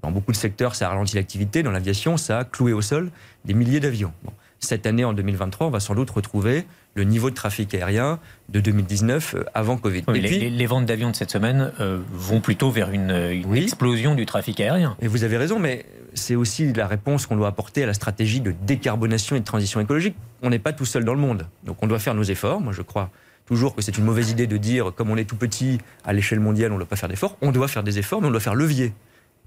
Dans 0.03 0.11
beaucoup 0.11 0.31
de 0.31 0.37
secteurs, 0.37 0.75
ça 0.75 0.87
a 0.87 0.89
ralenti 0.89 1.15
l'activité. 1.15 1.63
Dans 1.63 1.71
l'aviation, 1.71 2.17
ça 2.17 2.39
a 2.39 2.43
cloué 2.43 2.73
au 2.73 2.81
sol 2.81 3.09
des 3.45 3.53
milliers 3.53 3.79
d'avions. 3.79 4.13
Cette 4.63 4.85
année, 4.85 5.05
en 5.05 5.13
2023, 5.13 5.67
on 5.67 5.69
va 5.69 5.79
sans 5.79 5.95
doute 5.95 6.09
retrouver 6.09 6.65
le 6.95 7.03
niveau 7.03 7.29
de 7.29 7.35
trafic 7.35 7.73
aérien 7.73 8.19
de 8.49 8.59
2019 8.59 9.35
avant 9.53 9.77
Covid. 9.77 10.03
Oui, 10.07 10.17
et 10.17 10.21
les, 10.21 10.27
puis, 10.27 10.49
les, 10.49 10.65
ventes 10.65 10.85
d'avions 10.85 11.09
de 11.09 11.15
cette 11.15 11.31
semaine 11.31 11.71
euh, 11.79 11.99
vont 12.11 12.39
plutôt 12.39 12.69
vers 12.69 12.91
une, 12.91 13.11
une 13.11 13.45
oui. 13.47 13.63
explosion 13.63 14.15
du 14.15 14.25
trafic 14.25 14.59
aérien. 14.59 14.95
Et 15.01 15.07
vous 15.07 15.23
avez 15.23 15.37
raison, 15.37 15.59
mais 15.59 15.85
c'est 16.13 16.35
aussi 16.35 16.71
la 16.73 16.87
réponse 16.87 17.25
qu'on 17.25 17.35
doit 17.35 17.47
apporter 17.47 17.83
à 17.83 17.87
la 17.87 17.93
stratégie 17.93 18.41
de 18.41 18.53
décarbonation 18.65 19.35
et 19.35 19.39
de 19.39 19.45
transition 19.45 19.79
écologique. 19.79 20.15
On 20.41 20.49
n'est 20.49 20.59
pas 20.59 20.73
tout 20.73 20.85
seul 20.85 21.03
dans 21.03 21.13
le 21.13 21.19
monde, 21.19 21.47
donc 21.63 21.77
on 21.81 21.87
doit 21.87 21.99
faire 21.99 22.13
nos 22.13 22.23
efforts. 22.23 22.61
Moi, 22.61 22.73
je 22.73 22.81
crois 22.81 23.09
toujours 23.45 23.75
que 23.75 23.81
c'est 23.81 23.97
une 23.97 24.05
mauvaise 24.05 24.29
idée 24.29 24.47
de 24.47 24.57
dire, 24.57 24.93
comme 24.95 25.09
on 25.09 25.17
est 25.17 25.25
tout 25.25 25.35
petit 25.35 25.79
à 26.05 26.13
l'échelle 26.13 26.39
mondiale, 26.39 26.71
on 26.71 26.75
ne 26.75 26.79
doit 26.79 26.87
pas 26.87 26.95
faire 26.95 27.09
d'efforts. 27.09 27.37
On 27.41 27.51
doit 27.51 27.67
faire 27.67 27.83
des 27.83 27.99
efforts, 27.99 28.21
mais 28.21 28.27
on 28.27 28.31
doit 28.31 28.39
faire 28.39 28.55
levier 28.55 28.93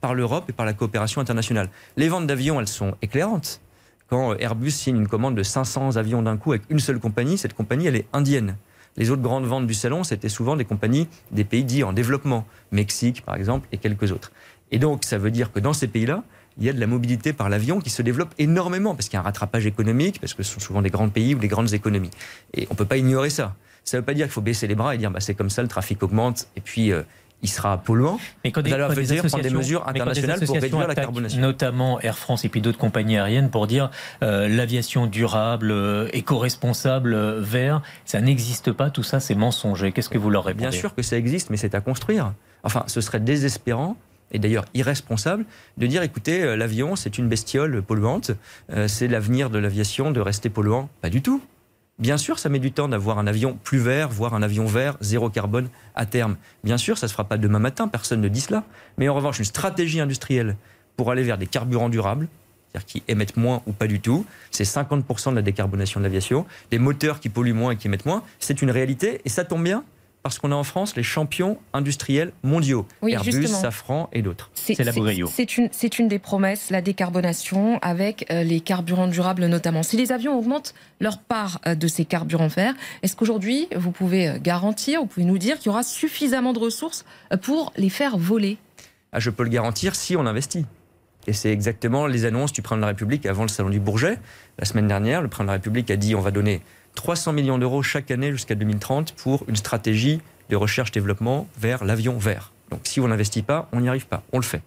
par 0.00 0.14
l'Europe 0.14 0.44
et 0.48 0.52
par 0.52 0.66
la 0.66 0.72
coopération 0.72 1.20
internationale. 1.20 1.70
Les 1.96 2.08
ventes 2.08 2.26
d'avions, 2.26 2.60
elles 2.60 2.68
sont 2.68 2.94
éclairantes. 3.02 3.60
Quand 4.08 4.34
Airbus 4.36 4.70
signe 4.70 4.96
une 4.96 5.08
commande 5.08 5.34
de 5.34 5.42
500 5.42 5.96
avions 5.96 6.22
d'un 6.22 6.36
coup 6.36 6.52
avec 6.52 6.62
une 6.70 6.78
seule 6.78 7.00
compagnie, 7.00 7.38
cette 7.38 7.54
compagnie, 7.54 7.86
elle 7.86 7.96
est 7.96 8.06
indienne. 8.12 8.56
Les 8.96 9.10
autres 9.10 9.22
grandes 9.22 9.46
ventes 9.46 9.66
du 9.66 9.74
salon, 9.74 10.04
c'était 10.04 10.28
souvent 10.28 10.56
des 10.56 10.64
compagnies 10.64 11.08
des 11.32 11.44
pays 11.44 11.64
dits 11.64 11.82
en 11.82 11.92
développement, 11.92 12.46
Mexique 12.70 13.22
par 13.22 13.34
exemple, 13.34 13.68
et 13.72 13.78
quelques 13.78 14.12
autres. 14.12 14.32
Et 14.70 14.78
donc, 14.78 15.04
ça 15.04 15.18
veut 15.18 15.30
dire 15.30 15.52
que 15.52 15.60
dans 15.60 15.72
ces 15.72 15.88
pays-là, 15.88 16.22
il 16.58 16.64
y 16.64 16.70
a 16.70 16.72
de 16.72 16.80
la 16.80 16.86
mobilité 16.86 17.32
par 17.32 17.48
l'avion 17.48 17.80
qui 17.80 17.90
se 17.90 18.00
développe 18.02 18.32
énormément, 18.38 18.94
parce 18.94 19.08
qu'il 19.08 19.16
y 19.16 19.18
a 19.18 19.20
un 19.20 19.24
rattrapage 19.24 19.66
économique, 19.66 20.20
parce 20.20 20.34
que 20.34 20.42
ce 20.42 20.54
sont 20.54 20.60
souvent 20.60 20.82
des 20.82 20.90
grands 20.90 21.08
pays 21.08 21.34
ou 21.34 21.38
des 21.38 21.48
grandes 21.48 21.74
économies. 21.74 22.10
Et 22.54 22.66
on 22.70 22.74
ne 22.74 22.78
peut 22.78 22.86
pas 22.86 22.96
ignorer 22.96 23.30
ça. 23.30 23.54
Ça 23.84 23.96
ne 23.96 24.00
veut 24.00 24.06
pas 24.06 24.14
dire 24.14 24.26
qu'il 24.26 24.32
faut 24.32 24.40
baisser 24.40 24.66
les 24.66 24.74
bras 24.74 24.94
et 24.94 24.98
dire 24.98 25.10
bah, 25.10 25.20
c'est 25.20 25.34
comme 25.34 25.50
ça, 25.50 25.62
le 25.62 25.68
trafic 25.68 26.02
augmente, 26.02 26.48
et 26.56 26.60
puis 26.60 26.92
euh, 26.92 27.02
il 27.42 27.48
sera 27.48 27.78
polluant. 27.78 28.18
Mais 28.44 28.50
quand 28.50 28.62
des, 28.62 28.72
Alors, 28.72 28.88
quand 28.88 28.94
veut 28.94 29.02
des 29.02 29.14
dire 29.14 29.24
prendre 29.24 29.42
des 29.42 29.50
mesures 29.50 29.84
quand 29.84 29.92
des 29.92 30.00
internationales 30.00 30.40
pour 30.44 30.56
réduire 30.56 30.88
la 30.88 30.94
carbonation. 30.94 31.40
Notamment 31.40 32.00
Air 32.00 32.18
France 32.18 32.44
et 32.44 32.48
puis 32.48 32.60
d'autres 32.60 32.78
compagnies 32.78 33.16
aériennes 33.16 33.50
pour 33.50 33.66
dire 33.66 33.90
euh, 34.22 34.48
l'aviation 34.48 35.06
durable, 35.06 35.70
euh, 35.70 36.08
éco-responsable, 36.12 37.14
euh, 37.14 37.40
vert, 37.40 37.82
ça 38.04 38.20
n'existe 38.20 38.72
pas, 38.72 38.90
tout 38.90 39.02
ça 39.02 39.20
c'est 39.20 39.34
mensonger. 39.34 39.92
Qu'est-ce 39.92 40.08
que 40.08 40.18
vous 40.18 40.30
leur 40.30 40.44
répondez 40.44 40.68
Bien 40.68 40.70
sûr 40.70 40.94
que 40.94 41.02
ça 41.02 41.16
existe, 41.16 41.50
mais 41.50 41.56
c'est 41.56 41.74
à 41.74 41.80
construire. 41.80 42.32
Enfin, 42.62 42.84
ce 42.86 43.00
serait 43.00 43.20
désespérant 43.20 43.96
et 44.32 44.38
d'ailleurs 44.38 44.64
irresponsable 44.74 45.44
de 45.76 45.86
dire 45.86 46.02
écoutez, 46.02 46.42
euh, 46.42 46.56
l'avion, 46.56 46.96
c'est 46.96 47.18
une 47.18 47.28
bestiole 47.28 47.82
polluante, 47.82 48.32
euh, 48.72 48.88
c'est 48.88 49.08
l'avenir 49.08 49.50
de 49.50 49.58
l'aviation 49.58 50.10
de 50.10 50.20
rester 50.20 50.50
polluant. 50.50 50.88
Pas 51.00 51.10
du 51.10 51.22
tout. 51.22 51.42
Bien 51.98 52.18
sûr, 52.18 52.38
ça 52.38 52.50
met 52.50 52.58
du 52.58 52.72
temps 52.72 52.88
d'avoir 52.88 53.18
un 53.18 53.26
avion 53.26 53.58
plus 53.64 53.78
vert, 53.78 54.10
voire 54.10 54.34
un 54.34 54.42
avion 54.42 54.66
vert, 54.66 54.98
zéro 55.00 55.30
carbone 55.30 55.70
à 55.94 56.04
terme. 56.04 56.36
Bien 56.62 56.76
sûr, 56.76 56.98
ça 56.98 57.06
ne 57.06 57.08
se 57.08 57.14
fera 57.14 57.24
pas 57.24 57.38
demain 57.38 57.58
matin, 57.58 57.88
personne 57.88 58.20
ne 58.20 58.28
dit 58.28 58.42
cela. 58.42 58.64
Mais 58.98 59.08
en 59.08 59.14
revanche, 59.14 59.38
une 59.38 59.46
stratégie 59.46 59.98
industrielle 59.98 60.56
pour 60.98 61.10
aller 61.10 61.22
vers 61.22 61.38
des 61.38 61.46
carburants 61.46 61.88
durables, 61.88 62.28
c'est-à-dire 62.70 62.86
qui 62.86 63.02
émettent 63.08 63.38
moins 63.38 63.62
ou 63.66 63.72
pas 63.72 63.86
du 63.86 64.00
tout, 64.00 64.26
c'est 64.50 64.64
50% 64.64 65.30
de 65.30 65.36
la 65.36 65.42
décarbonation 65.42 65.98
de 65.98 66.04
l'aviation. 66.04 66.44
Des 66.70 66.78
moteurs 66.78 67.18
qui 67.18 67.30
polluent 67.30 67.54
moins 67.54 67.70
et 67.70 67.76
qui 67.76 67.86
émettent 67.86 68.04
moins, 68.04 68.22
c'est 68.40 68.60
une 68.60 68.70
réalité 68.70 69.22
et 69.24 69.30
ça 69.30 69.44
tombe 69.44 69.64
bien 69.64 69.82
parce 70.26 70.40
qu'on 70.40 70.50
a 70.50 70.56
en 70.56 70.64
France 70.64 70.96
les 70.96 71.04
champions 71.04 71.56
industriels 71.72 72.32
mondiaux, 72.42 72.84
Oui, 73.00 73.12
Airbus, 73.12 73.30
justement. 73.30 73.60
Safran 73.60 74.10
et 74.12 74.22
d'autres. 74.22 74.50
C'est 74.54 74.76
la. 74.82 74.90
C'est 75.28 75.56
une, 75.56 75.68
c'est 75.70 76.00
une 76.00 76.08
des 76.08 76.18
promesses, 76.18 76.70
la 76.70 76.82
décarbonation, 76.82 77.78
avec 77.80 78.26
euh, 78.32 78.42
les 78.42 78.58
carburants 78.58 79.06
durables 79.06 79.46
notamment. 79.46 79.84
Si 79.84 79.96
les 79.96 80.10
avions 80.10 80.36
augmentent 80.36 80.74
leur 81.00 81.18
part 81.18 81.60
euh, 81.64 81.76
de 81.76 81.86
ces 81.86 82.04
carburants 82.04 82.48
verts, 82.48 82.74
est-ce 83.04 83.14
qu'aujourd'hui, 83.14 83.68
vous 83.76 83.92
pouvez 83.92 84.28
euh, 84.28 84.38
garantir, 84.42 84.98
vous 84.98 85.06
pouvez 85.06 85.26
nous 85.26 85.38
dire 85.38 85.58
qu'il 85.58 85.66
y 85.66 85.68
aura 85.68 85.84
suffisamment 85.84 86.52
de 86.52 86.58
ressources 86.58 87.04
pour 87.42 87.72
les 87.76 87.88
faire 87.88 88.18
voler? 88.18 88.58
Ah, 89.12 89.20
je 89.20 89.30
peux 89.30 89.44
le 89.44 89.50
garantir 89.50 89.94
si 89.94 90.16
on 90.16 90.26
investit. 90.26 90.66
Et 91.28 91.32
c'est 91.32 91.52
exactement 91.52 92.08
les 92.08 92.24
annonces 92.24 92.52
du 92.52 92.62
président 92.62 92.78
de 92.78 92.82
la 92.82 92.88
République 92.88 93.26
avant 93.26 93.42
le 93.42 93.48
salon 93.48 93.70
du 93.70 93.78
Bourget. 93.78 94.18
La 94.58 94.64
semaine 94.64 94.88
dernière, 94.88 95.22
le 95.22 95.28
président 95.28 95.44
de 95.44 95.48
la 95.50 95.58
République 95.58 95.88
a 95.92 95.96
dit 95.96 96.16
on 96.16 96.20
va 96.20 96.32
donner 96.32 96.62
300 96.96 97.32
millions 97.32 97.58
d'euros 97.58 97.82
chaque 97.84 98.10
année 98.10 98.32
jusqu'à 98.32 98.56
2030 98.56 99.12
pour 99.12 99.44
une 99.46 99.54
stratégie 99.54 100.20
de 100.50 100.56
recherche-développement 100.56 101.46
vers 101.58 101.84
l'avion 101.84 102.18
vert. 102.18 102.52
Donc 102.70 102.80
si 102.82 103.00
on 103.00 103.06
n'investit 103.06 103.42
pas, 103.42 103.68
on 103.72 103.80
n'y 103.80 103.88
arrive 103.88 104.06
pas. 104.06 104.24
On 104.32 104.38
le 104.38 104.44
fait. 104.44 104.62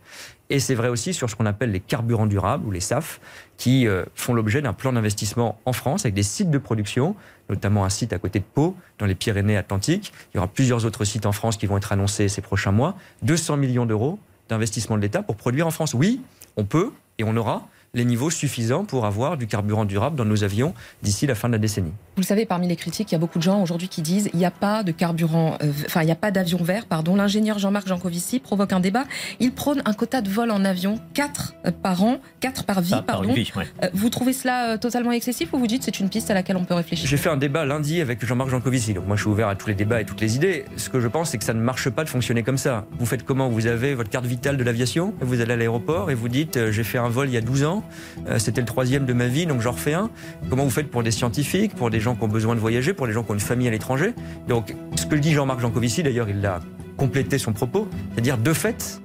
Et 0.50 0.60
c'est 0.60 0.74
vrai 0.74 0.88
aussi 0.88 1.14
sur 1.14 1.30
ce 1.30 1.36
qu'on 1.36 1.46
appelle 1.46 1.72
les 1.72 1.80
carburants 1.80 2.26
durables 2.26 2.66
ou 2.66 2.72
les 2.72 2.80
SAF, 2.80 3.20
qui 3.58 3.88
euh, 3.88 4.06
font 4.16 4.34
l'objet 4.34 4.62
d'un 4.62 4.74
plan 4.74 4.94
d'investissement 4.94 5.60
en 5.66 5.74
France 5.74 6.06
avec 6.06 6.16
des 6.16 6.24
sites 6.24 6.50
de 6.50 6.58
production, 6.58 7.16
notamment 7.50 7.84
un 7.84 7.90
site 7.90 8.14
à 8.14 8.20
côté 8.20 8.40
de 8.40 8.46
Pau, 8.46 8.76
dans 8.98 9.06
les 9.06 9.16
Pyrénées-Atlantiques. 9.16 10.14
Il 10.34 10.38
y 10.38 10.40
aura 10.40 10.48
plusieurs 10.48 10.86
autres 10.86 11.04
sites 11.04 11.26
en 11.26 11.34
France 11.34 11.58
qui 11.58 11.66
vont 11.66 11.78
être 11.78 11.92
annoncés 11.92 12.30
ces 12.30 12.42
prochains 12.42 12.72
mois. 12.72 12.96
200 13.24 13.58
millions 13.58 13.86
d'euros 13.86 14.18
d'investissement 14.48 14.96
de 14.96 15.02
l'État 15.02 15.22
pour 15.22 15.36
produire 15.36 15.68
en 15.68 15.72
France. 15.72 15.94
Oui, 15.94 16.22
on 16.58 16.66
peut 16.66 16.92
et 17.20 17.24
on 17.24 17.36
aura 17.36 17.68
les 17.94 18.06
niveaux 18.06 18.30
suffisants 18.30 18.86
pour 18.86 19.06
avoir 19.06 19.38
du 19.38 19.48
carburant 19.48 19.86
durable 19.86 20.16
dans 20.16 20.26
nos 20.26 20.44
avions 20.44 20.74
d'ici 21.02 21.26
la 21.28 21.36
fin 21.36 21.48
de 21.50 21.54
la 21.54 21.58
décennie. 21.60 21.92
Vous 22.16 22.22
le 22.22 22.26
savez, 22.28 22.46
parmi 22.46 22.68
les 22.68 22.76
critiques, 22.76 23.12
il 23.12 23.16
y 23.16 23.16
a 23.16 23.20
beaucoup 23.20 23.38
de 23.40 23.44
gens 23.44 23.62
aujourd'hui 23.62 23.88
qui 23.88 24.02
disent 24.02 24.30
il 24.34 24.40
n'y 24.40 24.46
a 24.46 24.52
pas 24.52 24.84
de 24.84 24.92
carburant, 24.92 25.58
euh, 25.64 25.72
enfin 25.86 26.02
il 26.02 26.06
n'y 26.06 26.12
a 26.12 26.16
pas 26.16 26.32
d'avion 26.32 26.58
vert, 26.62 26.86
pardon. 26.86 27.16
L'ingénieur 27.16 27.60
Jean-Marc 27.60 27.88
Jancovici 27.88 28.40
provoque 28.40 28.74
un 28.74 28.80
débat. 28.80 29.06
Il 29.40 29.52
prône 29.54 29.82
un 29.86 29.94
quota 29.94 30.22
de 30.22 30.30
vol 30.30 30.52
en 30.52 30.66
avion, 30.66 31.00
4 31.14 31.56
par 31.82 32.04
an, 32.04 32.20
4 32.42 32.66
par 32.66 32.82
vie, 32.82 32.96
pardon. 33.08 33.30
une 33.30 33.36
vie, 33.36 33.52
ouais. 33.56 33.66
Euh, 33.84 33.90
Vous 33.94 34.10
trouvez 34.10 34.34
cela 34.34 34.74
euh, 34.74 34.78
totalement 34.78 35.12
excessif 35.12 35.54
ou 35.54 35.58
vous 35.58 35.68
dites 35.68 35.84
c'est 35.84 36.00
une 36.00 36.10
piste 36.10 36.30
à 36.30 36.34
laquelle 36.34 36.58
on 36.58 36.66
peut 36.66 36.74
réfléchir? 36.74 37.08
J'ai 37.08 37.18
fait 37.18 37.30
un 37.30 37.38
débat 37.38 37.66
lundi 37.66 38.02
avec 38.02 38.26
Jean-Marc 38.26 38.50
Jancovici. 38.50 38.94
Donc 38.94 39.08
moi, 39.08 39.16
je 39.16 39.22
suis 39.22 39.30
ouvert 39.32 39.48
à 39.48 39.56
tous 39.56 39.68
les 39.68 39.76
débats 39.76 40.02
et 40.02 40.06
toutes 40.06 40.22
les 40.22 40.36
idées. 40.36 40.66
Ce 40.78 40.90
que 40.90 41.00
je 41.00 41.08
pense, 41.08 41.30
c'est 41.32 41.38
que 41.38 41.44
ça 41.46 41.54
ne 41.54 41.62
marche 41.62 41.90
pas 41.90 42.04
de 42.04 42.10
fonctionner 42.10 42.44
comme 42.44 42.58
ça. 42.58 42.86
Vous 43.00 43.06
faites 43.06 43.24
comment? 43.24 43.50
Vous 43.50 43.66
avez 43.68 43.96
votre 43.96 44.10
carte 44.10 44.26
vitale 44.26 44.58
de 44.58 44.64
l'aviation, 44.64 45.14
vous 45.22 45.42
allez 45.42 45.54
à 45.54 45.56
l'aéroport 45.56 46.12
et 46.12 46.16
vous 46.16 46.30
dites 46.30 46.58
euh, 46.58 46.72
j'ai 46.72 46.84
fait 46.84 46.98
un 46.98 47.10
vol 47.10 47.28
il 47.30 47.34
y 47.34 47.38
a 47.38 47.42
12 47.42 47.64
ans, 47.64 47.79
euh, 48.28 48.40
c'était 48.40 48.62
le 48.62 48.68
troisième 48.68 49.06
de 49.06 49.14
ma 49.14 49.28
vie, 49.28 49.46
donc 49.46 49.62
j'en 49.62 49.72
refais 49.72 49.94
un. 49.94 50.10
Comment 50.50 50.64
vous 50.64 50.70
faites 50.70 50.90
pour 50.90 51.04
des 51.04 51.12
scientifiques, 51.12 51.76
pour 51.76 51.90
des 51.90 52.00
gens 52.00 52.16
qui 52.16 52.24
ont 52.24 52.28
besoin 52.28 52.56
de 52.56 52.60
voyager, 52.60 52.94
pour 52.94 53.08
les 53.08 53.14
gens 53.14 53.24
qui 53.24 53.32
ont 53.32 53.36
une 53.36 53.40
famille 53.40 53.68
à 53.68 53.72
l'étranger? 53.72 54.14
Donc 54.48 54.76
ce 54.96 55.06
que 55.06 55.16
dit 55.16 55.34
Jean-Marc 55.34 55.60
Jancovici, 55.60 56.04
d'ailleurs, 56.04 56.30
il 56.30 56.46
a 56.46 56.60
complété 56.98 57.38
son 57.38 57.54
propos, 57.54 57.88
c'est-à-dire 58.14 58.38
de 58.38 58.54
fait, 58.54 59.02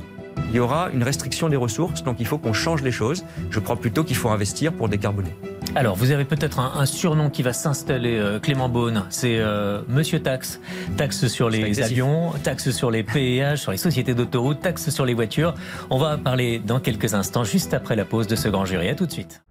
il 0.51 0.57
y 0.57 0.61
aura 0.61 0.91
une 0.93 1.03
restriction 1.03 1.49
des 1.49 1.57
ressources, 1.57 2.03
donc 2.03 2.17
il 2.21 2.27
faut 2.27 2.39
qu'on 2.39 2.53
change 2.53 2.83
les 2.83 2.93
choses. 2.93 3.25
Je 3.51 3.61
crois 3.61 3.77
plutôt 3.77 4.05
qu'il 4.05 4.17
faut 4.17 4.29
investir 4.29 4.73
pour 4.73 4.89
décarboner. 4.89 5.35
Alors, 5.75 5.97
vous 5.97 6.13
avez 6.13 6.25
peut-être 6.25 6.61
un, 6.61 6.73
un 6.77 6.87
surnom 6.87 7.31
qui 7.31 7.43
va 7.43 7.53
s'installer, 7.53 8.17
euh, 8.17 8.39
Clément 8.39 8.69
Beaune. 8.69 9.05
C'est 9.11 9.39
euh, 9.39 9.81
Monsieur 9.89 10.21
Taxe. 10.21 10.61
Taxe 10.97 11.27
sur 11.27 11.51
les 11.51 11.81
avions, 11.83 12.31
taxe 12.45 12.71
sur 12.71 12.91
les 12.91 13.03
péages, 13.03 13.61
sur 13.61 13.73
les 13.73 13.79
sociétés 13.79 14.15
d'autoroutes, 14.15 14.61
taxe 14.61 14.91
sur 14.91 15.05
les 15.05 15.15
voitures. 15.15 15.55
On 15.91 15.99
va 15.99 16.17
parler 16.17 16.61
dans 16.65 16.79
quelques 16.79 17.15
instants, 17.15 17.45
juste 17.45 17.75
après 17.75 17.97
la 17.97 18.05
pause 18.05 18.29
de 18.29 18.37
ce 18.37 18.49
grand 18.49 18.65
jury. 18.65 18.89
À 18.89 18.95
tout 18.95 19.07
de 19.07 19.13
suite. 19.13 19.43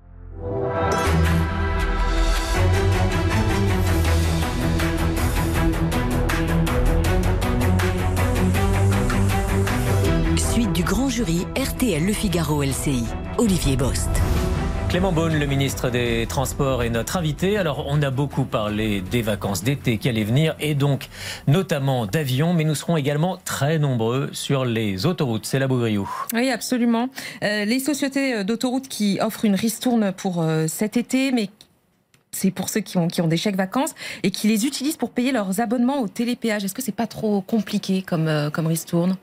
Grand 10.94 11.10
jury 11.10 11.48
RTL 11.58 12.06
Le 12.06 12.14
Figaro 12.14 12.62
LCI. 12.62 13.04
Olivier 13.40 13.76
Bost. 13.76 14.12
Clément 14.90 15.12
Beaune, 15.12 15.40
le 15.40 15.48
ministre 15.48 15.90
des 15.90 16.28
Transports, 16.30 16.84
est 16.84 16.92
notre 16.92 17.18
invité. 17.18 17.58
Alors, 17.58 17.86
on 17.88 18.00
a 18.04 18.12
beaucoup 18.12 18.46
parlé 18.46 19.02
des 19.02 19.24
vacances 19.24 19.64
d'été 19.64 19.98
qui 19.98 20.08
allaient 20.08 20.24
venir 20.24 20.56
et 20.60 20.76
donc 20.76 21.10
notamment 21.48 22.06
d'avions, 22.06 22.54
mais 22.54 22.64
nous 22.64 22.76
serons 22.76 22.96
également 22.96 23.40
très 23.44 23.80
nombreux 23.80 24.30
sur 24.34 24.66
les 24.66 25.08
autoroutes. 25.08 25.48
C'est 25.48 25.58
la 25.58 25.68
Bougriou. 25.68 26.08
Oui, 26.32 26.52
absolument. 26.52 27.10
Euh, 27.44 27.66
les 27.66 27.80
sociétés 27.80 28.36
euh, 28.36 28.44
d'autoroutes 28.44 28.88
qui 28.88 29.18
offrent 29.20 29.46
une 29.46 29.56
ristourne 29.56 30.12
pour 30.12 30.44
euh, 30.44 30.68
cet 30.68 30.96
été, 30.96 31.32
mais 31.32 31.50
c'est 32.34 32.52
pour 32.52 32.70
ceux 32.70 32.82
qui 32.82 32.98
ont, 32.98 33.08
qui 33.08 33.22
ont 33.22 33.28
des 33.28 33.38
chèques 33.38 33.56
vacances 33.56 33.96
et 34.24 34.32
qui 34.32 34.48
les 34.48 34.66
utilisent 34.66 34.98
pour 34.98 35.12
payer 35.12 35.32
leurs 35.32 35.62
abonnements 35.62 36.02
au 36.02 36.08
télépéage. 36.08 36.64
Est-ce 36.64 36.74
que 36.74 36.82
c'est 36.82 36.92
pas 36.92 37.08
trop 37.08 37.42
compliqué 37.42 38.02
comme, 38.02 38.28
euh, 38.28 38.50
comme 38.50 38.68
ristourne? 38.68 39.16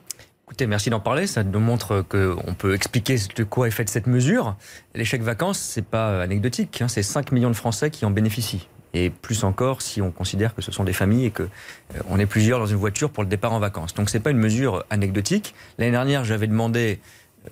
Écoutez, 0.50 0.66
merci 0.66 0.90
d'en 0.90 0.98
parler. 0.98 1.28
Ça 1.28 1.44
nous 1.44 1.60
montre 1.60 2.02
qu'on 2.02 2.54
peut 2.54 2.74
expliquer 2.74 3.14
de 3.36 3.44
quoi 3.44 3.68
est 3.68 3.70
faite 3.70 3.88
cette 3.88 4.08
mesure. 4.08 4.56
Chèques 5.04 5.22
vacances, 5.22 5.60
c'est 5.60 5.84
pas 5.84 6.20
anecdotique. 6.20 6.82
hein. 6.82 6.88
C'est 6.88 7.04
5 7.04 7.30
millions 7.30 7.50
de 7.50 7.54
Français 7.54 7.88
qui 7.88 8.04
en 8.04 8.10
bénéficient. 8.10 8.66
Et 8.92 9.10
plus 9.10 9.44
encore 9.44 9.80
si 9.80 10.02
on 10.02 10.10
considère 10.10 10.52
que 10.52 10.60
ce 10.60 10.72
sont 10.72 10.82
des 10.82 10.92
familles 10.92 11.26
et 11.26 11.30
que 11.30 11.44
euh, 11.44 12.18
est 12.18 12.26
plusieurs 12.26 12.58
dans 12.58 12.66
une 12.66 12.78
voiture 12.78 13.10
pour 13.10 13.22
le 13.22 13.28
départ 13.28 13.52
en 13.52 13.60
vacances. 13.60 13.94
Donc 13.94 14.10
c'est 14.10 14.18
pas 14.18 14.32
une 14.32 14.38
mesure 14.38 14.84
anecdotique. 14.90 15.54
L'année 15.78 15.92
dernière, 15.92 16.24
j'avais 16.24 16.48
demandé 16.48 16.98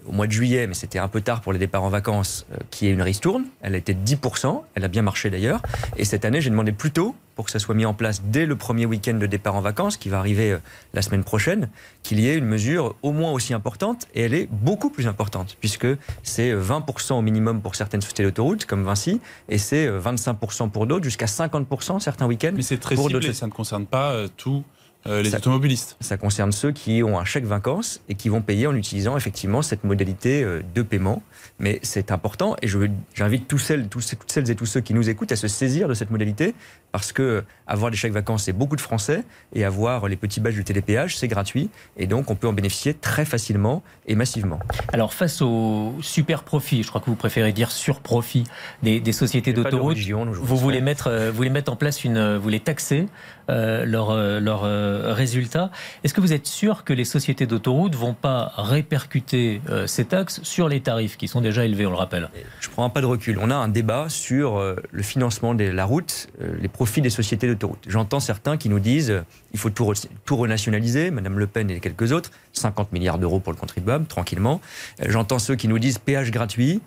au 0.06 0.12
mois 0.12 0.26
de 0.26 0.32
juillet, 0.32 0.66
mais 0.66 0.74
c'était 0.74 0.98
un 0.98 1.08
peu 1.08 1.20
tard 1.20 1.40
pour 1.40 1.52
les 1.52 1.58
départs 1.58 1.82
en 1.82 1.88
vacances, 1.88 2.46
euh, 2.52 2.56
qu'il 2.70 2.88
y 2.88 2.90
ait 2.90 2.94
une 2.94 3.02
ristourne. 3.02 3.44
Elle 3.60 3.74
a 3.74 3.78
été 3.78 3.94
de 3.94 4.04
10%, 4.04 4.62
elle 4.74 4.84
a 4.84 4.88
bien 4.88 5.02
marché 5.02 5.30
d'ailleurs. 5.30 5.62
Et 5.96 6.04
cette 6.04 6.24
année, 6.24 6.40
j'ai 6.40 6.50
demandé 6.50 6.72
plus 6.72 6.90
tôt, 6.90 7.14
pour 7.34 7.44
que 7.44 7.52
ça 7.52 7.60
soit 7.60 7.76
mis 7.76 7.86
en 7.86 7.94
place 7.94 8.22
dès 8.24 8.46
le 8.46 8.56
premier 8.56 8.84
week-end 8.84 9.14
de 9.14 9.26
départ 9.26 9.54
en 9.54 9.60
vacances, 9.60 9.96
qui 9.96 10.08
va 10.08 10.18
arriver 10.18 10.52
euh, 10.52 10.58
la 10.92 11.02
semaine 11.02 11.22
prochaine, 11.22 11.68
qu'il 12.02 12.18
y 12.18 12.28
ait 12.28 12.36
une 12.36 12.46
mesure 12.46 12.96
au 13.02 13.12
moins 13.12 13.30
aussi 13.30 13.54
importante, 13.54 14.08
et 14.14 14.22
elle 14.22 14.34
est 14.34 14.48
beaucoup 14.50 14.90
plus 14.90 15.06
importante, 15.06 15.56
puisque 15.60 15.86
c'est 16.24 16.50
euh, 16.50 16.60
20% 16.60 17.14
au 17.14 17.22
minimum 17.22 17.60
pour 17.60 17.76
certaines 17.76 18.00
sociétés 18.00 18.24
d'autoroutes, 18.24 18.64
comme 18.64 18.82
Vinci, 18.82 19.20
et 19.48 19.58
c'est 19.58 19.86
euh, 19.86 20.00
25% 20.00 20.70
pour 20.70 20.86
d'autres, 20.86 21.04
jusqu'à 21.04 21.26
50% 21.26 22.00
certains 22.00 22.26
week-ends. 22.26 22.52
Mais 22.54 22.62
c'est 22.62 22.78
très 22.78 22.96
Pour 22.96 23.08
ciblé, 23.08 23.32
ça 23.32 23.46
ne 23.46 23.52
concerne 23.52 23.86
pas 23.86 24.10
euh, 24.12 24.28
tous 24.36 24.64
euh, 25.08 25.22
les 25.22 25.30
Ça- 25.30 25.38
automobilistes. 25.38 25.96
Ça 26.00 26.16
concerne 26.16 26.52
ceux 26.52 26.72
qui 26.72 27.02
ont 27.02 27.18
un 27.18 27.24
chèque 27.24 27.44
vacances 27.44 28.00
et 28.08 28.14
qui 28.14 28.28
vont 28.28 28.42
payer 28.42 28.66
en 28.66 28.74
utilisant 28.74 29.16
effectivement 29.16 29.62
cette 29.62 29.84
modalité 29.84 30.42
euh, 30.42 30.60
de 30.74 30.82
paiement. 30.82 31.22
Mais 31.58 31.80
c'est 31.82 32.12
important 32.12 32.56
et 32.62 32.68
j'invite 33.14 33.48
tous 33.48 33.58
celles, 33.58 33.88
toutes 33.88 34.16
celles 34.26 34.50
et 34.50 34.54
tous 34.54 34.66
ceux 34.66 34.80
qui 34.80 34.94
nous 34.94 35.08
écoutent 35.08 35.32
à 35.32 35.36
se 35.36 35.48
saisir 35.48 35.88
de 35.88 35.94
cette 35.94 36.10
modalité 36.10 36.54
parce 36.92 37.12
que 37.12 37.42
Avoir 37.68 37.90
des 37.90 37.96
chèques 37.96 38.12
vacances, 38.12 38.44
c'est 38.44 38.52
beaucoup 38.52 38.76
de 38.76 38.80
Français. 38.80 39.24
Et 39.54 39.64
avoir 39.64 40.08
les 40.08 40.16
petits 40.16 40.40
badges 40.40 40.54
du 40.54 40.64
télépéage, 40.64 41.16
c'est 41.16 41.28
gratuit. 41.28 41.70
Et 41.96 42.06
donc, 42.06 42.30
on 42.30 42.34
peut 42.34 42.48
en 42.48 42.52
bénéficier 42.52 42.94
très 42.94 43.24
facilement 43.24 43.82
et 44.06 44.14
massivement. 44.14 44.58
Alors, 44.92 45.14
face 45.14 45.42
aux 45.42 45.94
super 46.00 46.42
profits, 46.42 46.82
je 46.82 46.88
crois 46.88 47.00
que 47.00 47.10
vous 47.10 47.16
préférez 47.16 47.52
dire 47.52 47.70
sur 47.70 48.00
profit 48.00 48.44
des, 48.82 49.00
des 49.00 49.12
sociétés 49.12 49.52
d'autoroutes, 49.52 49.98
vous 49.98 50.56
voulez 50.56 50.80
mettre, 50.80 51.08
euh, 51.08 51.30
vous 51.30 51.36
voulez 51.36 51.50
mettre 51.50 51.70
en 51.70 51.76
place 51.76 52.04
une, 52.04 52.36
vous 52.36 52.42
voulez 52.42 52.60
taxer 52.60 53.06
euh, 53.50 53.86
leurs 53.86 54.14
leur, 54.40 54.64
euh, 54.64 55.14
résultats. 55.14 55.70
Est-ce 56.04 56.12
que 56.12 56.20
vous 56.20 56.34
êtes 56.34 56.46
sûr 56.46 56.84
que 56.84 56.92
les 56.92 57.06
sociétés 57.06 57.46
d'autoroutes 57.46 57.94
vont 57.94 58.12
pas 58.12 58.52
répercuter 58.58 59.62
euh, 59.70 59.86
ces 59.86 60.04
taxes 60.04 60.40
sur 60.42 60.68
les 60.68 60.80
tarifs 60.80 61.16
qui 61.16 61.28
sont 61.28 61.40
déjà 61.40 61.64
élevés, 61.64 61.86
on 61.86 61.90
le 61.90 61.96
rappelle? 61.96 62.28
Je 62.60 62.68
prends 62.68 62.84
un 62.84 62.90
pas 62.90 63.00
de 63.00 63.06
recul. 63.06 63.38
On 63.40 63.50
a 63.50 63.54
un 63.54 63.68
débat 63.68 64.10
sur 64.10 64.62
le 64.90 65.02
financement 65.02 65.54
de 65.54 65.64
la 65.64 65.84
route, 65.86 66.28
les 66.60 66.68
profits 66.68 67.00
des 67.00 67.10
sociétés 67.10 67.46
J'entends 67.86 68.20
certains 68.20 68.56
qui 68.56 68.68
nous 68.68 68.80
disent 68.80 69.22
il 69.52 69.58
faut 69.58 69.70
tout, 69.70 69.92
tout 70.24 70.36
renationaliser, 70.36 71.10
Madame 71.10 71.38
Le 71.38 71.46
Pen 71.46 71.70
et 71.70 71.80
quelques 71.80 72.12
autres, 72.12 72.30
50 72.52 72.92
milliards 72.92 73.18
d'euros 73.18 73.40
pour 73.40 73.52
le 73.52 73.58
contribuable, 73.58 74.06
tranquillement. 74.06 74.60
J'entends 75.00 75.38
ceux 75.38 75.56
qui 75.56 75.68
nous 75.68 75.78
disent 75.78 75.98
péage 75.98 76.30
gratuit, 76.30 76.80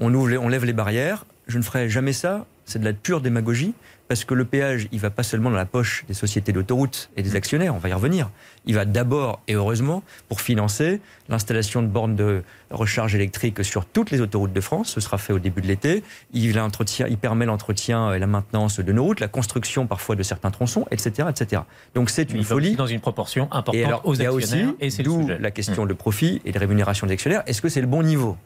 on, 0.00 0.12
ouvre, 0.14 0.36
on 0.38 0.48
lève 0.48 0.64
les 0.64 0.72
barrières. 0.72 1.26
Je 1.46 1.58
ne 1.58 1.62
ferai 1.62 1.88
jamais 1.88 2.12
ça. 2.12 2.46
C'est 2.64 2.80
de 2.80 2.84
la 2.84 2.92
pure 2.92 3.20
démagogie 3.20 3.74
parce 4.08 4.24
que 4.24 4.34
le 4.34 4.44
péage, 4.44 4.88
il 4.92 5.00
va 5.00 5.10
pas 5.10 5.22
seulement 5.22 5.50
dans 5.50 5.56
la 5.56 5.66
poche 5.66 6.04
des 6.08 6.14
sociétés 6.14 6.52
d'autoroutes 6.52 7.10
et 7.16 7.22
des 7.22 7.36
actionnaires, 7.36 7.74
on 7.74 7.78
va 7.78 7.88
y 7.88 7.92
revenir. 7.92 8.30
Il 8.66 8.74
va 8.74 8.84
d'abord, 8.84 9.40
et 9.48 9.54
heureusement, 9.54 10.02
pour 10.28 10.40
financer 10.40 11.00
l'installation 11.28 11.82
de 11.82 11.88
bornes 11.88 12.16
de 12.16 12.42
recharge 12.70 13.14
électrique 13.14 13.64
sur 13.64 13.84
toutes 13.84 14.10
les 14.10 14.20
autoroutes 14.20 14.52
de 14.52 14.60
France. 14.60 14.90
Ce 14.90 15.00
sera 15.00 15.18
fait 15.18 15.32
au 15.32 15.38
début 15.38 15.60
de 15.60 15.66
l'été. 15.66 16.02
Il, 16.32 16.44
il 17.08 17.18
permet 17.18 17.46
l'entretien 17.46 18.12
et 18.12 18.18
la 18.18 18.26
maintenance 18.26 18.80
de 18.80 18.92
nos 18.92 19.04
routes, 19.04 19.20
la 19.20 19.28
construction 19.28 19.86
parfois 19.86 20.16
de 20.16 20.22
certains 20.22 20.50
tronçons, 20.50 20.86
etc. 20.90 21.28
etc. 21.30 21.62
Donc 21.94 22.10
c'est 22.10 22.32
une 22.32 22.44
folie. 22.44 22.76
Dans 22.76 22.86
une 22.86 23.00
proportion 23.00 23.48
importante 23.52 24.00
aux 24.04 24.20
actionnaires. 24.20 24.74
et 24.80 24.90
c'est 24.90 25.02
d'où 25.02 25.26
la 25.26 25.50
question 25.50 25.84
mmh. 25.84 25.88
de 25.88 25.94
profit 25.94 26.42
et 26.44 26.52
de 26.52 26.58
rémunération 26.58 27.06
des 27.06 27.14
actionnaires. 27.14 27.42
Est-ce 27.46 27.62
que 27.62 27.68
c'est 27.68 27.80
le 27.80 27.86
bon 27.86 28.02
niveau? 28.02 28.36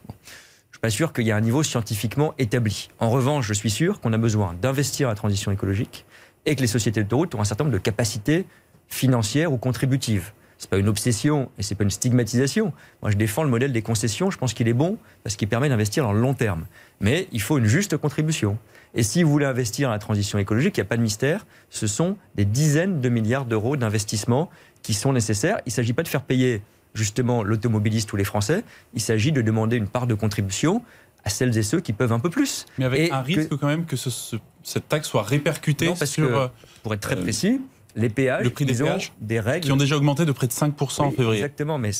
Pas 0.81 0.89
sûr 0.89 1.13
qu'il 1.13 1.25
y 1.25 1.29
ait 1.29 1.33
un 1.33 1.41
niveau 1.41 1.61
scientifiquement 1.61 2.33
établi. 2.39 2.89
En 2.99 3.09
revanche, 3.11 3.47
je 3.47 3.53
suis 3.53 3.69
sûr 3.69 4.01
qu'on 4.01 4.13
a 4.13 4.17
besoin 4.17 4.55
d'investir 4.61 5.07
dans 5.07 5.11
la 5.11 5.15
transition 5.15 5.51
écologique 5.51 6.05
et 6.47 6.55
que 6.55 6.61
les 6.61 6.67
sociétés 6.67 7.03
d'autoroutes 7.03 7.35
ont 7.35 7.41
un 7.41 7.45
certain 7.45 7.65
nombre 7.65 7.73
de 7.75 7.81
capacités 7.81 8.45
financières 8.87 9.53
ou 9.53 9.57
contributives. 9.57 10.31
C'est 10.57 10.69
pas 10.69 10.77
une 10.77 10.89
obsession 10.89 11.49
et 11.57 11.63
c'est 11.63 11.75
pas 11.75 11.83
une 11.83 11.91
stigmatisation. 11.91 12.73
Moi, 13.01 13.11
je 13.11 13.17
défends 13.17 13.43
le 13.43 13.49
modèle 13.49 13.71
des 13.71 13.81
concessions. 13.81 14.29
Je 14.29 14.37
pense 14.37 14.53
qu'il 14.53 14.67
est 14.67 14.73
bon 14.73 14.97
parce 15.23 15.35
qu'il 15.35 15.47
permet 15.47 15.69
d'investir 15.69 16.03
dans 16.03 16.13
le 16.13 16.19
long 16.19 16.33
terme. 16.33 16.65
Mais 16.99 17.27
il 17.31 17.41
faut 17.41 17.57
une 17.57 17.65
juste 17.65 17.97
contribution. 17.97 18.57
Et 18.93 19.03
si 19.03 19.23
vous 19.23 19.31
voulez 19.31 19.45
investir 19.45 19.87
dans 19.87 19.93
la 19.93 19.99
transition 19.99 20.37
écologique, 20.37 20.77
il 20.77 20.81
n'y 20.81 20.85
a 20.85 20.89
pas 20.89 20.97
de 20.97 21.01
mystère. 21.01 21.45
Ce 21.69 21.87
sont 21.87 22.17
des 22.35 22.45
dizaines 22.45 23.01
de 23.01 23.09
milliards 23.09 23.45
d'euros 23.45 23.75
d'investissement 23.75 24.49
qui 24.83 24.93
sont 24.93 25.13
nécessaires. 25.13 25.59
Il 25.65 25.69
ne 25.69 25.73
s'agit 25.73 25.93
pas 25.93 26.03
de 26.03 26.07
faire 26.07 26.23
payer 26.23 26.61
justement 26.93 27.43
l'automobiliste 27.43 28.11
ou 28.13 28.15
les 28.15 28.23
Français, 28.23 28.63
il 28.93 29.01
s'agit 29.01 29.31
de 29.31 29.41
demander 29.41 29.77
une 29.77 29.87
part 29.87 30.07
de 30.07 30.13
contribution 30.13 30.83
à 31.23 31.29
celles 31.29 31.57
et 31.57 31.63
ceux 31.63 31.79
qui 31.79 31.93
peuvent 31.93 32.11
un 32.11 32.19
peu 32.19 32.29
plus. 32.29 32.65
Mais 32.77 32.85
avec 32.85 33.11
un 33.11 33.21
risque 33.21 33.55
quand 33.57 33.67
même 33.67 33.85
que 33.85 33.95
cette 33.95 34.89
taxe 34.89 35.07
soit 35.07 35.23
répercutée 35.23 35.87
non, 35.87 35.95
parce 35.95 36.11
sur... 36.11 36.27
Que, 36.27 36.49
pour 36.83 36.93
être 36.93 37.01
très 37.01 37.17
euh, 37.17 37.21
précis, 37.21 37.61
les 37.95 38.09
péages, 38.09 38.43
le 38.43 38.49
prix 38.49 38.65
des 38.65 38.75
péages, 38.75 39.13
des 39.21 39.39
règles... 39.39 39.65
Qui 39.65 39.71
ont 39.71 39.77
déjà 39.77 39.97
augmenté 39.97 40.25
de 40.25 40.31
près 40.31 40.47
de 40.47 40.51
5% 40.51 41.01
en 41.01 41.11
février. 41.11 41.41
Exactement, 41.41 41.77
mais 41.77 41.91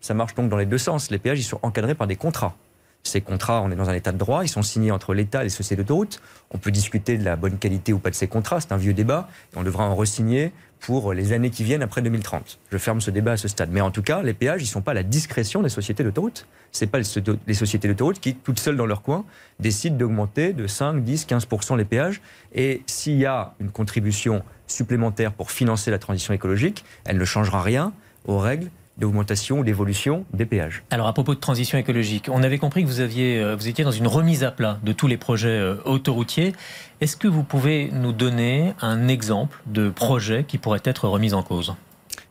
ça 0.00 0.14
marche 0.14 0.34
donc 0.34 0.48
dans 0.48 0.56
les 0.56 0.66
deux 0.66 0.78
sens. 0.78 1.10
Les 1.10 1.18
péages, 1.18 1.38
ils 1.38 1.44
sont 1.44 1.60
encadrés 1.62 1.94
par 1.94 2.06
des 2.06 2.16
contrats. 2.16 2.56
Ces 3.04 3.20
contrats, 3.20 3.60
on 3.62 3.70
est 3.70 3.76
dans 3.76 3.90
un 3.90 3.94
état 3.94 4.12
de 4.12 4.18
droit, 4.18 4.44
ils 4.44 4.48
sont 4.48 4.62
signés 4.62 4.90
entre 4.90 5.12
l'État 5.12 5.40
et 5.40 5.44
les 5.44 5.50
sociétés 5.50 5.82
d'autoroutes. 5.82 6.20
On 6.50 6.58
peut 6.58 6.70
discuter 6.70 7.18
de 7.18 7.24
la 7.24 7.36
bonne 7.36 7.58
qualité 7.58 7.92
ou 7.92 7.98
pas 7.98 8.10
de 8.10 8.14
ces 8.14 8.28
contrats, 8.28 8.60
c'est 8.60 8.72
un 8.72 8.76
vieux 8.76 8.94
débat, 8.94 9.28
et 9.52 9.58
on 9.58 9.64
devra 9.64 9.84
en 9.84 9.94
resigner 9.94 10.52
pour 10.82 11.12
les 11.12 11.32
années 11.32 11.50
qui 11.50 11.62
viennent 11.64 11.82
après 11.82 12.02
2030. 12.02 12.58
Je 12.70 12.78
ferme 12.78 13.00
ce 13.00 13.10
débat 13.10 13.32
à 13.32 13.36
ce 13.36 13.48
stade. 13.48 13.70
Mais 13.70 13.80
en 13.80 13.90
tout 13.90 14.02
cas, 14.02 14.22
les 14.22 14.34
péages, 14.34 14.62
ils 14.62 14.66
ne 14.66 14.70
sont 14.70 14.82
pas 14.82 14.90
à 14.90 14.94
la 14.94 15.04
discrétion 15.04 15.62
des 15.62 15.68
sociétés 15.68 16.02
d'autoroutes. 16.02 16.46
Ce 16.72 16.84
pas 16.84 16.98
les 16.98 17.54
sociétés 17.54 17.88
d'autoroutes 17.88 18.18
qui, 18.18 18.34
toutes 18.34 18.58
seules 18.58 18.76
dans 18.76 18.86
leur 18.86 19.02
coin, 19.02 19.24
décident 19.60 19.96
d'augmenter 19.96 20.52
de 20.52 20.66
5, 20.66 21.04
10, 21.04 21.26
15% 21.26 21.76
les 21.76 21.84
péages. 21.84 22.20
Et 22.52 22.82
s'il 22.86 23.16
y 23.16 23.26
a 23.26 23.54
une 23.60 23.70
contribution 23.70 24.42
supplémentaire 24.66 25.32
pour 25.32 25.52
financer 25.52 25.90
la 25.90 25.98
transition 25.98 26.34
écologique, 26.34 26.84
elle 27.04 27.18
ne 27.18 27.24
changera 27.24 27.62
rien 27.62 27.92
aux 28.26 28.38
règles 28.38 28.68
d'augmentation 28.98 29.60
ou 29.60 29.64
d'évolution 29.64 30.24
des 30.32 30.46
péages. 30.46 30.82
Alors 30.90 31.06
à 31.06 31.12
propos 31.12 31.34
de 31.34 31.40
transition 31.40 31.78
écologique, 31.78 32.28
on 32.30 32.42
avait 32.42 32.58
compris 32.58 32.82
que 32.82 32.88
vous, 32.88 33.00
aviez, 33.00 33.40
euh, 33.40 33.56
vous 33.56 33.68
étiez 33.68 33.84
dans 33.84 33.90
une 33.90 34.06
remise 34.06 34.44
à 34.44 34.50
plat 34.50 34.78
de 34.82 34.92
tous 34.92 35.06
les 35.06 35.16
projets 35.16 35.48
euh, 35.48 35.76
autoroutiers. 35.84 36.52
Est-ce 37.00 37.16
que 37.16 37.28
vous 37.28 37.42
pouvez 37.42 37.90
nous 37.92 38.12
donner 38.12 38.74
un 38.80 39.08
exemple 39.08 39.60
de 39.66 39.88
projet 39.88 40.44
qui 40.44 40.58
pourrait 40.58 40.82
être 40.84 41.08
remis 41.08 41.32
en 41.34 41.42
cause? 41.42 41.74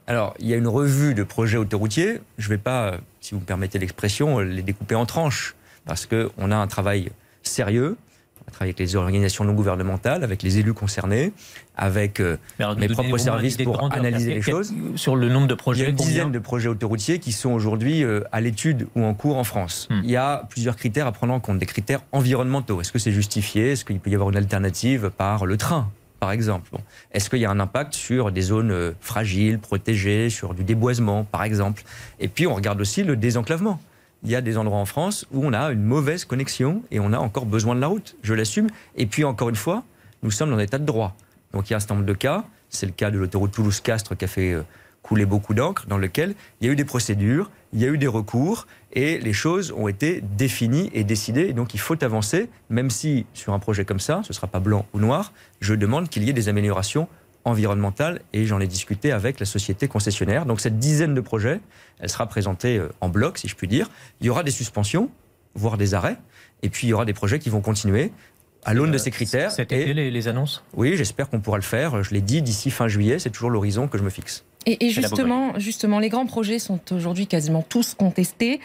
Alors, 0.08 0.34
il 0.40 0.48
y 0.48 0.54
a 0.54 0.58
une 0.58 0.68
revue 0.68 1.14
de 1.14 1.24
projets 1.24 1.58
autoroutiers. 1.58 2.20
Je 2.38 2.48
ne 2.48 2.50
vais 2.50 2.58
pas, 2.58 2.98
si 3.22 3.34
vous 3.34 3.40
me 3.40 3.46
permettez 3.46 3.80
l'expression, 3.80 4.40
les 4.40 4.62
découper 4.62 4.96
en 4.96 5.06
tranches, 5.06 5.56
parce 5.86 6.06
qu'on 6.06 6.52
a 6.52 6.56
un 6.56 6.68
travail 6.68 7.12
sérieux, 7.44 7.98
travaille 8.62 8.70
avec 8.70 8.80
les 8.80 8.96
organisations 8.96 9.44
non 9.44 9.54
gouvernementales, 9.54 10.24
avec 10.24 10.44
les 10.44 10.60
élus 10.60 10.74
concernés, 10.74 11.34
avec 11.76 12.20
euh, 12.20 12.38
mes 12.78 12.88
propres 12.88 13.18
services 13.18 13.58
pour 13.58 13.92
analyser 13.92 14.36
les 14.36 14.42
choses. 14.42 14.72
Sur 14.96 15.16
le 15.16 15.30
nombre 15.30 15.48
de 15.48 15.56
projets 15.56 15.82
Il 15.82 15.84
y 15.84 15.88
a 15.88 15.90
une 15.90 15.96
dizaine 15.96 16.32
de 16.32 16.40
projets 16.40 16.70
autoroutiers 16.70 17.18
qui 17.18 17.32
sont 17.32 17.50
aujourd'hui 17.52 18.04
euh, 18.04 18.22
à 18.32 18.40
l'étude 18.40 18.88
ou 18.96 19.04
en 19.04 19.16
cours 19.16 19.38
en 19.38 19.44
France. 19.44 19.88
Hmm. 19.90 20.02
Il 20.04 20.12
y 20.12 20.16
a 20.16 20.46
plusieurs 20.50 20.76
critères 20.76 21.08
à 21.08 21.12
prendre 21.12 21.34
en 21.34 21.40
compte, 21.40 21.58
des 21.58 21.66
critères 21.66 22.02
environnementaux. 22.12 22.82
Est-ce 22.82 22.92
que 22.92 23.00
c'est 23.00 23.12
justifié? 23.12 23.72
Est-ce 23.72 23.84
qu'il 23.84 24.00
peut 24.00 24.12
y 24.12 24.14
avoir 24.14 24.30
une 24.30 24.38
alternative 24.38 25.12
par 25.18 25.46
le 25.46 25.58
train 25.58 25.90
par 26.20 26.32
exemple? 26.32 26.70
Est-ce 27.12 27.32
qu'il 27.32 27.40
y 27.40 27.46
a 27.46 27.50
un 27.50 27.60
impact 27.60 27.96
sur 27.96 28.32
des 28.32 28.42
zones 28.42 28.70
euh, 28.70 28.92
fragiles, 29.02 29.58
protégées, 29.58 30.30
sur 30.30 30.54
du 30.54 30.64
déboisement, 30.64 31.24
par 31.24 31.42
exemple? 31.44 31.82
Et 32.20 32.28
puis 32.28 32.46
on 32.46 32.54
regarde 32.54 32.80
aussi 32.80 33.04
le 33.04 33.16
désenclavement 33.16 33.82
il 34.24 34.30
y 34.30 34.36
a 34.36 34.42
des 34.42 34.58
endroits 34.58 34.78
en 34.78 34.86
France 34.86 35.26
où 35.32 35.46
on 35.46 35.54
a 35.54 35.72
une 35.72 35.84
mauvaise 35.84 36.26
connexion 36.26 36.84
et 36.92 37.00
on 37.00 37.14
a 37.14 37.18
encore 37.18 37.46
besoin 37.46 37.76
de 37.76 37.82
la 37.82 37.88
route. 37.88 38.16
Je 38.22 38.34
l'assume. 38.34 38.68
Et 38.96 39.06
puis, 39.06 39.24
encore 39.24 39.50
une 39.50 39.56
fois, 39.56 39.84
nous 40.24 40.32
sommes 40.32 40.52
dans 40.52 40.58
un 40.58 40.60
état 40.60 40.78
de 40.78 40.86
droit. 40.86 41.16
Donc, 41.54 41.70
il 41.70 41.72
y 41.72 41.74
a 41.74 41.78
un 41.78 41.80
certain 41.80 41.96
nombre 41.96 42.08
de 42.08 42.14
cas. 42.14 42.46
C'est 42.70 42.86
le 42.86 42.92
cas 42.92 43.12
de 43.12 43.18
l'autoroute 43.18 43.52
Toulouse-Castres 43.52 44.16
qui 44.16 44.26
a 44.26 44.28
fait 44.28 44.54
euh, 44.54 44.64
couler 45.02 45.26
beaucoup 45.26 45.54
d'encre, 45.54 45.88
dans 45.88 45.98
lequel 45.98 46.36
il 46.60 46.68
y 46.68 46.70
a 46.70 46.74
eu 46.74 46.76
des 46.76 46.86
procédures, 46.86 47.50
il 47.74 47.80
y 47.80 47.86
a 47.86 47.88
eu 47.88 47.98
des 47.98 48.08
recours 48.08 48.68
et 48.94 49.18
les 49.20 49.34
choses 49.34 49.74
ont 49.76 49.88
été 49.88 50.22
définies 50.22 50.90
et 50.94 51.04
décidées. 51.04 51.48
Et 51.48 51.54
donc, 51.54 51.74
il 51.74 51.80
faut 51.80 52.02
avancer, 52.04 52.50
même 52.70 52.90
si 52.90 53.26
sur 53.34 53.54
un 53.54 53.60
projet 53.60 53.86
comme 53.86 54.00
ça, 54.00 54.22
ce 54.24 54.30
ne 54.30 54.34
sera 54.34 54.48
pas 54.48 54.60
blanc 54.60 54.86
ou 54.94 55.00
noir. 55.00 55.34
Je 55.60 55.74
demande 55.74 56.10
qu'il 56.10 56.24
y 56.24 56.30
ait 56.30 56.34
des 56.34 56.50
améliorations 56.50 57.08
environnementale 57.46 58.22
et 58.34 58.46
j'en 58.46 58.60
ai 58.60 58.68
discuté 58.68 59.12
avec 59.12 59.40
la 59.40 59.46
société 59.46 59.88
concessionnaire. 59.88 60.46
Donc 60.46 60.60
cette 60.60 60.80
dizaine 60.80 61.14
de 61.14 61.22
projets, 61.22 61.60
elle 62.00 62.10
sera 62.10 62.28
présentée 62.28 62.78
euh, 62.78 62.90
en 63.02 63.10
bloc, 63.10 63.38
si 63.38 63.48
je 63.48 63.56
puis 63.56 63.68
dire. 63.68 63.90
Il 64.20 64.28
y 64.28 64.30
aura 64.30 64.44
des 64.44 64.52
suspensions, 64.52 65.10
voire 65.56 65.78
des 65.78 65.94
arrêts, 65.94 66.18
et 66.62 66.70
puis 66.70 66.88
il 66.88 66.90
y 66.92 66.94
aura 66.94 67.06
des 67.06 67.14
projets 67.14 67.40
qui 67.40 67.50
vont 67.50 67.62
continuer 67.62 68.12
à 68.64 68.74
l'aune 68.74 68.92
de 68.92 68.96
euh, 68.96 69.00
ces 69.00 69.12
critères. 69.12 69.52
C'était 69.52 69.94
les, 69.94 70.12
les 70.12 70.28
annonces? 70.28 70.64
Oui, 70.76 70.96
j'espère 70.96 71.30
qu'on 71.30 71.40
pourra 71.40 71.58
le 71.58 71.64
faire. 71.64 72.04
Je 72.04 72.14
l'ai 72.14 72.22
dit, 72.22 72.42
d'ici 72.42 72.70
fin 72.70 72.88
juillet, 72.88 73.20
c'est 73.20 73.32
toujours 73.32 73.50
l'horizon 73.50 73.88
que 73.88 73.98
je 73.98 74.04
me 74.04 74.10
fixe. 74.10 74.46
Et, 74.68 74.92
justement, 74.92 75.58
justement, 75.58 75.98
les 75.98 76.10
grands 76.10 76.28
projets 76.28 76.60
sont 76.60 76.80
aujourd'hui 76.92 77.26
quasiment 77.26 77.64
tous 77.68 77.96
contestés. 77.96 78.60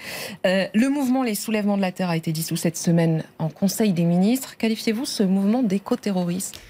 Euh, 0.47 0.67
le 0.75 0.91
mouvement 0.91 1.23
Les 1.23 1.35
Soulèvements 1.35 1.79
de 1.79 1.83
la 1.83 1.91
Terre 1.91 2.11
a 2.11 2.19
été 2.19 2.33
dissous 2.33 2.57
cette 2.57 2.77
semaine 2.77 3.25
en 3.39 3.49
Conseil 3.49 3.95
des 3.95 4.05
ministres. 4.05 4.59
Qualifiez-vous 4.59 5.07
ce 5.07 5.23
mouvement 5.23 5.62
d'éco-terroriste 5.62 6.61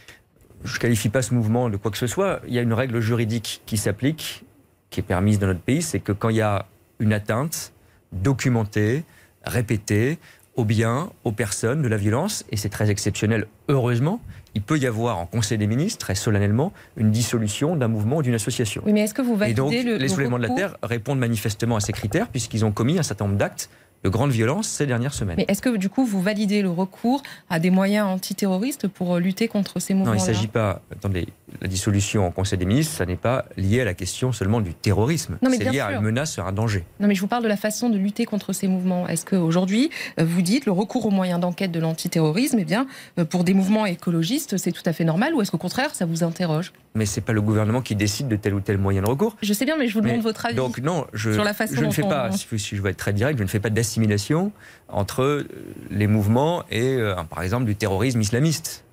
je 0.65 0.75
ne 0.75 0.79
qualifie 0.79 1.09
pas 1.09 1.23
ce 1.23 1.35
mouvement 1.35 1.69
de 1.69 1.77
quoi 1.77 1.91
que 1.91 1.99
ce 1.99 2.07
soit. 2.07 2.41
Il 2.47 2.55
y 2.55 2.59
a 2.59 2.63
une 2.63 2.73
règle 2.73 3.01
juridique 3.01 3.63
qui 3.67 3.77
s'applique, 3.77 4.45
qui 4.91 5.01
est 5.01 5.03
permise 5.03 5.39
dans 5.39 5.47
notre 5.47 5.61
pays, 5.61 5.83
c'est 5.83 6.01
que 6.01 6.13
quand 6.13 6.29
il 6.29 6.37
y 6.37 6.43
a 6.43 6.67
une 6.99 7.13
atteinte 7.13 7.73
documentée, 8.13 9.05
répétée, 9.45 10.19
aux 10.57 10.65
biens, 10.65 11.11
aux 11.25 11.33
personnes 11.33 11.83
de 11.83 11.89
la 11.89 11.99
violence, 11.99 12.45
et 12.51 12.57
c'est 12.57 12.71
très 12.71 12.91
exceptionnel, 12.91 13.47
heureusement, 13.69 14.21
il 14.55 14.63
peut 14.63 14.79
y 14.79 14.87
avoir 14.87 15.19
en 15.19 15.27
Conseil 15.27 15.59
des 15.59 15.67
ministres, 15.67 15.99
très 15.99 16.15
solennellement, 16.15 16.73
une 16.97 17.11
dissolution 17.11 17.77
d'un 17.77 17.89
mouvement 17.89 18.17
ou 18.17 18.23
d'une 18.23 18.35
association. 18.35 18.83
Oui, 18.87 18.95
mais 18.95 19.03
est-ce 19.03 19.13
que 19.13 19.21
vous 19.21 19.37
validez 19.37 19.53
et 19.53 19.85
donc, 19.85 20.01
les 20.01 20.09
soulèvements 20.09 20.39
de 20.39 20.47
la 20.47 20.55
Terre 20.55 20.79
répondent 20.83 21.19
manifestement 21.19 21.77
à 21.77 21.81
ces 21.81 21.93
critères, 21.93 22.29
puisqu'ils 22.29 22.65
ont 22.65 22.73
commis 22.73 22.99
un 22.99 23.03
certain 23.03 23.27
nombre 23.27 23.37
d'actes 23.37 23.69
de 24.07 24.11
grande 24.11 24.31
violence 24.31 24.69
ces 24.69 24.87
dernières 24.87 25.15
semaines. 25.15 25.35
Mais 25.37 25.47
est-ce 25.49 25.61
que 25.61 25.77
du 25.77 25.89
coup 25.89 26.05
vous 26.07 26.23
validez 26.23 26.63
le 26.63 26.71
recours 26.71 27.25
à 27.51 27.59
des 27.59 27.71
moyens 27.71 28.07
antiterroristes 28.07 28.87
pour 28.87 29.19
lutter 29.19 29.49
contre 29.49 29.81
ces 29.81 29.95
mouvements 29.95 30.13
Non, 30.13 30.19
il 30.19 30.21
ne 30.21 30.27
s'agit 30.27 30.47
pas. 30.47 30.81
Attendez, 30.93 31.27
la 31.61 31.67
dissolution 31.67 32.25
en 32.25 32.31
Conseil 32.31 32.57
des 32.57 32.67
ministres, 32.67 32.95
ça 32.95 33.05
n'est 33.05 33.17
pas 33.17 33.47
lié 33.57 33.81
à 33.81 33.85
la 33.85 33.95
question 33.95 34.31
seulement 34.31 34.61
du 34.61 34.75
terrorisme. 34.75 35.39
C'est 35.43 35.73
lié 35.73 35.81
à 35.81 35.93
une 35.93 36.03
menace, 36.03 36.39
à 36.39 36.45
un 36.45 36.53
danger. 36.53 36.85
Non, 37.01 37.09
mais 37.09 37.17
je 37.17 37.21
vous 37.21 37.27
parle 37.27 37.43
de 37.43 37.49
la 37.49 37.57
façon 37.57 37.91
de 37.91 37.99
lutter 37.99 38.27
contre 38.27 38.53
ces 38.53 38.69
mouvements. 38.69 39.09
Est-ce 39.09 39.27
qu'aujourd'hui, 39.27 39.91
euh, 40.21 40.25
vous 40.25 40.43
dites 40.43 40.67
le 40.67 40.73
recours 40.73 41.07
aux 41.07 41.11
moyens 41.11 41.41
d'enquête 41.41 41.73
de 41.73 41.81
l'antiterrorisme, 41.81 42.59
eh 42.61 42.65
bien, 42.65 42.87
euh, 43.19 43.25
pour 43.25 43.43
des 43.43 43.55
mouvements 43.55 43.87
écologistes, 43.87 44.57
c'est 44.57 44.73
tout 44.73 44.83
à 44.87 44.93
fait 44.93 45.05
normal, 45.05 45.35
ou 45.35 45.43
est-ce 45.43 45.51
qu'au 45.51 45.59
contraire, 45.59 45.95
ça 45.97 46.07
vous 46.07 46.23
interroge? 46.23 46.73
Mais 46.97 47.07
c'est 47.07 47.21
pas 47.21 47.33
le 47.33 47.43
gouvernement 47.43 47.83
qui 47.83 47.95
décide 47.95 48.27
de 48.27 48.37
tel 48.37 48.55
ou 48.55 48.61
tel 48.61 48.79
moyen 48.79 49.03
de 49.03 49.09
recours. 49.09 49.37
Je 49.43 49.53
sais 49.53 49.65
bien, 49.65 49.77
mais 49.77 49.87
je 49.87 49.95
vous 49.95 50.01
demande 50.01 50.23
votre 50.23 50.47
avis. 50.47 50.57
Donc 50.57 50.79
non, 50.79 51.07
je, 51.13 51.31
sur 51.31 51.45
la 51.45 51.55
façon 51.55 51.75
je 51.77 51.85
ne 51.85 51.91
fais 51.91 52.03
pas. 52.03 52.31
Si 52.33 52.77
je 52.77 52.83
veux 52.83 52.91
être 52.91 52.97
très 52.97 53.13
direct, 53.13 53.39
je 53.39 53.45
ne 53.45 53.49
fais 53.49 53.61
pas 53.61 53.71
d'assimilation 53.71 54.51
entre 54.89 55.23
euh, 55.23 55.49
les 55.91 56.07
mouvements 56.07 56.65
et, 56.71 56.99
par 57.31 57.43
exemple, 57.43 57.67
du 57.67 57.77
terrorisme 57.77 58.21
islamiste 58.21 58.85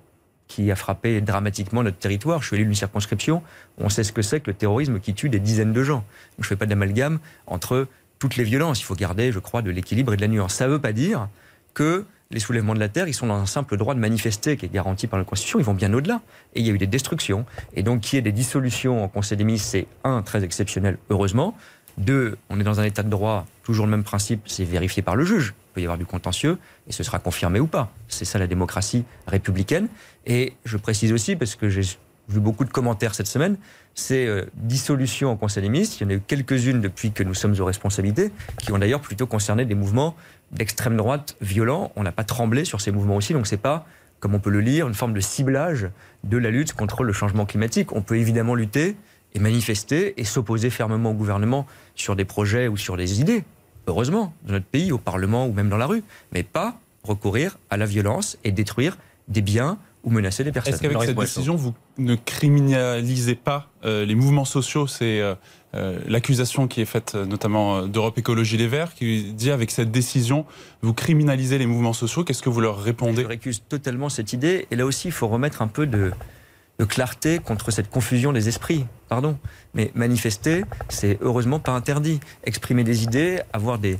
qui 0.48 0.70
a 0.70 0.76
frappé 0.76 1.20
dramatiquement 1.20 1.82
notre 1.82 1.98
territoire. 1.98 2.42
Je 2.42 2.48
suis 2.48 2.56
élu 2.56 2.64
d'une 2.64 2.74
circonscription, 2.74 3.42
on 3.78 3.88
sait 3.88 4.04
ce 4.04 4.12
que 4.12 4.22
c'est 4.22 4.40
que 4.40 4.50
le 4.50 4.54
terrorisme 4.54 5.00
qui 5.00 5.14
tue 5.14 5.28
des 5.28 5.40
dizaines 5.40 5.72
de 5.72 5.82
gens. 5.82 6.04
je 6.38 6.44
ne 6.44 6.46
fais 6.46 6.56
pas 6.56 6.66
d'amalgame 6.66 7.18
entre 7.46 7.88
toutes 8.18 8.36
les 8.36 8.44
violences. 8.44 8.80
Il 8.80 8.84
faut 8.84 8.94
garder, 8.94 9.32
je 9.32 9.38
crois, 9.38 9.62
de 9.62 9.70
l'équilibre 9.70 10.12
et 10.12 10.16
de 10.16 10.20
la 10.20 10.28
nuance. 10.28 10.54
Ça 10.54 10.66
ne 10.66 10.72
veut 10.72 10.80
pas 10.80 10.92
dire 10.92 11.28
que 11.72 12.04
les 12.34 12.40
soulèvements 12.40 12.74
de 12.74 12.80
la 12.80 12.88
terre, 12.88 13.06
ils 13.06 13.14
sont 13.14 13.28
dans 13.28 13.36
un 13.40 13.46
simple 13.46 13.76
droit 13.76 13.94
de 13.94 14.00
manifester 14.00 14.56
qui 14.56 14.66
est 14.66 14.72
garanti 14.72 15.06
par 15.06 15.20
la 15.20 15.24
Constitution, 15.24 15.60
ils 15.60 15.64
vont 15.64 15.72
bien 15.72 15.94
au-delà. 15.94 16.20
Et 16.54 16.60
il 16.60 16.66
y 16.66 16.70
a 16.70 16.72
eu 16.72 16.78
des 16.78 16.88
destructions. 16.88 17.46
Et 17.74 17.84
donc 17.84 18.00
qu'il 18.00 18.16
y 18.16 18.18
ait 18.18 18.22
des 18.22 18.32
dissolutions 18.32 19.04
en 19.04 19.08
Conseil 19.08 19.38
des 19.38 19.44
ministres, 19.44 19.68
c'est 19.70 19.86
un, 20.02 20.20
très 20.22 20.42
exceptionnel, 20.42 20.98
heureusement. 21.10 21.56
Deux, 21.96 22.36
on 22.50 22.58
est 22.58 22.64
dans 22.64 22.80
un 22.80 22.82
état 22.82 23.04
de 23.04 23.08
droit, 23.08 23.46
toujours 23.62 23.86
le 23.86 23.92
même 23.92 24.02
principe, 24.02 24.42
c'est 24.46 24.64
vérifié 24.64 25.00
par 25.00 25.14
le 25.14 25.24
juge. 25.24 25.54
Il 25.56 25.74
peut 25.74 25.80
y 25.80 25.84
avoir 25.84 25.96
du 25.96 26.06
contentieux 26.06 26.58
et 26.88 26.92
ce 26.92 27.04
sera 27.04 27.20
confirmé 27.20 27.60
ou 27.60 27.68
pas. 27.68 27.92
C'est 28.08 28.24
ça 28.24 28.40
la 28.40 28.48
démocratie 28.48 29.04
républicaine. 29.28 29.86
Et 30.26 30.54
je 30.64 30.76
précise 30.76 31.12
aussi, 31.12 31.36
parce 31.36 31.54
que 31.54 31.68
j'ai 31.68 31.82
vu 32.28 32.40
beaucoup 32.40 32.64
de 32.64 32.70
commentaires 32.70 33.14
cette 33.14 33.28
semaine, 33.28 33.56
ces 33.94 34.26
euh, 34.26 34.44
dissolutions 34.54 35.30
en 35.30 35.36
Conseil 35.36 35.62
des 35.62 35.68
ministres, 35.68 35.98
il 36.00 36.04
y 36.04 36.06
en 36.06 36.10
a 36.10 36.14
eu 36.14 36.20
quelques-unes 36.20 36.80
depuis 36.80 37.12
que 37.12 37.22
nous 37.22 37.34
sommes 37.34 37.54
aux 37.60 37.64
responsabilités, 37.64 38.32
qui 38.58 38.72
ont 38.72 38.78
d'ailleurs 38.78 39.00
plutôt 39.00 39.26
concerné 39.26 39.64
des 39.64 39.74
mouvements 39.74 40.16
d'extrême 40.54 40.96
droite 40.96 41.36
violents. 41.40 41.92
On 41.96 42.02
n'a 42.02 42.12
pas 42.12 42.24
tremblé 42.24 42.64
sur 42.64 42.80
ces 42.80 42.90
mouvements 42.90 43.16
aussi, 43.16 43.32
donc 43.32 43.46
c'est 43.46 43.56
pas, 43.56 43.86
comme 44.20 44.34
on 44.34 44.38
peut 44.38 44.50
le 44.50 44.60
lire, 44.60 44.88
une 44.88 44.94
forme 44.94 45.12
de 45.12 45.20
ciblage 45.20 45.90
de 46.22 46.38
la 46.38 46.50
lutte 46.50 46.72
contre 46.72 47.02
le 47.02 47.12
changement 47.12 47.44
climatique. 47.44 47.92
On 47.92 48.02
peut 48.02 48.16
évidemment 48.16 48.54
lutter 48.54 48.96
et 49.34 49.38
manifester 49.40 50.14
et 50.20 50.24
s'opposer 50.24 50.70
fermement 50.70 51.10
au 51.10 51.14
gouvernement 51.14 51.66
sur 51.94 52.16
des 52.16 52.24
projets 52.24 52.68
ou 52.68 52.76
sur 52.76 52.96
des 52.96 53.20
idées, 53.20 53.44
heureusement, 53.86 54.32
dans 54.44 54.54
notre 54.54 54.66
pays, 54.66 54.92
au 54.92 54.98
Parlement 54.98 55.46
ou 55.46 55.52
même 55.52 55.68
dans 55.68 55.76
la 55.76 55.86
rue, 55.86 56.04
mais 56.32 56.42
pas 56.42 56.78
recourir 57.02 57.58
à 57.68 57.76
la 57.76 57.84
violence 57.84 58.38
et 58.44 58.52
détruire 58.52 58.96
des 59.28 59.42
biens 59.42 59.78
ou 60.04 60.10
menacer 60.10 60.44
des 60.44 60.52
personnes. 60.52 60.74
Est-ce 60.74 60.82
qu'avec 60.82 61.02
cette 61.02 61.18
décision, 61.18 61.56
vous 61.56 61.74
ne 61.98 62.14
criminalisez 62.14 63.34
pas 63.34 63.68
euh, 63.84 64.04
les 64.04 64.14
mouvements 64.14 64.44
sociaux 64.44 64.86
C'est 64.86 65.20
euh, 65.20 65.34
euh, 65.74 65.98
l'accusation 66.06 66.68
qui 66.68 66.80
est 66.80 66.86
faite 66.86 67.14
notamment 67.14 67.86
d'Europe 67.86 68.18
Écologie 68.18 68.56
Les 68.56 68.68
Verts, 68.68 68.94
qui 68.94 69.32
dit 69.32 69.50
avec 69.50 69.70
cette 69.70 69.90
décision, 69.90 70.46
vous 70.82 70.94
criminalisez 70.94 71.58
les 71.58 71.66
mouvements 71.66 71.92
sociaux. 71.92 72.24
Qu'est-ce 72.24 72.42
que 72.42 72.48
vous 72.48 72.60
leur 72.60 72.80
répondez 72.80 73.22
Je 73.22 73.26
récuse 73.26 73.62
totalement 73.68 74.08
cette 74.08 74.32
idée. 74.32 74.66
Et 74.70 74.76
là 74.76 74.86
aussi, 74.86 75.08
il 75.08 75.12
faut 75.12 75.28
remettre 75.28 75.62
un 75.62 75.68
peu 75.68 75.86
de, 75.86 76.12
de 76.78 76.84
clarté 76.84 77.38
contre 77.38 77.70
cette 77.70 77.90
confusion 77.90 78.32
des 78.32 78.48
esprits. 78.48 78.86
Pardon. 79.08 79.38
Mais 79.74 79.90
manifester, 79.94 80.64
c'est 80.88 81.18
heureusement 81.20 81.58
pas 81.58 81.72
interdit. 81.72 82.20
Exprimer 82.44 82.84
des 82.84 83.04
idées, 83.04 83.40
avoir 83.52 83.78
des, 83.78 83.98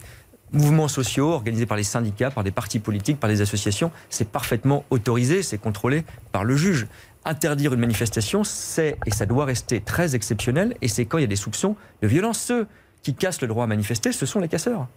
mouvements 0.55 0.89
sociaux 0.89 1.31
organisés 1.33 1.67
par 1.67 1.77
les 1.77 1.85
syndicats, 1.85 2.31
par 2.31 2.45
des 2.45 2.51
partis 2.51 2.79
politiques, 2.79 3.21
par 3.21 3.29
des 3.29 3.41
associations, 3.41 3.91
c'est 4.09 4.29
parfaitement 4.29 4.85
autorisé, 4.91 5.43
c'est 5.43 5.59
contrôlé 5.59 6.05
par 6.33 6.45
le 6.45 6.57
juge. 6.57 6.87
Interdire 7.27 7.73
une 7.73 7.81
manifestation, 7.81 8.45
c'est 8.45 8.99
et 9.07 9.11
ça 9.11 9.25
doit 9.25 9.47
rester 9.47 9.81
très 9.81 10.15
exceptionnel, 10.15 10.77
et 10.83 10.89
c'est 10.89 11.07
quand 11.07 11.17
il 11.17 11.23
y 11.23 11.25
a 11.25 11.29
des 11.29 11.37
soupçons 11.37 11.75
de 12.03 12.07
violence. 12.07 12.39
Ceux 12.39 12.67
qui 13.03 13.15
cassent 13.15 13.41
le 13.41 13.49
droit 13.49 13.65
à 13.65 13.67
manifester, 13.67 14.13
ce 14.13 14.27
sont 14.27 14.41
les 14.41 14.49
casseurs. 14.49 14.89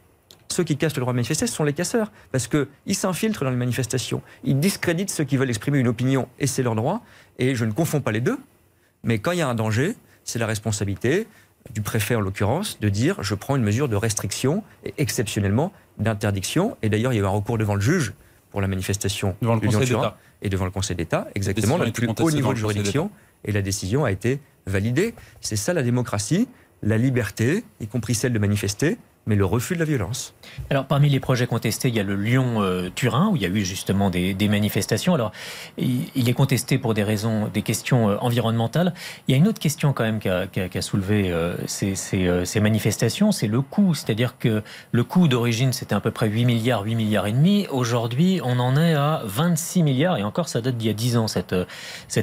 Ceux 0.49 0.63
qui 0.65 0.75
cassent 0.75 0.95
le 0.95 1.01
droit 1.01 1.11
à 1.11 1.15
manifester, 1.15 1.47
ce 1.47 1.53
sont 1.53 1.63
les 1.63 1.71
casseurs, 1.71 2.11
parce 2.34 2.47
qu'ils 2.47 2.95
s'infiltrent 2.95 3.45
dans 3.45 3.49
les 3.49 3.55
manifestations. 3.55 4.21
Ils 4.43 4.59
discréditent 4.59 5.09
ceux 5.09 5.23
qui 5.23 5.38
veulent 5.38 5.49
exprimer 5.49 5.80
une 5.80 5.88
opinion, 5.88 6.28
et 6.38 6.47
c'est 6.47 6.63
leur 6.63 6.75
droit. 6.75 7.01
Et 7.39 7.55
je 7.55 7.63
ne 7.63 7.71
confonds 7.71 8.01
pas 8.01 8.11
les 8.11 8.21
deux, 8.21 8.38
mais 9.03 9.19
quand 9.19 9.32
il 9.32 9.39
y 9.39 9.41
a 9.41 9.47
un 9.47 9.55
danger, 9.55 9.95
c'est 10.25 10.39
la 10.39 10.47
responsabilité 10.47 11.28
du 11.73 11.82
préfet 11.82 12.15
en 12.15 12.21
l'occurrence, 12.21 12.80
de 12.80 12.89
dire 12.89 13.23
je 13.23 13.36
prends 13.36 13.55
une 13.55 13.63
mesure 13.63 13.88
de 13.88 13.95
restriction 13.95 14.63
et 14.84 14.93
exceptionnellement 14.97 15.71
d'interdiction. 15.97 16.78
Et 16.82 16.89
d'ailleurs, 16.89 17.13
il 17.13 17.17
y 17.17 17.19
a 17.19 17.23
eu 17.23 17.25
un 17.25 17.30
recours 17.30 17.57
devant 17.57 17.75
le 17.75 17.82
juge 17.82 18.13
pour 18.52 18.62
la 18.62 18.68
manifestation 18.68 19.36
devant 19.41 19.56
le 19.56 19.62
Conseil 19.62 19.88
d'État. 19.88 20.18
Et 20.41 20.50
devant 20.50 20.66
le 20.66 20.72
Conseil 20.72 20.95
d'État, 20.95 21.28
exactement, 21.36 21.78
le 21.78 21.91
plus 21.91 22.08
haut 22.08 22.32
niveau 22.32 22.54
de 22.54 22.58
juridiction. 22.58 23.10
Et 23.45 23.52
la 23.52 23.62
décision 23.62 24.06
a 24.06 24.12
été 24.12 24.39
validée. 24.66 25.14
C'est 25.41 25.56
ça 25.56 25.74
la 25.74 25.84
démocratie, 25.84 26.48
la 26.82 26.98
liberté, 26.98 27.64
y 27.80 27.88
compris 27.88 28.16
celle 28.16 28.34
de 28.34 28.39
manifester, 28.39 28.98
mais 29.28 29.36
le 29.36 29.45
refus 29.45 29.75
de 29.75 29.80
la 29.80 29.86
violence. 29.86 30.34
Alors, 30.69 30.86
parmi 30.86 31.09
les 31.09 31.19
projets 31.19 31.47
contestés, 31.47 31.89
il 31.89 31.95
y 31.95 31.99
a 31.99 32.03
le 32.03 32.15
Lyon-Turin, 32.15 33.30
où 33.32 33.36
il 33.36 33.41
y 33.41 33.45
a 33.45 33.49
eu 33.49 33.63
justement 33.63 34.09
des, 34.09 34.36
manifestations. 34.47 35.13
Alors, 35.13 35.32
il, 35.78 36.30
est 36.30 36.34
contesté 36.34 36.78
pour 36.78 36.93
des 36.93 37.03
raisons, 37.03 37.49
des 37.53 37.61
questions 37.61 38.09
euh, 38.09 38.17
environnementales. 38.21 38.93
Il 39.28 39.34
y 39.34 39.36
a 39.36 39.38
une 39.38 39.47
autre 39.47 39.59
question 39.59 39.91
quand 39.91 40.03
même 40.03 40.19
qui 40.19 40.30
a, 40.30 40.82
soulevé 40.82 41.32
euh, 41.32 41.55
ces, 41.67 41.95
euh, 42.13 42.45
ces, 42.45 42.59
manifestations, 42.61 43.34
c'est 43.34 43.47
le 43.47 43.61
coût. 43.61 43.93
C'est-à-dire 43.93 44.38
que 44.39 44.63
le 44.91 45.03
coût 45.03 45.28
d'origine, 45.28 45.73
c'était 45.73 45.95
à 45.95 45.99
peu 45.99 46.11
près 46.11 46.30
8 46.30 46.45
milliards, 46.45 46.84
8 46.84 46.95
milliards 46.95 47.28
et 47.28 47.34
demi. 47.34 47.67
Aujourd'hui, 47.69 48.39
on 48.43 48.59
en 48.59 48.78
est 48.78 48.93
à 48.93 49.21
26 49.25 49.84
milliards, 49.84 50.17
et 50.17 50.23
encore, 50.23 50.47
ça 50.47 50.61
date 50.61 50.78
d'il 50.78 50.88
y 50.88 50.91
a 50.91 50.93
10 50.93 51.17
ans, 51.17 51.28
cette, 51.28 51.55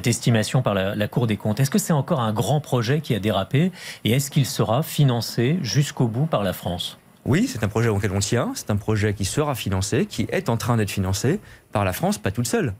estimation 0.07 0.61
par 0.61 0.73
la 0.73 1.07
Cour 1.07 1.27
des 1.27 1.37
comptes. 1.37 1.59
Est-ce 1.59 1.71
que 1.71 1.79
c'est 1.79 1.93
encore 1.93 2.21
un 2.21 2.33
grand 2.33 2.59
projet 2.59 3.01
qui 3.01 3.13
a 3.13 3.19
dérapé, 3.19 3.71
et 4.03 4.11
est-ce 4.11 4.31
qu'il 4.31 4.45
sera 4.45 4.81
financé 4.81 5.57
jusqu'au 5.61 6.07
bout 6.07 6.25
par 6.25 6.43
la 6.43 6.53
France? 6.53 6.94
Oui, 7.25 7.47
c'est 7.47 7.63
un 7.63 7.67
projet 7.67 7.89
auquel 7.89 8.11
on 8.11 8.19
tient, 8.19 8.51
c'est 8.55 8.69
un 8.69 8.75
projet 8.75 9.13
qui 9.13 9.25
sera 9.25 9.55
financé, 9.55 10.05
qui 10.05 10.27
est 10.29 10.49
en 10.49 10.57
train 10.57 10.77
d'être 10.77 10.91
financé 10.91 11.39
par 11.71 11.83
la 11.83 11.91
France, 11.91 12.17
pas 12.17 12.31
toute 12.31 12.47
seule. 12.47 12.73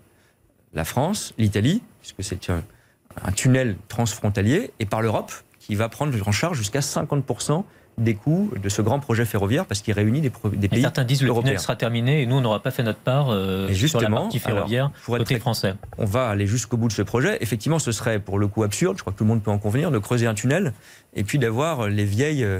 La 0.73 0.85
France, 0.85 1.33
l'Italie, 1.37 1.81
puisque 2.01 2.23
c'est 2.23 2.49
un, 2.51 2.63
un, 3.23 3.31
tunnel 3.31 3.75
transfrontalier, 3.87 4.71
et 4.79 4.85
par 4.85 5.01
l'Europe, 5.01 5.31
qui 5.59 5.73
va 5.73 5.89
prendre 5.89 6.15
en 6.27 6.31
charge 6.31 6.57
jusqu'à 6.57 6.81
50% 6.81 7.63
des 7.97 8.13
coûts 8.13 8.51
de 8.61 8.69
ce 8.69 8.81
grand 8.81 8.99
projet 8.99 9.25
ferroviaire 9.25 9.65
parce 9.65 9.81
qu'il 9.81 9.93
réunit 9.93 10.21
des, 10.21 10.31
des 10.53 10.67
pays. 10.67 10.79
Et 10.79 10.81
certains 10.81 11.05
disent 11.05 11.21
que 11.21 11.25
le 11.25 11.33
tunnel 11.33 11.59
sera 11.59 11.75
terminé 11.75 12.21
et 12.21 12.25
nous 12.25 12.35
on 12.35 12.41
n'aura 12.41 12.61
pas 12.61 12.71
fait 12.71 12.83
notre 12.83 12.99
part 12.99 13.29
euh, 13.29 13.73
sur 13.73 14.01
la 14.01 14.09
partie 14.09 14.39
ferroviaire 14.39 14.91
côté 15.05 15.39
français. 15.39 15.75
On 15.97 16.05
va 16.05 16.27
aller 16.27 16.47
jusqu'au 16.47 16.77
bout 16.77 16.87
de 16.87 16.93
ce 16.93 17.01
projet. 17.01 17.37
Effectivement, 17.41 17.79
ce 17.79 17.91
serait 17.91 18.19
pour 18.19 18.37
le 18.37 18.47
coup 18.47 18.63
absurde, 18.63 18.97
je 18.97 19.01
crois 19.01 19.13
que 19.13 19.17
tout 19.17 19.23
le 19.23 19.29
monde 19.29 19.43
peut 19.43 19.51
en 19.51 19.59
convenir, 19.59 19.91
de 19.91 19.99
creuser 19.99 20.27
un 20.27 20.33
tunnel 20.33 20.73
et 21.13 21.23
puis 21.23 21.39
d'avoir 21.39 21.87
les 21.87 22.05
vieilles 22.05 22.43
euh, 22.43 22.59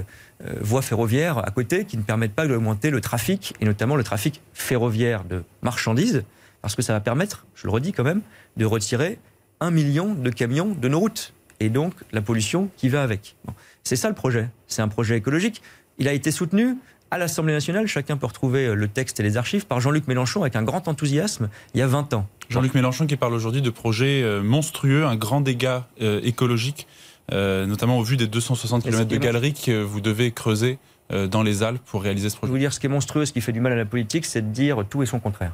voies 0.60 0.82
ferroviaires 0.82 1.38
à 1.38 1.50
côté 1.50 1.84
qui 1.84 1.96
ne 1.96 2.02
permettent 2.02 2.34
pas 2.34 2.46
d'augmenter 2.46 2.90
le 2.90 3.00
trafic 3.00 3.54
et 3.60 3.64
notamment 3.64 3.96
le 3.96 4.04
trafic 4.04 4.42
ferroviaire 4.52 5.24
de 5.24 5.42
marchandises 5.62 6.24
parce 6.60 6.74
que 6.74 6.82
ça 6.82 6.92
va 6.92 7.00
permettre, 7.00 7.46
je 7.54 7.66
le 7.66 7.72
redis 7.72 7.92
quand 7.92 8.04
même, 8.04 8.22
de 8.56 8.64
retirer 8.64 9.18
un 9.60 9.70
million 9.70 10.14
de 10.14 10.30
camions 10.30 10.74
de 10.78 10.88
nos 10.88 10.98
routes 10.98 11.32
et 11.60 11.68
donc 11.68 11.94
la 12.12 12.20
pollution 12.20 12.70
qui 12.76 12.88
va 12.88 13.02
avec. 13.02 13.36
C'est 13.84 13.96
ça 13.96 14.08
le 14.08 14.14
projet. 14.14 14.48
C'est 14.66 14.82
un 14.82 14.88
projet 14.88 15.16
écologique. 15.16 15.62
Il 15.98 16.08
a 16.08 16.12
été 16.12 16.30
soutenu 16.30 16.76
à 17.10 17.18
l'Assemblée 17.18 17.52
nationale. 17.52 17.86
Chacun 17.86 18.16
peut 18.16 18.26
retrouver 18.26 18.66
euh, 18.66 18.74
le 18.74 18.88
texte 18.88 19.20
et 19.20 19.22
les 19.22 19.36
archives 19.36 19.66
par 19.66 19.80
Jean-Luc 19.80 20.08
Mélenchon 20.08 20.42
avec 20.42 20.56
un 20.56 20.62
grand 20.62 20.88
enthousiasme 20.88 21.48
il 21.74 21.78
y 21.78 21.82
a 21.82 21.86
20 21.86 22.14
ans. 22.14 22.28
Jean-Luc 22.48 22.74
Mélenchon 22.74 23.06
qui 23.06 23.16
parle 23.16 23.34
aujourd'hui 23.34 23.62
de 23.62 23.70
projets 23.70 24.22
euh, 24.22 24.42
monstrueux, 24.42 25.06
un 25.06 25.16
grand 25.16 25.40
dégât 25.40 25.86
euh, 26.02 26.20
écologique, 26.24 26.86
notamment 27.30 27.98
au 27.98 28.02
vu 28.02 28.16
des 28.16 28.26
260 28.26 28.82
km 28.82 29.04
de 29.04 29.16
galeries 29.16 29.54
que 29.54 29.82
vous 29.82 30.00
devez 30.00 30.32
creuser 30.32 30.78
dans 31.10 31.42
les 31.42 31.62
Alpes 31.62 31.82
pour 31.86 32.02
réaliser 32.02 32.30
ce 32.30 32.36
projet. 32.36 32.50
Je 32.50 32.52
veux 32.52 32.58
dire, 32.58 32.72
ce 32.72 32.80
qui 32.80 32.86
est 32.86 32.90
monstrueux, 32.90 33.26
ce 33.26 33.32
qui 33.32 33.40
fait 33.40 33.52
du 33.52 33.60
mal 33.60 33.72
à 33.72 33.76
la 33.76 33.84
politique, 33.84 34.24
c'est 34.24 34.42
de 34.42 34.52
dire 34.52 34.84
tout 34.88 35.02
et 35.02 35.06
son 35.06 35.20
contraire 35.20 35.52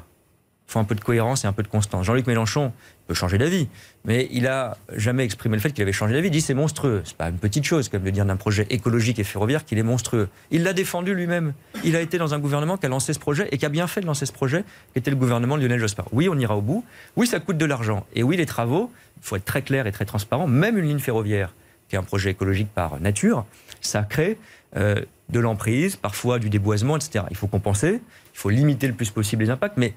faut 0.73 0.79
un 0.79 0.83
peu 0.83 0.95
de 0.95 1.01
cohérence 1.01 1.43
et 1.43 1.47
un 1.47 1.53
peu 1.53 1.63
de 1.63 1.67
constance. 1.67 2.05
Jean-Luc 2.05 2.25
Mélenchon 2.25 2.73
peut 3.07 3.13
changer 3.13 3.37
d'avis, 3.37 3.67
mais 4.05 4.27
il 4.31 4.47
a 4.47 4.77
jamais 4.95 5.23
exprimé 5.23 5.55
le 5.55 5.61
fait 5.61 5.71
qu'il 5.71 5.83
avait 5.83 5.93
changé 5.93 6.13
d'avis. 6.13 6.29
Il 6.29 6.31
dit 6.31 6.41
c'est 6.41 6.53
monstrueux. 6.53 7.01
C'est 7.05 7.15
pas 7.15 7.29
une 7.29 7.37
petite 7.37 7.63
chose 7.63 7.89
comme 7.89 8.03
de 8.03 8.09
dire 8.09 8.25
d'un 8.25 8.37
projet 8.37 8.65
écologique 8.69 9.19
et 9.19 9.23
ferroviaire 9.23 9.65
qu'il 9.65 9.77
est 9.77 9.83
monstrueux. 9.83 10.29
Il 10.51 10.63
l'a 10.63 10.73
défendu 10.73 11.13
lui-même. 11.13 11.53
Il 11.83 11.95
a 11.95 12.01
été 12.01 12.17
dans 12.17 12.33
un 12.33 12.39
gouvernement 12.39 12.77
qui 12.77 12.85
a 12.87 12.89
lancé 12.89 13.13
ce 13.13 13.19
projet 13.19 13.47
et 13.51 13.57
qui 13.57 13.65
a 13.65 13.69
bien 13.69 13.87
fait 13.87 14.01
de 14.01 14.07
lancer 14.07 14.25
ce 14.25 14.33
projet, 14.33 14.63
qui 14.93 14.99
était 14.99 15.11
le 15.11 15.17
gouvernement 15.17 15.57
de 15.57 15.61
Lionel 15.61 15.79
Jospin. 15.79 16.05
Oui, 16.11 16.27
on 16.29 16.37
ira 16.37 16.57
au 16.57 16.61
bout. 16.61 16.83
Oui, 17.15 17.27
ça 17.27 17.39
coûte 17.39 17.57
de 17.57 17.65
l'argent. 17.65 18.05
Et 18.15 18.23
oui, 18.23 18.37
les 18.37 18.45
travaux, 18.45 18.91
il 19.17 19.23
faut 19.23 19.35
être 19.35 19.45
très 19.45 19.61
clair 19.61 19.85
et 19.85 19.91
très 19.91 20.05
transparent. 20.05 20.47
Même 20.47 20.77
une 20.77 20.85
ligne 20.85 20.99
ferroviaire, 20.99 21.53
qui 21.93 21.97
est 21.97 21.99
un 21.99 22.03
projet 22.03 22.31
écologique 22.31 22.69
par 22.73 22.99
nature, 22.99 23.45
ça 23.79 24.01
crée 24.01 24.39
euh, 24.75 24.99
de 25.29 25.39
l'emprise, 25.39 25.95
parfois 25.95 26.39
du 26.39 26.49
déboisement, 26.49 26.97
etc. 26.97 27.25
Il 27.29 27.37
faut 27.37 27.45
compenser, 27.45 28.01
il 28.33 28.37
faut 28.37 28.49
limiter 28.49 28.87
le 28.87 28.95
plus 28.95 29.11
possible 29.11 29.43
les 29.43 29.51
impacts, 29.51 29.77
mais 29.77 29.93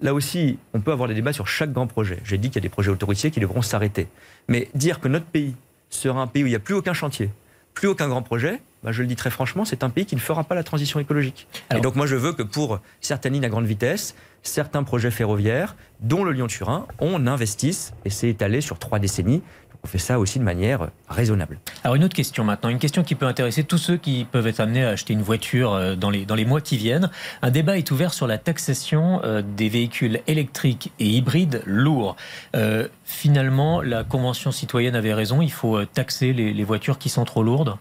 là 0.00 0.14
aussi, 0.14 0.58
on 0.72 0.80
peut 0.80 0.90
avoir 0.90 1.06
des 1.06 1.14
débats 1.14 1.34
sur 1.34 1.46
chaque 1.46 1.70
grand 1.70 1.86
projet. 1.86 2.18
J'ai 2.24 2.38
dit 2.38 2.48
qu'il 2.48 2.56
y 2.56 2.62
a 2.62 2.62
des 2.62 2.70
projets 2.70 2.90
autoritiers 2.90 3.30
qui 3.30 3.40
devront 3.40 3.60
s'arrêter. 3.60 4.08
Mais 4.48 4.70
dire 4.74 5.00
que 5.00 5.08
notre 5.08 5.26
pays 5.26 5.54
sera 5.90 6.22
un 6.22 6.26
pays 6.26 6.44
où 6.44 6.46
il 6.46 6.50
n'y 6.50 6.56
a 6.56 6.60
plus 6.60 6.74
aucun 6.74 6.94
chantier, 6.94 7.28
plus 7.74 7.88
aucun 7.88 8.08
grand 8.08 8.22
projet, 8.22 8.62
bah, 8.82 8.90
je 8.90 9.02
le 9.02 9.08
dis 9.08 9.16
très 9.16 9.30
franchement, 9.30 9.66
c'est 9.66 9.84
un 9.84 9.90
pays 9.90 10.06
qui 10.06 10.14
ne 10.14 10.20
fera 10.20 10.44
pas 10.44 10.54
la 10.54 10.64
transition 10.64 10.98
écologique. 10.98 11.46
et 11.74 11.80
donc 11.80 11.94
moi, 11.94 12.06
je 12.06 12.16
veux 12.16 12.32
que 12.32 12.42
pour 12.42 12.80
certaines 13.02 13.34
lignes 13.34 13.44
à 13.44 13.50
grande 13.50 13.66
vitesse, 13.66 14.14
certains 14.42 14.82
projets 14.82 15.10
ferroviaires, 15.10 15.76
dont 16.00 16.24
le 16.24 16.32
Lyon-Turin, 16.32 16.86
on 17.00 17.26
investisse, 17.26 17.92
et 18.06 18.10
c'est 18.10 18.28
étalé 18.28 18.62
sur 18.62 18.78
trois 18.78 18.98
décennies, 18.98 19.42
on 19.84 19.86
fait 19.86 19.98
ça 19.98 20.18
aussi 20.18 20.38
de 20.38 20.44
manière 20.44 20.88
raisonnable. 21.08 21.58
Alors 21.84 21.94
une 21.94 22.04
autre 22.04 22.14
question 22.14 22.42
maintenant, 22.42 22.70
une 22.70 22.78
question 22.78 23.04
qui 23.04 23.14
peut 23.14 23.26
intéresser 23.26 23.64
tous 23.64 23.78
ceux 23.78 23.96
qui 23.98 24.24
peuvent 24.24 24.46
être 24.46 24.60
amenés 24.60 24.84
à 24.84 24.90
acheter 24.90 25.12
une 25.12 25.22
voiture 25.22 25.74
euh, 25.74 25.94
dans 25.94 26.10
les, 26.10 26.24
dans 26.24 26.34
les 26.34 26.46
mois 26.46 26.62
qui 26.62 26.76
viennent. 26.76 27.10
Un 27.42 27.50
débat 27.50 27.76
est 27.76 27.90
ouvert 27.90 28.14
sur 28.14 28.26
la 28.26 28.38
taxation 28.38 29.20
euh, 29.24 29.42
des 29.42 29.68
véhicules 29.68 30.20
électriques 30.26 30.90
et 30.98 31.06
hybrides 31.06 31.62
lourds. 31.66 32.16
Euh, 32.56 32.88
finalement, 33.04 33.82
la 33.82 34.04
Convention 34.04 34.52
citoyenne 34.52 34.96
avait 34.96 35.14
raison, 35.14 35.42
il 35.42 35.52
faut 35.52 35.84
taxer 35.84 36.32
les, 36.32 36.54
les 36.54 36.64
voitures 36.64 36.98
qui 36.98 37.10
sont 37.10 37.24
trop 37.24 37.42
lourdes 37.42 37.76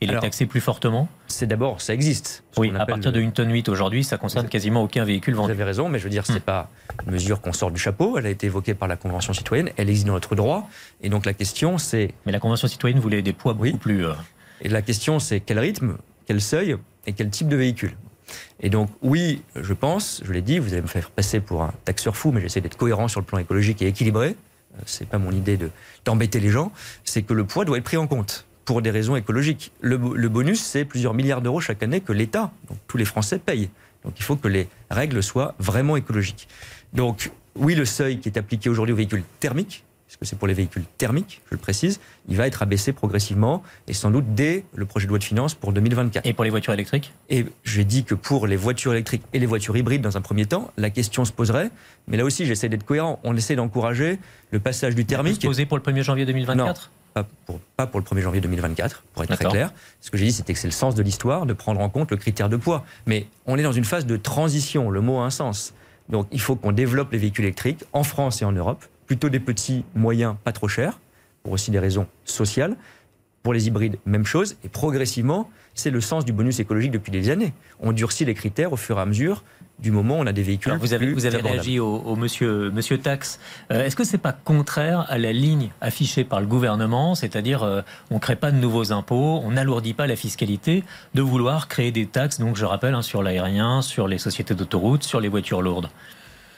et 0.00 0.06
les 0.06 0.10
Alors, 0.10 0.22
taxer 0.22 0.44
plus 0.46 0.60
fortement 0.60 1.08
C'est 1.26 1.46
d'abord, 1.46 1.80
ça 1.80 1.94
existe. 1.94 2.44
Oui, 2.58 2.70
à 2.78 2.84
partir 2.84 3.12
de 3.12 3.20
1 3.20 3.30
tonne 3.30 3.50
8 3.50 3.68
aujourd'hui, 3.70 4.04
ça 4.04 4.18
concerne 4.18 4.48
quasiment 4.48 4.82
aucun 4.82 5.04
véhicule 5.04 5.34
Vous 5.34 5.40
vendu. 5.42 5.52
avez 5.52 5.64
raison, 5.64 5.88
mais 5.88 5.98
je 5.98 6.04
veux 6.04 6.10
dire, 6.10 6.22
Hmm. 6.28 6.32
c'est 6.34 6.44
pas 6.44 6.68
une 7.06 7.12
mesure 7.12 7.40
qu'on 7.40 7.52
sort 7.52 7.70
du 7.70 7.80
chapeau. 7.80 8.18
Elle 8.18 8.26
a 8.26 8.30
été 8.30 8.46
évoquée 8.46 8.74
par 8.74 8.88
la 8.88 8.96
Convention 8.96 9.32
citoyenne. 9.32 9.70
Elle 9.76 9.88
existe 9.88 10.06
dans 10.06 10.12
notre 10.14 10.34
droit. 10.34 10.68
Et 11.02 11.08
donc 11.08 11.24
la 11.24 11.32
question, 11.34 11.78
c'est 11.78 12.12
Mais 12.26 12.32
la 12.32 12.40
Convention 12.40 12.68
citoyenne 12.68 13.00
voulait 13.00 13.22
des 13.22 13.32
poids 13.32 13.52
beaucoup 13.54 13.64
Oui. 13.64 13.72
plus... 13.78 14.04
euh, 14.06 14.12
et 14.60 14.68
la 14.68 14.82
question, 14.82 15.18
c'est 15.18 15.40
quel 15.40 15.58
rythme, 15.58 15.96
quel 16.26 16.40
seuil 16.40 16.76
et 17.06 17.12
quel 17.12 17.30
type 17.30 17.48
de 17.48 17.56
véhicule. 17.56 17.96
Et 18.60 18.68
donc 18.70 18.90
oui, 19.02 19.42
je 19.54 19.72
pense, 19.72 20.20
je 20.24 20.32
l'ai 20.32 20.42
dit, 20.42 20.58
vous 20.58 20.72
allez 20.72 20.82
me 20.82 20.86
faire 20.88 21.10
passer 21.10 21.40
pour 21.40 21.62
un 21.62 21.72
taxeur 21.84 22.16
fou, 22.16 22.32
mais 22.32 22.40
j'essaie 22.40 22.60
d'être 22.60 22.76
cohérent 22.76 23.06
sur 23.08 23.20
le 23.20 23.26
plan 23.26 23.38
écologique 23.38 23.80
et 23.82 23.86
équilibré. 23.86 24.28
Euh, 24.74 24.80
C'est 24.84 25.08
pas 25.08 25.18
mon 25.18 25.30
idée 25.30 25.56
de 25.56 25.70
d'embêter 26.04 26.40
les 26.40 26.50
gens. 26.50 26.72
C'est 27.04 27.22
que 27.22 27.32
le 27.34 27.44
poids 27.44 27.64
doit 27.64 27.78
être 27.78 27.84
pris 27.84 27.96
en 27.96 28.06
compte 28.06 28.46
pour 28.66 28.82
des 28.82 28.90
raisons 28.90 29.16
écologiques. 29.16 29.72
Le, 29.80 29.96
bo- 29.96 30.14
le 30.14 30.28
bonus, 30.28 30.60
c'est 30.62 30.84
plusieurs 30.84 31.14
milliards 31.14 31.40
d'euros 31.40 31.60
chaque 31.60 31.82
année 31.82 32.02
que 32.02 32.12
l'État, 32.12 32.52
donc 32.68 32.76
tous 32.86 32.98
les 32.98 33.06
Français, 33.06 33.38
payent. 33.38 33.70
Donc 34.04 34.14
il 34.18 34.22
faut 34.22 34.36
que 34.36 34.48
les 34.48 34.68
règles 34.90 35.22
soient 35.22 35.54
vraiment 35.58 35.96
écologiques. 35.96 36.48
Donc 36.92 37.30
oui, 37.54 37.74
le 37.74 37.86
seuil 37.86 38.18
qui 38.18 38.28
est 38.28 38.36
appliqué 38.36 38.68
aujourd'hui 38.68 38.92
aux 38.92 38.96
véhicules 38.96 39.22
thermiques, 39.40 39.82
parce 40.06 40.18
que 40.18 40.24
c'est 40.24 40.36
pour 40.38 40.46
les 40.46 40.54
véhicules 40.54 40.84
thermiques, 40.98 41.40
je 41.50 41.54
le 41.56 41.60
précise, 41.60 41.98
il 42.28 42.36
va 42.36 42.46
être 42.46 42.62
abaissé 42.62 42.92
progressivement 42.92 43.62
et 43.88 43.92
sans 43.92 44.10
doute 44.10 44.34
dès 44.34 44.64
le 44.74 44.84
projet 44.86 45.06
de 45.06 45.10
loi 45.10 45.18
de 45.18 45.24
finances 45.24 45.54
pour 45.54 45.72
2024. 45.72 46.24
Et 46.26 46.32
pour 46.32 46.44
les 46.44 46.50
voitures 46.50 46.72
électriques? 46.74 47.12
Et 47.28 47.46
j'ai 47.64 47.84
dit 47.84 48.04
que 48.04 48.14
pour 48.14 48.46
les 48.46 48.54
voitures 48.56 48.92
électriques 48.92 49.22
et 49.32 49.38
les 49.40 49.46
voitures 49.46 49.76
hybrides, 49.76 50.02
dans 50.02 50.16
un 50.16 50.20
premier 50.20 50.46
temps, 50.46 50.70
la 50.76 50.90
question 50.90 51.24
se 51.24 51.32
poserait. 51.32 51.70
Mais 52.06 52.16
là 52.16 52.24
aussi, 52.24 52.46
j'essaie 52.46 52.68
d'être 52.68 52.84
cohérent. 52.84 53.18
On 53.24 53.36
essaie 53.36 53.56
d'encourager 53.56 54.18
le 54.52 54.60
passage 54.60 54.94
du 54.94 55.04
thermique. 55.06 55.42
Posé 55.42 55.66
pour 55.66 55.76
le 55.76 55.82
1er 55.82 56.02
janvier 56.02 56.24
2024 56.26 56.90
Pas 57.16 57.24
pour, 57.46 57.60
pas 57.78 57.86
pour 57.86 57.98
le 57.98 58.04
1er 58.04 58.20
janvier 58.20 58.42
2024, 58.42 59.02
pour 59.14 59.24
être 59.24 59.34
très 59.36 59.46
clair. 59.46 59.72
Ce 60.02 60.10
que 60.10 60.18
j'ai 60.18 60.26
dit, 60.26 60.32
c'était 60.32 60.52
que 60.52 60.58
c'est 60.58 60.68
le 60.68 60.72
sens 60.72 60.94
de 60.94 61.02
l'histoire 61.02 61.46
de 61.46 61.54
prendre 61.54 61.80
en 61.80 61.88
compte 61.88 62.10
le 62.10 62.18
critère 62.18 62.50
de 62.50 62.58
poids. 62.58 62.84
Mais 63.06 63.26
on 63.46 63.56
est 63.56 63.62
dans 63.62 63.72
une 63.72 63.86
phase 63.86 64.04
de 64.04 64.18
transition. 64.18 64.90
Le 64.90 65.00
mot 65.00 65.20
a 65.20 65.24
un 65.24 65.30
sens. 65.30 65.72
Donc 66.10 66.26
il 66.30 66.42
faut 66.42 66.56
qu'on 66.56 66.72
développe 66.72 67.12
les 67.12 67.18
véhicules 67.18 67.46
électriques 67.46 67.84
en 67.94 68.02
France 68.02 68.42
et 68.42 68.44
en 68.44 68.52
Europe. 68.52 68.84
Plutôt 69.06 69.30
des 69.30 69.40
petits, 69.40 69.86
moyens, 69.94 70.36
pas 70.44 70.52
trop 70.52 70.68
chers, 70.68 71.00
pour 71.42 71.54
aussi 71.54 71.70
des 71.70 71.78
raisons 71.78 72.06
sociales. 72.26 72.76
Pour 73.42 73.54
les 73.54 73.66
hybrides, 73.66 73.96
même 74.04 74.26
chose. 74.26 74.58
Et 74.62 74.68
progressivement, 74.68 75.48
c'est 75.72 75.90
le 75.90 76.02
sens 76.02 76.26
du 76.26 76.34
bonus 76.34 76.60
écologique 76.60 76.90
depuis 76.90 77.12
des 77.12 77.30
années. 77.30 77.54
On 77.80 77.92
durcit 77.92 78.26
les 78.26 78.34
critères 78.34 78.74
au 78.74 78.76
fur 78.76 78.98
et 78.98 79.00
à 79.00 79.06
mesure 79.06 79.42
du 79.78 79.90
moment 79.90 80.18
où 80.18 80.22
on 80.22 80.26
a 80.26 80.32
des 80.32 80.42
véhicules. 80.42 80.72
Alors, 80.72 80.80
vous 80.80 80.94
avez, 80.94 81.06
plus 81.06 81.14
vous 81.14 81.26
avez 81.26 81.40
réagi 81.40 81.78
au, 81.78 81.96
au 81.96 82.16
monsieur, 82.16 82.70
monsieur 82.70 82.98
Tax. 82.98 83.38
Euh, 83.70 83.84
Est-ce 83.84 83.94
que 83.94 84.04
c'est 84.04 84.18
pas 84.18 84.32
contraire 84.32 85.04
à 85.08 85.18
la 85.18 85.32
ligne 85.32 85.70
affichée 85.80 86.24
par 86.24 86.40
le 86.40 86.46
gouvernement, 86.46 87.14
c'est-à-dire 87.14 87.62
euh, 87.62 87.82
on 88.10 88.18
crée 88.18 88.36
pas 88.36 88.50
de 88.50 88.56
nouveaux 88.56 88.92
impôts, 88.92 89.40
on 89.44 89.50
n'alourdit 89.50 89.92
pas 89.92 90.06
la 90.06 90.16
fiscalité, 90.16 90.82
de 91.14 91.22
vouloir 91.22 91.68
créer 91.68 91.92
des 91.92 92.06
taxes, 92.06 92.40
donc 92.40 92.56
je 92.56 92.64
rappelle, 92.64 92.94
hein, 92.94 93.02
sur 93.02 93.22
l'aérien, 93.22 93.82
sur 93.82 94.08
les 94.08 94.18
sociétés 94.18 94.54
d'autoroutes, 94.54 95.02
sur 95.02 95.20
les 95.20 95.28
voitures 95.28 95.60
lourdes? 95.60 95.90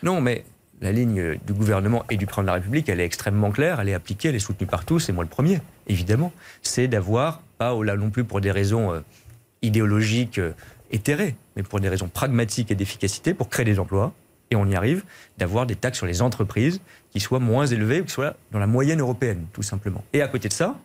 Non, 0.05 0.21
mais 0.21 0.45
la 0.81 0.93
ligne 0.93 1.39
du 1.45 1.53
gouvernement 1.53 2.05
et 2.09 2.16
du 2.16 2.27
président 2.27 2.43
de 2.43 2.47
la 2.47 2.53
République, 2.55 2.89
elle 2.89 3.01
est 3.01 3.05
extrêmement 3.05 3.51
claire, 3.51 3.81
elle 3.81 3.89
est 3.89 3.95
appliquée, 3.95 4.29
elle 4.29 4.37
est 4.37 4.39
soutenue 4.39 4.69
par 4.69 4.85
tous, 4.85 5.09
et 5.09 5.12
moi 5.12 5.25
le 5.25 5.31
premier, 5.31 5.61
évidemment. 5.89 6.33
C'est 6.62 6.87
d'avoir, 6.87 7.43
pas 7.59 7.75
là 7.83 7.97
non 7.97 8.11
plus 8.11 8.23
pour 8.23 8.41
des 8.41 8.53
raisons 8.53 8.93
euh, 8.93 9.01
idéologiques 9.62 10.39
euh, 10.39 10.53
éthérées, 10.91 11.34
mais 11.57 11.62
pour 11.62 11.80
des 11.80 11.89
raisons 11.89 12.09
pragmatiques 12.09 12.70
et 12.70 12.74
d'efficacité, 12.74 13.34
pour 13.34 13.49
créer 13.49 13.64
des 13.64 13.78
emplois, 13.78 14.12
et 14.51 14.57
on 14.57 14.66
y 14.66 14.74
arrive, 14.74 15.05
d'avoir 15.36 15.66
des 15.66 15.76
taxes 15.76 15.99
sur 15.99 16.07
les 16.07 16.22
entreprises 16.22 16.80
qui 17.11 17.20
soient 17.20 17.39
moins 17.41 17.66
élevées, 17.66 18.01
ou 18.01 18.05
qui 18.05 18.12
soient 18.12 18.34
dans 18.53 18.59
la 18.59 18.66
moyenne 18.66 19.01
européenne, 19.01 19.45
tout 19.53 19.62
simplement. 19.62 20.03
Et 20.12 20.22
à 20.22 20.28
côté 20.28 20.49
de 20.49 20.55
ça, 20.55 20.78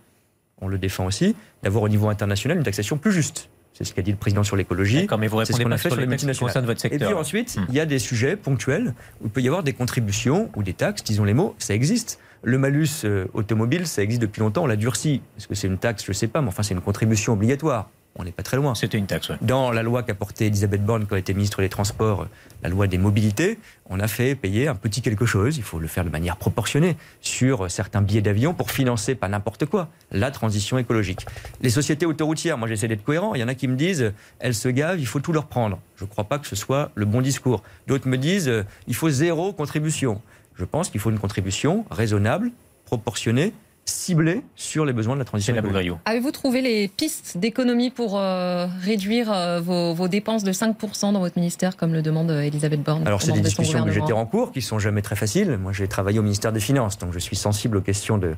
on 0.62 0.68
le 0.68 0.78
défend 0.78 1.06
aussi, 1.06 1.36
d'avoir 1.64 1.84
au 1.84 1.90
niveau 1.90 2.10
international 2.10 2.58
une 2.58 2.64
taxation 2.64 2.98
plus 2.98 3.12
juste. 3.12 3.50
C'est 3.74 3.86
ce 3.86 3.94
qu'a 3.94 4.04
dit 4.04 4.12
le 4.12 4.18
président 4.18 4.44
sur 4.44 4.56
l'écologie. 4.56 5.08
Mais 5.20 5.28
vous 5.28 5.40
C'est 5.46 5.54
ce 5.54 5.58
répondez 5.58 5.64
qu'on 5.64 5.72
a 5.72 5.78
fait 5.78 5.90
sur 5.90 5.96
les 5.96 6.04
les 6.04 6.08
multinationales. 6.08 6.64
votre 6.66 6.86
Et 6.86 6.90
puis 6.90 7.14
ensuite, 7.14 7.58
Hmm. 7.58 7.66
il 7.70 7.76
y 7.76 7.80
a 7.80 7.86
des 7.88 7.98
sujets 7.98 8.36
ponctuels 8.36 8.94
où 9.22 9.26
il 9.26 9.30
peut 9.32 9.42
y 9.42 9.48
avoir 9.48 9.64
des 9.64 9.74
contributions 9.74 10.52
ou 10.56 10.62
des 10.62 10.74
taxes, 10.74 11.04
disons 11.04 11.24
les 11.24 11.34
mots, 11.34 11.56
ça 11.58 11.74
existe. 11.74 12.20
Le 12.44 12.58
malus 12.60 12.88
euh, 13.06 13.26
automobile, 13.34 13.88
ça 13.88 14.04
existe 14.04 14.22
depuis 14.22 14.42
longtemps, 14.42 14.64
on 14.64 14.68
l'a 14.68 14.76
durci. 14.76 15.22
Est-ce 15.38 15.48
que 15.48 15.56
c'est 15.56 15.68
une 15.68 15.78
taxe? 15.80 16.04
Je 16.06 16.12
ne 16.12 16.14
sais 16.14 16.28
pas, 16.28 16.42
mais 16.42 16.50
enfin, 16.50 16.62
c'est 16.62 16.74
une 16.76 16.82
contribution 16.82 17.34
obligatoire. 17.34 17.90
On 18.16 18.24
n'est 18.24 18.32
pas 18.32 18.44
très 18.44 18.58
loin. 18.58 18.76
C'était 18.76 19.00
une 19.00 19.08
taxe, 19.08 19.30
ouais. 19.30 19.38
Dans 19.42 19.72
la 19.72 19.82
loi 19.82 20.04
qu'a 20.04 20.14
portée 20.14 20.46
Elisabeth 20.46 20.86
Borne 20.86 21.06
quand 21.08 21.16
elle 21.16 21.22
était 21.22 21.34
ministre 21.34 21.62
des 21.62 21.70
Transports, 21.70 22.28
la 22.62 22.70
loi 22.70 22.86
des 22.86 23.00
mobilités, 23.00 23.58
on 23.90 24.00
a 24.00 24.08
fait 24.08 24.36
payer 24.36 24.68
un 24.68 24.76
petit 24.76 25.02
quelque 25.02 25.26
chose, 25.26 25.58
il 25.58 25.64
faut 25.64 25.80
le 25.80 25.88
faire 25.88 26.06
de 26.06 26.10
manière 26.10 26.38
proportionnée, 26.38 26.96
sur 27.22 27.72
certains 27.72 28.02
billets 28.02 28.22
d'avion 28.22 28.54
pour 28.54 28.70
financer, 28.70 29.16
pas 29.16 29.28
n'importe 29.28 29.66
quoi, 29.66 29.90
la 30.12 30.30
transition 30.30 30.78
écologique. 30.78 31.26
Les 31.62 31.72
sociétés 31.72 32.06
autoroutières, 32.06 32.58
moi 32.58 32.68
j'essaie 32.68 32.88
d'être 32.88 33.04
cohérent, 33.04 33.34
il 33.34 33.42
y 33.42 33.44
en 33.44 33.48
a 33.48 33.56
qui 33.56 33.68
me 33.68 33.76
disent, 33.76 34.14
elles 34.40 34.56
se 34.56 34.70
gavent, 34.70 35.00
il 35.00 35.08
faut 35.08 35.20
tout 35.20 35.34
leur 35.34 35.48
prendre. 35.48 35.80
Je 35.98 36.06
ne 36.06 36.10
crois 36.10 36.26
pas 36.26 36.38
que 36.38 36.48
ce 36.48 36.56
soit 36.56 36.92
le 36.94 37.06
bon 37.06 37.22
discours. 37.22 37.64
D'autres 37.88 38.08
me 38.08 38.18
disent, 38.18 38.48
euh, 38.48 38.64
il 38.88 38.96
faut 38.96 39.10
zéro 39.10 39.54
contribution. 39.54 40.22
Je 40.56 40.66
pense 40.66 40.90
qu'il 40.90 41.02
faut 41.02 41.10
une 41.10 41.20
contribution 41.20 41.86
raisonnable, 41.90 42.52
proportionnée, 42.86 43.54
ciblée 43.86 44.42
sur 44.56 44.86
les 44.86 44.94
besoins 44.94 45.16
de 45.16 45.20
la 45.20 45.26
transition 45.26 45.56
écologique. 45.56 45.94
Avez-vous 46.06 46.32
trouvé 46.32 46.62
les 46.62 46.88
pistes 46.88 47.38
d'économie 47.38 47.90
pour 47.90 48.18
euh, 48.18 48.68
réduire 48.82 49.32
euh, 49.32 49.60
vos, 49.60 49.94
vos 49.94 50.08
dépenses 50.08 50.44
de 50.44 50.52
5% 50.52 51.14
dans 51.14 51.20
votre 51.20 51.38
ministère, 51.38 51.76
comme 51.76 51.94
le 51.94 52.02
demande 52.02 52.32
euh, 52.32 52.42
Elisabeth 52.42 52.82
Borne 52.82 53.06
Alors, 53.06 53.22
c'est 53.22 53.34
des 53.34 53.42
discussions 53.42 53.84
budgétaires 53.84 54.18
en 54.18 54.26
cours 54.26 54.52
qui 54.52 54.62
sont 54.62 54.80
jamais 54.80 55.02
très 55.02 55.16
faciles. 55.16 55.58
Moi, 55.58 55.74
j'ai 55.74 55.88
travaillé 55.88 56.20
au 56.20 56.24
ministère 56.24 56.54
des 56.54 56.60
Finances, 56.60 56.98
donc 56.98 57.14
je 57.14 57.20
suis 57.20 57.36
sensible 57.36 57.78
aux 57.78 57.82
questions 57.82 58.18
de, 58.18 58.36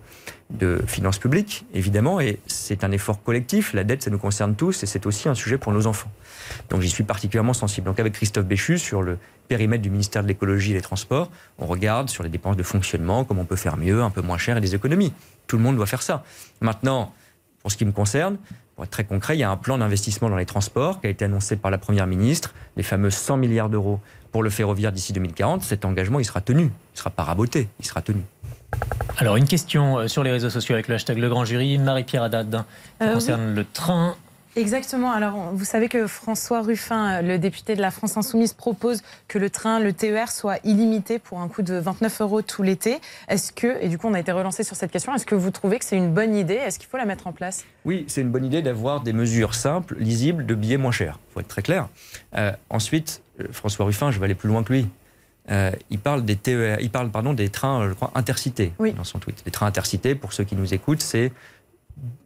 de 0.51 0.81
finances 0.85 1.17
publiques, 1.17 1.65
évidemment, 1.73 2.19
et 2.19 2.39
c'est 2.45 2.83
un 2.83 2.91
effort 2.91 3.23
collectif. 3.23 3.73
La 3.73 3.83
dette, 3.83 4.03
ça 4.03 4.11
nous 4.11 4.19
concerne 4.19 4.55
tous, 4.55 4.83
et 4.83 4.85
c'est 4.85 5.05
aussi 5.05 5.27
un 5.27 5.33
sujet 5.33 5.57
pour 5.57 5.71
nos 5.71 5.87
enfants. 5.87 6.11
Donc, 6.69 6.81
j'y 6.81 6.89
suis 6.89 7.03
particulièrement 7.03 7.53
sensible. 7.53 7.87
Donc, 7.87 7.99
avec 7.99 8.13
Christophe 8.13 8.45
Béchu, 8.45 8.77
sur 8.77 9.01
le 9.01 9.17
périmètre 9.47 9.81
du 9.81 9.89
ministère 9.89 10.21
de 10.23 10.27
l'écologie 10.27 10.71
et 10.71 10.75
des 10.75 10.81
transports, 10.81 11.31
on 11.57 11.65
regarde 11.65 12.09
sur 12.09 12.23
les 12.23 12.29
dépenses 12.29 12.57
de 12.57 12.63
fonctionnement, 12.63 13.23
comment 13.23 13.41
on 13.41 13.45
peut 13.45 13.55
faire 13.55 13.77
mieux, 13.77 14.03
un 14.03 14.11
peu 14.11 14.21
moins 14.21 14.37
cher, 14.37 14.57
et 14.57 14.61
des 14.61 14.75
économies. 14.75 15.13
Tout 15.47 15.57
le 15.57 15.63
monde 15.63 15.77
doit 15.77 15.87
faire 15.87 16.03
ça. 16.03 16.23
Maintenant, 16.61 17.13
pour 17.61 17.71
ce 17.71 17.77
qui 17.77 17.85
me 17.85 17.91
concerne, 17.91 18.37
pour 18.75 18.83
être 18.83 18.91
très 18.91 19.05
concret, 19.05 19.35
il 19.35 19.39
y 19.39 19.43
a 19.43 19.49
un 19.49 19.57
plan 19.57 19.77
d'investissement 19.77 20.29
dans 20.29 20.35
les 20.35 20.45
transports 20.45 21.01
qui 21.01 21.07
a 21.07 21.09
été 21.09 21.25
annoncé 21.25 21.55
par 21.55 21.71
la 21.71 21.77
Première 21.77 22.07
ministre, 22.07 22.53
les 22.77 22.83
fameux 22.83 23.09
100 23.09 23.37
milliards 23.37 23.69
d'euros 23.69 23.99
pour 24.31 24.43
le 24.43 24.49
ferroviaire 24.49 24.91
d'ici 24.91 25.13
2040. 25.13 25.63
Cet 25.63 25.85
engagement, 25.85 26.19
il 26.19 26.25
sera 26.25 26.41
tenu. 26.41 26.63
Il 26.63 26.65
ne 26.65 26.97
sera 26.97 27.09
pas 27.09 27.23
raboté, 27.23 27.69
il 27.79 27.85
sera 27.85 28.01
tenu. 28.01 28.21
Alors, 29.17 29.37
une 29.37 29.45
question 29.47 29.99
euh, 29.99 30.07
sur 30.07 30.23
les 30.23 30.31
réseaux 30.31 30.49
sociaux 30.49 30.73
avec 30.75 30.87
le 30.87 30.95
hashtag 30.95 31.17
Le 31.17 31.29
Grand 31.29 31.45
Jury. 31.45 31.77
Marie-Pierre 31.77 32.23
Haddad, 32.23 32.63
qui 32.99 33.05
Euh, 33.07 33.13
concerne 33.13 33.53
le 33.55 33.63
train. 33.63 34.15
Exactement. 34.57 35.11
Alors, 35.11 35.35
vous 35.53 35.65
savez 35.65 35.89
que 35.89 36.07
François 36.07 36.61
Ruffin, 36.61 37.15
euh, 37.17 37.21
le 37.21 37.37
député 37.39 37.75
de 37.75 37.81
la 37.81 37.91
France 37.91 38.15
Insoumise, 38.17 38.53
propose 38.53 39.01
que 39.27 39.37
le 39.37 39.49
train, 39.49 39.79
le 39.79 39.91
TER, 39.93 40.31
soit 40.31 40.57
illimité 40.65 41.19
pour 41.19 41.39
un 41.41 41.47
coût 41.49 41.61
de 41.61 41.75
29 41.75 42.21
euros 42.21 42.41
tout 42.41 42.61
l'été. 42.63 42.99
Est-ce 43.29 43.51
que, 43.53 43.81
et 43.81 43.87
du 43.89 43.97
coup, 43.97 44.07
on 44.07 44.13
a 44.13 44.19
été 44.19 44.31
relancé 44.33 44.63
sur 44.63 44.75
cette 44.77 44.91
question, 44.91 45.13
est-ce 45.15 45.25
que 45.25 45.35
vous 45.35 45.51
trouvez 45.51 45.77
que 45.79 45.85
c'est 45.85 45.97
une 45.97 46.13
bonne 46.13 46.35
idée? 46.35 46.53
Est-ce 46.53 46.77
qu'il 46.79 46.87
faut 46.89 46.97
la 46.97 47.05
mettre 47.05 47.27
en 47.27 47.31
place? 47.33 47.65
Oui, 47.85 48.05
c'est 48.07 48.21
une 48.21 48.29
bonne 48.31 48.45
idée 48.45 48.61
d'avoir 48.61 49.01
des 49.01 49.11
mesures 49.13 49.55
simples, 49.55 49.95
lisibles, 49.99 50.45
de 50.45 50.55
billets 50.55 50.77
moins 50.77 50.91
chers. 50.91 51.19
Il 51.29 51.33
faut 51.33 51.39
être 51.41 51.47
très 51.49 51.61
clair. 51.61 51.87
Euh, 52.37 52.51
ensuite, 52.69 53.21
François 53.51 53.85
Ruffin, 53.85 54.11
je 54.11 54.19
vais 54.19 54.25
aller 54.25 54.35
plus 54.35 54.47
loin 54.49 54.63
que 54.63 54.71
lui. 54.73 54.87
Euh, 55.51 55.71
il 55.89 55.99
parle 55.99 56.25
des 56.25 56.35
TER, 56.35 56.77
il 56.81 56.89
parle 56.89 57.09
pardon 57.11 57.33
des 57.33 57.49
trains, 57.49 57.81
euh, 57.81 57.89
je 57.89 57.93
crois, 57.93 58.11
intercités 58.15 58.73
Oui. 58.79 58.93
dans 58.93 59.03
son 59.03 59.19
tweet. 59.19 59.43
Les 59.45 59.51
trains 59.51 59.67
intercités, 59.67 60.15
pour 60.15 60.33
ceux 60.33 60.43
qui 60.43 60.55
nous 60.55 60.73
écoutent, 60.73 61.01
c'est 61.01 61.31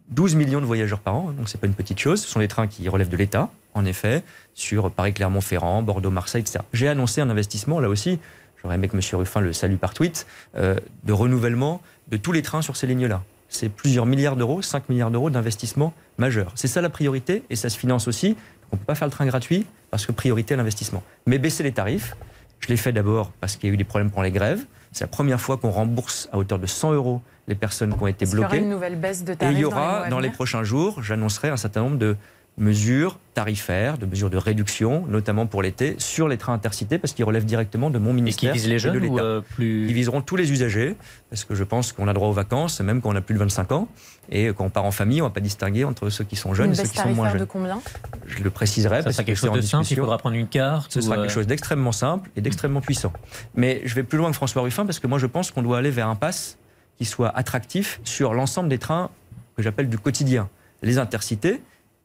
12 0.10 0.36
millions 0.36 0.62
de 0.62 0.66
voyageurs 0.66 1.00
par 1.00 1.16
an, 1.16 1.32
donc 1.32 1.50
c'est 1.50 1.60
pas 1.60 1.68
une 1.68 1.74
petite 1.74 2.00
chose. 2.00 2.22
Ce 2.22 2.28
sont 2.28 2.40
des 2.40 2.48
trains 2.48 2.68
qui 2.68 2.88
relèvent 2.90 3.10
de 3.10 3.18
l'État, 3.18 3.50
en 3.74 3.86
effet, 3.86 4.24
sur 4.54 4.90
Paris-Clermont-Ferrand, 4.90 5.84
Bordeaux-Marseille, 5.84 6.42
etc. 6.42 6.60
J'ai 6.74 6.88
annoncé 6.88 7.22
un 7.22 7.30
investissement, 7.30 7.80
là 7.80 7.90
aussi, 7.90 8.20
j'aurais 8.64 8.76
aimé 8.76 8.88
que 8.88 8.96
M. 8.96 9.02
Ruffin 9.20 9.42
le 9.42 9.54
salue 9.54 9.76
par 9.76 9.94
tweet, 9.94 10.26
euh, 10.56 10.76
de 11.04 11.14
renouvellement 11.14 11.82
de 12.08 12.18
tous 12.18 12.32
les 12.32 12.42
trains 12.42 12.62
sur 12.62 12.76
ces 12.76 12.88
lignes-là. 12.88 13.22
C'est 13.50 13.70
plusieurs 13.70 14.06
milliards 14.06 14.36
d'euros, 14.36 14.62
5 14.62 14.90
milliards 14.90 15.12
d'euros 15.12 15.30
d'investissement 15.30 15.94
majeur. 16.18 16.52
C'est 16.56 16.68
ça 16.68 16.82
la 16.82 16.90
priorité, 16.90 17.44
et 17.50 17.56
ça 17.56 17.70
se 17.70 17.78
finance 17.78 18.08
aussi. 18.08 18.36
On 18.72 18.76
ne 18.76 18.80
peut 18.80 18.86
pas 18.86 18.96
faire 18.96 19.08
le 19.08 19.12
train 19.12 19.26
gratuit, 19.26 19.66
parce 19.92 20.06
que 20.06 20.12
priorité 20.12 20.54
à 20.54 20.58
l'investissement. 20.58 21.04
Mais 21.26 21.38
baisser 21.38 21.64
les 21.64 21.72
tarifs, 21.72 22.16
je 22.60 22.68
l'ai 22.68 22.78
fait 22.78 22.92
d'abord 22.92 23.32
parce 23.40 23.56
qu'il 23.56 23.70
y 23.70 23.72
a 23.72 23.74
eu 23.74 23.78
des 23.78 23.84
problèmes 23.84 24.12
pour 24.12 24.24
les 24.24 24.32
grèves. 24.32 24.66
C'est 24.92 25.04
la 25.04 25.08
première 25.10 25.40
fois 25.40 25.58
qu'on 25.58 25.70
rembourse 25.72 26.30
à 26.32 26.38
hauteur 26.38 26.58
de 26.60 26.66
100 26.66 26.94
euros 26.94 27.22
les 27.48 27.56
personnes 27.56 27.96
qui 27.96 28.02
ont 28.04 28.08
été 28.08 28.24
Est-ce 28.24 28.32
qu'il 28.32 28.40
y 28.40 28.44
aura 28.44 28.50
bloquées. 28.50 28.64
une 28.64 28.72
nouvelle 28.72 28.96
baisse 28.96 29.24
de 29.24 29.34
Et 29.34 29.36
tarifs 29.36 29.58
il 29.58 29.60
y 29.60 29.64
dans 29.64 29.70
les 29.70 29.76
aura, 29.76 30.10
dans 30.10 30.20
les 30.20 30.30
prochains 30.30 30.64
jours, 30.64 31.02
j'annoncerai 31.04 31.50
un 31.50 31.58
certain 31.58 31.82
nombre 31.82 31.98
de 31.98 32.16
mesures 32.60 33.18
tarifaires, 33.34 33.98
de 33.98 34.06
mesures 34.06 34.30
de 34.30 34.38
réduction, 34.38 35.06
notamment 35.08 35.46
pour 35.48 35.62
l'été, 35.62 35.96
sur 35.98 36.28
les 36.28 36.38
trains 36.38 36.54
intercités, 36.54 36.98
parce 36.98 37.14
qu'ils 37.14 37.24
relèvent 37.26 37.46
directement 37.46 37.90
de 37.90 37.98
mon 37.98 38.10
Et 38.12 38.16
qui 38.16 38.22
ministère 38.22 38.54
vise 38.54 38.68
les 38.68 38.74
de 38.74 38.80
jeunes 38.80 38.98
ou 38.98 39.00
l'État. 39.00 39.24
euh, 39.24 39.42
plus. 39.56 39.88
Ils 39.88 39.94
viseront 39.94 40.22
tous 40.22 40.36
les 40.36 40.52
usagers, 40.52 40.96
parce 41.30 41.46
que 41.46 41.56
je 41.56 41.64
pense 41.64 41.94
qu'on 41.94 42.08
a 42.08 42.14
droit 42.14 42.28
aux 42.28 42.34
vacances, 42.34 42.82
même 42.82 43.02
quand 43.02 43.10
on 43.10 43.16
a 43.16 43.22
plus 43.22 43.34
de 43.34 43.40
25 43.40 43.72
ans. 43.72 43.88
Et 44.30 44.48
quand 44.50 44.66
on 44.66 44.70
part 44.70 44.86
en 44.86 44.92
famille, 44.92 45.22
on 45.22 45.26
ne 45.26 45.30
va 45.30 45.34
pas 45.34 45.40
distinguer 45.40 45.86
entre 45.86 46.10
ceux 46.10 46.24
qui 46.26 46.36
sont 46.36 46.54
jeunes 46.54 46.68
Une 46.68 46.74
et 46.74 46.76
ceux 46.76 46.84
qui 46.84 46.98
sont 46.98 47.10
moins 47.10 47.30
tarifaire 47.30 47.34
de 47.34 47.40
jeunes. 47.40 47.48
combien? 47.48 47.82
Je 48.28 48.44
le 48.44 48.50
préciserai, 48.50 48.98
Ça 48.98 49.04
parce 49.04 49.16
sera 49.16 49.24
que 49.24 49.28
quelque 49.28 49.38
c'est 49.40 49.48
chose 49.48 49.54
en 49.54 49.58
de 49.58 49.62
simple, 49.62 49.88
il 49.90 49.98
faudra 49.98 50.18
prendre 50.18 50.36
une 50.36 50.48
carte. 50.48 50.92
Ce 50.92 51.00
ou, 51.00 51.02
sera 51.02 51.16
euh, 51.16 51.22
quelque 51.22 51.32
chose 51.32 51.48
d'extrêmement 51.48 51.92
simple 51.94 52.30
et 52.36 52.42
d'extrêmement 52.42 52.82
puissant. 52.82 53.14
Mais 53.56 53.82
je 53.86 53.96
vais 53.96 54.04
plus 54.04 54.18
loin 54.18 54.30
que 54.30 54.36
François 54.36 54.62
Ruffin 54.62 54.86
parce 54.86 55.00
que 55.00 55.08
moi 55.08 55.18
je 55.18 55.26
pense 55.28 55.50
qu'on 55.52 55.64
doit 55.64 55.78
aller 55.78 55.92
vers 55.92 56.08
un 56.10 56.16
pass 56.16 56.58
qui 56.98 57.06
soit 57.06 57.30
attractif 57.30 58.02
sur 58.04 58.34
l'ensemble 58.34 58.68
des 58.70 58.78
trains 58.78 59.10
que 59.56 59.64
j'appelle 59.64 59.88
du 59.90 59.98
quotidien. 59.98 60.50
Les 60.84 60.98
intercités, 61.00 61.62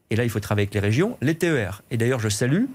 et 0.09 0.15
là 0.15 0.23
il 0.23 0.29
faut 0.29 0.39
travailler 0.39 0.65
avec 0.67 0.73
les 0.73 0.79
régions, 0.79 1.17
les 1.21 1.35
TER. 1.35 1.83
Et 1.91 1.97
d'ailleurs 1.97 2.19
je 2.19 2.29
salue 2.29 2.65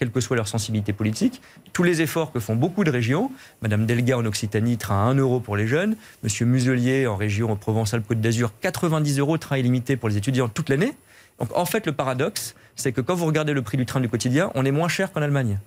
quelle 0.00 0.10
que 0.10 0.20
soit 0.20 0.34
leur 0.34 0.48
sensibilité 0.48 0.94
politique, 0.94 1.42
tous 1.74 1.82
les 1.82 2.00
efforts 2.00 2.32
que 2.32 2.40
font 2.40 2.56
beaucoup 2.56 2.84
de 2.84 2.90
régions. 2.90 3.30
Madame 3.60 3.84
Delga 3.84 4.16
en 4.16 4.24
Occitanie, 4.24 4.78
train 4.78 4.94
à 4.94 5.10
1 5.10 5.16
euro 5.16 5.40
pour 5.40 5.58
les 5.58 5.66
jeunes. 5.66 5.94
Monsieur 6.22 6.46
Muselier 6.46 7.06
en 7.06 7.16
région 7.16 7.54
Provence-Alpes-Côte 7.54 8.18
d'Azur, 8.18 8.50
90 8.62 9.18
euros, 9.18 9.36
train 9.36 9.58
illimité 9.58 9.96
pour 9.96 10.08
les 10.08 10.16
étudiants 10.16 10.48
toute 10.48 10.70
l'année. 10.70 10.94
Donc 11.38 11.54
en 11.54 11.66
fait, 11.66 11.84
le 11.84 11.92
paradoxe, 11.92 12.54
c'est 12.76 12.92
que 12.92 13.02
quand 13.02 13.14
vous 13.14 13.26
regardez 13.26 13.52
le 13.52 13.60
prix 13.60 13.76
du 13.76 13.84
train 13.84 14.00
du 14.00 14.08
quotidien, 14.08 14.50
on 14.54 14.64
est 14.64 14.70
moins 14.70 14.88
cher 14.88 15.12
qu'en 15.12 15.20
Allemagne. 15.20 15.58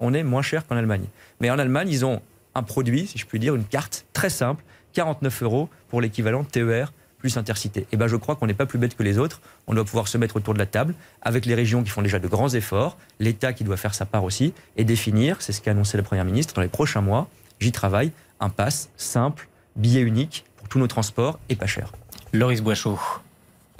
On 0.00 0.14
est 0.14 0.22
moins 0.22 0.42
cher 0.42 0.66
qu'en 0.66 0.76
Allemagne. 0.76 1.04
Mais 1.40 1.50
en 1.50 1.58
Allemagne, 1.58 1.90
ils 1.90 2.06
ont 2.06 2.22
un 2.54 2.62
produit, 2.62 3.06
si 3.06 3.18
je 3.18 3.26
puis 3.26 3.38
dire, 3.38 3.54
une 3.54 3.64
carte 3.64 4.06
très 4.14 4.30
simple, 4.30 4.64
49 4.94 5.42
euros 5.42 5.68
pour 5.88 6.00
l'équivalent 6.00 6.44
TER 6.44 6.94
plus 7.22 7.38
intercité. 7.38 7.80
Et 7.82 7.86
eh 7.92 7.96
ben 7.96 8.08
je 8.08 8.16
crois 8.16 8.34
qu'on 8.34 8.48
n'est 8.48 8.52
pas 8.52 8.66
plus 8.66 8.78
bête 8.78 8.96
que 8.96 9.02
les 9.04 9.16
autres. 9.16 9.40
On 9.68 9.74
doit 9.74 9.84
pouvoir 9.84 10.08
se 10.08 10.18
mettre 10.18 10.36
autour 10.36 10.54
de 10.54 10.58
la 10.58 10.66
table 10.66 10.94
avec 11.22 11.46
les 11.46 11.54
régions 11.54 11.84
qui 11.84 11.90
font 11.90 12.02
déjà 12.02 12.18
de 12.18 12.26
grands 12.26 12.50
efforts, 12.50 12.98
l'État 13.20 13.52
qui 13.52 13.62
doit 13.62 13.76
faire 13.76 13.94
sa 13.94 14.04
part 14.04 14.24
aussi, 14.24 14.52
et 14.76 14.84
définir, 14.84 15.36
c'est 15.40 15.52
ce 15.52 15.60
qu'a 15.62 15.70
annoncé 15.70 15.96
la 15.96 16.02
Première 16.02 16.24
ministre, 16.24 16.52
dans 16.54 16.62
les 16.62 16.68
prochains 16.68 17.00
mois, 17.00 17.28
j'y 17.60 17.70
travaille, 17.70 18.10
un 18.40 18.48
pass 18.48 18.90
simple, 18.96 19.48
billet 19.76 20.00
unique 20.00 20.44
pour 20.56 20.68
tous 20.68 20.80
nos 20.80 20.88
transports 20.88 21.38
et 21.48 21.54
pas 21.54 21.66
cher. 21.66 21.92
Loris 22.32 22.60
Boischaud. 22.60 22.98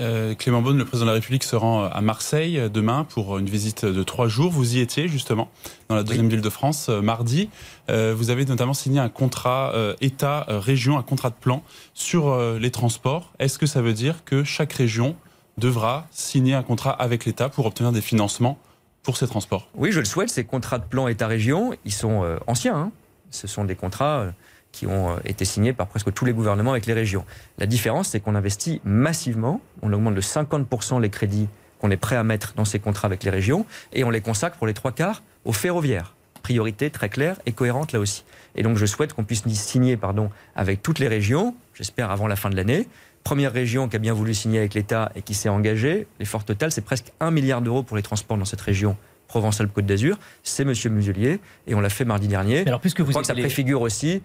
Euh, 0.02 0.34
Clément 0.34 0.62
Beaune, 0.62 0.78
le 0.78 0.84
président 0.84 1.06
de 1.06 1.10
la 1.10 1.14
République, 1.14 1.44
se 1.44 1.54
rend 1.54 1.84
à 1.84 2.00
Marseille 2.00 2.60
demain 2.72 3.04
pour 3.04 3.38
une 3.38 3.48
visite 3.48 3.84
de 3.84 4.02
trois 4.02 4.26
jours. 4.26 4.50
Vous 4.50 4.76
y 4.76 4.80
étiez 4.80 5.06
justement, 5.06 5.48
dans 5.88 5.94
la 5.94 6.02
deuxième 6.02 6.28
ville 6.28 6.40
de 6.40 6.50
France, 6.50 6.88
euh, 6.88 7.00
mardi. 7.00 7.48
Euh, 7.88 8.12
vous 8.16 8.30
avez 8.30 8.44
notamment 8.44 8.74
signé 8.74 8.98
un 8.98 9.08
contrat 9.08 9.72
État-région, 10.00 10.98
un 10.98 11.02
contrat 11.02 11.30
de 11.30 11.36
plan 11.36 11.62
sur 11.94 12.36
les 12.58 12.70
transports. 12.70 13.32
Est-ce 13.38 13.58
que 13.58 13.66
ça 13.66 13.80
veut 13.82 13.92
dire 13.92 14.24
que 14.24 14.44
chaque 14.44 14.72
région 14.72 15.16
devra 15.58 16.06
signer 16.10 16.54
un 16.54 16.62
contrat 16.62 16.92
avec 16.92 17.24
l'État 17.24 17.48
pour 17.48 17.66
obtenir 17.66 17.92
des 17.92 18.00
financements 18.00 18.58
pour 19.02 19.16
ces 19.16 19.26
transports? 19.26 19.68
Oui, 19.74 19.92
je 19.92 20.00
le 20.00 20.04
souhaite. 20.04 20.30
Ces 20.30 20.44
contrats 20.44 20.78
de 20.78 20.84
plan 20.84 21.08
État-région, 21.08 21.74
ils 21.84 21.92
sont 21.92 22.38
anciens. 22.46 22.76
Hein. 22.76 22.92
Ce 23.30 23.46
sont 23.46 23.64
des 23.64 23.76
contrats 23.76 24.26
qui 24.72 24.86
ont 24.86 25.10
euh, 25.10 25.16
été 25.24 25.44
signés 25.44 25.72
par 25.72 25.86
presque 25.86 26.12
tous 26.12 26.24
les 26.24 26.32
gouvernements 26.32 26.72
avec 26.72 26.86
les 26.86 26.94
régions. 26.94 27.24
La 27.58 27.66
différence, 27.66 28.08
c'est 28.08 28.20
qu'on 28.20 28.34
investit 28.34 28.80
massivement, 28.84 29.60
on 29.82 29.92
augmente 29.92 30.14
de 30.14 30.20
50% 30.20 31.00
les 31.00 31.10
crédits 31.10 31.48
qu'on 31.80 31.90
est 31.90 31.96
prêt 31.96 32.16
à 32.16 32.24
mettre 32.24 32.54
dans 32.54 32.64
ces 32.64 32.78
contrats 32.78 33.06
avec 33.06 33.24
les 33.24 33.30
régions, 33.30 33.66
et 33.92 34.04
on 34.04 34.10
les 34.10 34.20
consacre 34.20 34.56
pour 34.56 34.66
les 34.66 34.74
trois 34.74 34.92
quarts 34.92 35.22
aux 35.44 35.52
ferroviaires. 35.52 36.14
Priorité 36.42 36.90
très 36.90 37.08
claire 37.08 37.36
et 37.46 37.52
cohérente 37.52 37.92
là 37.92 38.00
aussi. 38.00 38.24
Et 38.54 38.62
donc 38.62 38.76
je 38.76 38.86
souhaite 38.86 39.12
qu'on 39.12 39.24
puisse 39.24 39.44
signer 39.46 39.96
pardon, 39.96 40.30
avec 40.56 40.82
toutes 40.82 40.98
les 40.98 41.08
régions, 41.08 41.54
j'espère 41.74 42.10
avant 42.10 42.26
la 42.26 42.36
fin 42.36 42.50
de 42.50 42.56
l'année. 42.56 42.88
Première 43.24 43.52
région 43.52 43.88
qui 43.88 43.96
a 43.96 43.98
bien 44.00 44.12
voulu 44.12 44.34
signer 44.34 44.58
avec 44.58 44.74
l'État 44.74 45.12
et 45.14 45.22
qui 45.22 45.34
s'est 45.34 45.48
engagée, 45.48 46.06
l'effort 46.18 46.44
total 46.44 46.72
c'est 46.72 46.80
presque 46.80 47.12
1 47.20 47.30
milliard 47.30 47.62
d'euros 47.62 47.82
pour 47.82 47.96
les 47.96 48.02
transports 48.02 48.36
dans 48.36 48.44
cette 48.44 48.60
région 48.60 48.96
Provence-Alpes-Côte 49.32 49.86
d'Azur, 49.86 50.18
c'est 50.42 50.62
M. 50.62 50.74
Muselier, 50.92 51.40
et 51.66 51.74
on 51.74 51.80
l'a 51.80 51.88
fait 51.88 52.04
mardi 52.04 52.28
dernier. 52.28 52.66
alors, 52.66 52.80
puisque 52.80 53.00
vous 53.00 53.06
Je 53.06 53.12
crois 53.12 53.22
que 53.22 53.28
ça 53.28 53.34
préfigure 53.34 53.80
aussi 53.80 54.20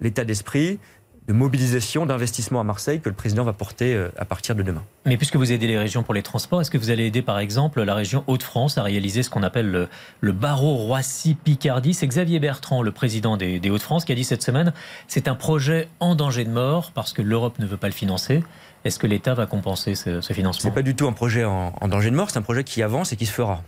l'état 0.00 0.24
d'esprit 0.24 0.78
de 1.28 1.32
mobilisation, 1.32 2.04
d'investissement 2.04 2.60
à 2.60 2.64
Marseille 2.64 3.00
que 3.00 3.08
le 3.08 3.14
président 3.14 3.44
va 3.44 3.52
porter 3.52 3.94
euh, 3.94 4.08
à 4.16 4.24
partir 4.24 4.56
de 4.56 4.62
demain. 4.62 4.82
Mais 5.06 5.16
puisque 5.16 5.36
vous 5.36 5.52
aidez 5.52 5.68
les 5.68 5.78
régions 5.78 6.02
pour 6.02 6.14
les 6.14 6.22
transports, 6.22 6.60
est-ce 6.60 6.70
que 6.70 6.78
vous 6.78 6.90
allez 6.90 7.06
aider 7.06 7.22
par 7.22 7.38
exemple 7.38 7.80
la 7.82 7.94
région 7.94 8.24
Hauts-de-France 8.26 8.76
à 8.76 8.82
réaliser 8.82 9.22
ce 9.22 9.30
qu'on 9.30 9.44
appelle 9.44 9.88
le, 10.20 10.32
barreau 10.32 10.74
Roissy-Picardie? 10.74 11.94
C'est 11.94 12.08
Xavier 12.08 12.40
Bertrand, 12.40 12.82
le 12.82 12.90
président 12.90 13.36
des, 13.36 13.70
Hauts-de-France, 13.70 14.04
qui 14.04 14.12
a 14.12 14.16
dit 14.16 14.24
cette 14.24 14.42
semaine 14.42 14.72
c'est 15.06 15.28
un 15.28 15.36
projet 15.36 15.88
en 16.00 16.16
danger 16.16 16.44
de 16.44 16.50
mort 16.50 16.90
parce 16.92 17.12
que 17.12 17.22
l'Europe 17.22 17.58
ne 17.60 17.66
veut 17.66 17.76
pas 17.76 17.88
le 17.88 17.94
financer. 17.94 18.42
Est-ce 18.84 18.98
que 18.98 19.06
l'État 19.06 19.34
va 19.34 19.46
compenser 19.46 19.94
ce, 19.94 20.20
financement? 20.20 20.70
C'est 20.70 20.74
pas 20.74 20.82
du 20.82 20.96
tout 20.96 21.06
un 21.06 21.12
projet 21.12 21.44
en, 21.44 21.72
en 21.80 21.88
danger 21.88 22.10
de 22.10 22.16
mort, 22.16 22.30
c'est 22.30 22.38
un 22.38 22.42
projet 22.42 22.64
qui 22.64 22.82
avance 22.82 23.12
et 23.12 23.16
qui 23.16 23.26
se 23.26 23.32
fera 23.32 23.62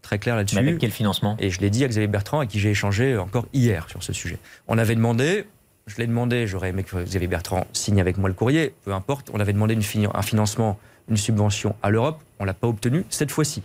très 0.00 0.18
clair 0.18 0.36
là-dessus. 0.36 0.56
Mais 0.56 0.62
avec 0.62 0.78
quel 0.78 0.90
financement? 0.90 1.36
Et 1.38 1.50
je 1.50 1.60
l'ai 1.60 1.70
dit 1.70 1.84
à 1.84 1.88
Xavier 1.88 2.06
Bertrand, 2.06 2.38
avec 2.38 2.50
qui 2.50 2.60
j'ai 2.60 2.70
échangé 2.70 3.16
encore 3.18 3.46
hier 3.52 3.88
sur 3.90 4.02
ce 4.02 4.12
sujet. 4.12 4.38
On 4.68 4.78
avait 4.78 4.94
demandé, 4.94 5.46
je 5.86 5.98
l'ai 5.98 6.06
demandé, 6.06 6.46
j'aurais 6.46 6.70
aimé 6.70 6.82
que 6.82 6.96
Xavier 6.96 7.28
Bertrand 7.28 7.66
signe 7.72 8.00
avec 8.00 8.16
moi 8.16 8.28
le 8.28 8.34
courrier, 8.34 8.74
peu 8.84 8.92
importe. 8.92 9.30
On 9.32 9.40
avait 9.40 9.52
demandé 9.52 9.74
une, 9.74 10.08
un 10.12 10.22
financement, 10.22 10.78
une 11.08 11.16
subvention 11.16 11.76
à 11.82 11.90
l'Europe, 11.90 12.20
on 12.38 12.44
ne 12.44 12.46
l'a 12.46 12.54
pas 12.54 12.68
obtenu 12.68 13.04
cette 13.10 13.30
fois-ci. 13.30 13.62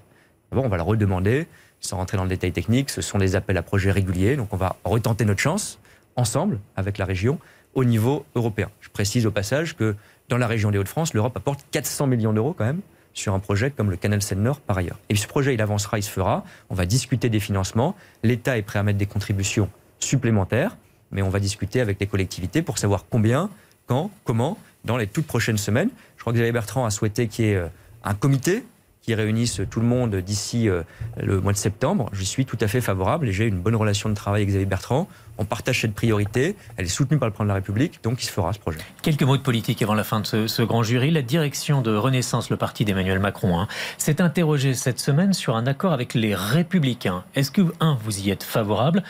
Bon, 0.51 0.63
on 0.65 0.69
va 0.69 0.77
le 0.77 0.83
redemander, 0.83 1.47
sans 1.79 1.97
rentrer 1.97 2.17
dans 2.17 2.23
le 2.23 2.29
détail 2.29 2.51
technique, 2.51 2.89
ce 2.89 3.01
sont 3.01 3.17
des 3.17 3.35
appels 3.35 3.57
à 3.57 3.61
projets 3.61 3.91
réguliers, 3.91 4.35
donc 4.35 4.53
on 4.53 4.57
va 4.57 4.75
retenter 4.83 5.23
notre 5.23 5.39
chance, 5.39 5.79
ensemble, 6.15 6.59
avec 6.75 6.97
la 6.97 7.05
région, 7.05 7.39
au 7.73 7.85
niveau 7.85 8.25
européen. 8.35 8.69
Je 8.81 8.89
précise 8.89 9.25
au 9.25 9.31
passage 9.31 9.77
que 9.77 9.95
dans 10.27 10.37
la 10.37 10.47
région 10.47 10.71
des 10.71 10.77
Hauts-de-France, 10.77 11.13
l'Europe 11.13 11.37
apporte 11.37 11.65
400 11.71 12.07
millions 12.07 12.33
d'euros 12.33 12.53
quand 12.53 12.65
même 12.65 12.81
sur 13.13 13.33
un 13.33 13.39
projet 13.39 13.71
comme 13.71 13.89
le 13.89 13.97
Canal 13.97 14.21
Seine-Nord 14.21 14.59
par 14.59 14.77
ailleurs. 14.77 14.99
Et 15.09 15.15
ce 15.15 15.27
projet, 15.27 15.53
il 15.53 15.61
avancera, 15.61 15.97
il 15.97 16.03
se 16.03 16.11
fera, 16.11 16.43
on 16.69 16.75
va 16.75 16.85
discuter 16.85 17.29
des 17.29 17.39
financements, 17.39 17.95
l'État 18.23 18.57
est 18.57 18.61
prêt 18.61 18.79
à 18.79 18.83
mettre 18.83 18.97
des 18.97 19.05
contributions 19.05 19.69
supplémentaires, 19.99 20.75
mais 21.11 21.21
on 21.21 21.29
va 21.29 21.39
discuter 21.39 21.81
avec 21.81 21.99
les 21.99 22.07
collectivités 22.07 22.61
pour 22.61 22.77
savoir 22.77 23.05
combien, 23.09 23.49
quand, 23.87 24.11
comment, 24.23 24.57
dans 24.85 24.97
les 24.97 25.07
toutes 25.07 25.27
prochaines 25.27 25.57
semaines. 25.57 25.89
Je 26.17 26.21
crois 26.21 26.33
que 26.33 26.37
Xavier 26.37 26.51
Bertrand 26.51 26.85
a 26.85 26.91
souhaité 26.91 27.27
qu'il 27.27 27.45
y 27.45 27.49
ait 27.49 27.55
euh, 27.55 27.67
un 28.03 28.13
comité 28.13 28.63
qui 29.01 29.15
réunisse 29.15 29.61
tout 29.71 29.79
le 29.79 29.87
monde 29.87 30.15
d'ici 30.17 30.69
euh, 30.69 30.83
le 31.17 31.39
mois 31.41 31.53
de 31.53 31.57
septembre. 31.57 32.09
Je 32.11 32.23
suis 32.23 32.45
tout 32.45 32.57
à 32.61 32.67
fait 32.67 32.81
favorable 32.81 33.27
et 33.27 33.31
j'ai 33.31 33.45
une 33.45 33.59
bonne 33.59 33.75
relation 33.75 34.09
de 34.09 34.13
travail 34.13 34.41
avec 34.41 34.49
Xavier 34.49 34.65
Bertrand. 34.65 35.07
On 35.37 35.45
partage 35.45 35.81
cette 35.81 35.95
priorité, 35.95 36.55
elle 36.75 36.85
est 36.85 36.89
soutenue 36.89 37.17
par 37.17 37.27
le 37.27 37.33
président 37.33 37.45
de 37.45 37.49
la 37.49 37.55
République, 37.55 38.03
donc 38.03 38.21
il 38.21 38.25
se 38.25 38.31
fera 38.31 38.51
ce 38.51 38.59
projet. 38.59 38.79
Quelques 39.01 39.23
mots 39.23 39.37
de 39.37 39.41
politique 39.41 39.81
avant 39.81 39.93
la 39.93 40.03
fin 40.03 40.19
de 40.19 40.47
ce, 40.47 40.61
grand 40.61 40.83
jury. 40.83 41.11
La 41.11 41.21
direction 41.21 41.81
de 41.81 41.95
Renaissance, 41.95 42.49
le 42.49 42.57
parti 42.57 42.83
d'Emmanuel 42.83 43.19
Macron, 43.19 43.57
hein, 43.57 43.67
s'est 43.97 44.21
interrogée 44.21 44.73
cette 44.73 44.99
semaine 44.99 45.33
sur 45.33 45.55
un 45.55 45.65
accord 45.65 45.93
avec 45.93 46.13
les 46.13 46.35
Républicains. 46.35 47.23
Est-ce 47.35 47.51
que, 47.51 47.61
un, 47.79 47.97
vous 48.03 48.19
y 48.19 48.31
êtes 48.31 48.43
favorable? 48.43 49.03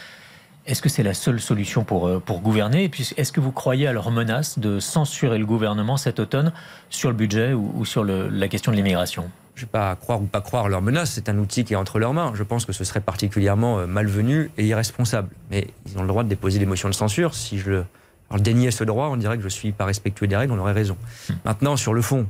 Est-ce 0.70 0.84
que 0.84 0.90
c'est 0.90 1.04
la 1.04 1.16
seule 1.16 1.40
solution 1.40 1.84
pour, 1.84 2.08
euh, 2.08 2.20
pour 2.20 2.42
gouverner? 2.42 2.84
Et 2.84 2.90
puis, 2.90 3.12
est-ce 3.18 3.32
que 3.32 3.40
vous 3.40 3.52
croyez 3.52 3.88
à 3.88 3.94
leur 3.94 4.12
menace 4.12 4.60
de 4.60 4.80
censurer 4.80 5.40
le 5.40 5.46
gouvernement 5.46 5.98
cet 5.98 6.20
automne 6.20 6.54
sur 6.90 7.10
le 7.10 7.16
budget 7.16 7.54
ou, 7.54 7.86
sur 7.86 8.04
la 8.06 8.48
question 8.48 8.72
de 8.72 8.78
l'immigration? 8.78 9.30
Je 9.56 9.64
ne 9.64 9.66
vais 9.66 9.72
pas 9.72 9.96
croire 9.96 10.22
ou 10.22 10.26
pas 10.26 10.42
croire 10.42 10.70
leur 10.70 10.82
menace, 10.82 11.12
c'est 11.12 11.28
un 11.28 11.38
outil 11.40 11.66
qui 11.66 11.74
est 11.74 11.76
entre 11.76 11.98
leurs 11.98 12.14
mains. 12.14 12.32
Je 12.36 12.44
pense 12.44 12.66
que 12.66 12.72
ce 12.72 12.84
serait 12.84 13.02
particulièrement 13.02 13.80
euh, 13.80 13.88
malvenu 13.88 14.52
et 14.58 14.66
irresponsable. 14.68 15.30
Mais 15.50 15.68
ils 15.88 15.98
ont 15.98 16.04
le 16.04 16.08
droit 16.08 16.24
de 16.24 16.30
déposer 16.30 16.60
des 16.60 16.68
motions 16.68 16.88
de 16.88 16.94
censure. 16.94 17.34
Si 17.34 17.58
je 17.58 17.72
leur 17.72 18.40
déniais 18.40 18.72
ce 18.72 18.84
droit, 18.84 19.08
on 19.08 19.18
dirait 19.18 19.38
que 19.38 19.44
je 19.44 19.50
suis 19.50 19.72
pas 19.72 19.86
respectueux 19.86 20.28
des 20.28 20.38
règles, 20.38 20.54
on 20.54 20.60
aurait 20.60 20.74
raison. 20.74 20.98
Hmm. 21.30 21.34
Maintenant, 21.46 21.78
sur 21.78 21.96
le 21.96 22.04
fond, 22.04 22.28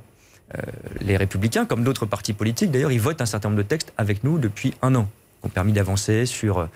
euh, 0.58 0.62
les 1.02 1.18
républicains, 1.18 1.66
comme 1.66 1.84
d'autres 1.84 2.06
partis 2.06 2.34
politiques, 2.34 2.72
d'ailleurs, 2.72 2.94
ils 2.94 3.02
votent 3.02 3.22
un 3.22 3.26
certain 3.26 3.50
nombre 3.50 3.62
de 3.62 3.68
textes 3.68 3.92
avec 3.98 4.24
nous 4.24 4.40
depuis 4.40 4.74
un 4.82 4.96
an, 4.96 5.10
qui 5.42 5.48
ont 5.48 5.50
permis 5.50 5.74
d'avancer 5.74 6.26
sur 6.26 6.68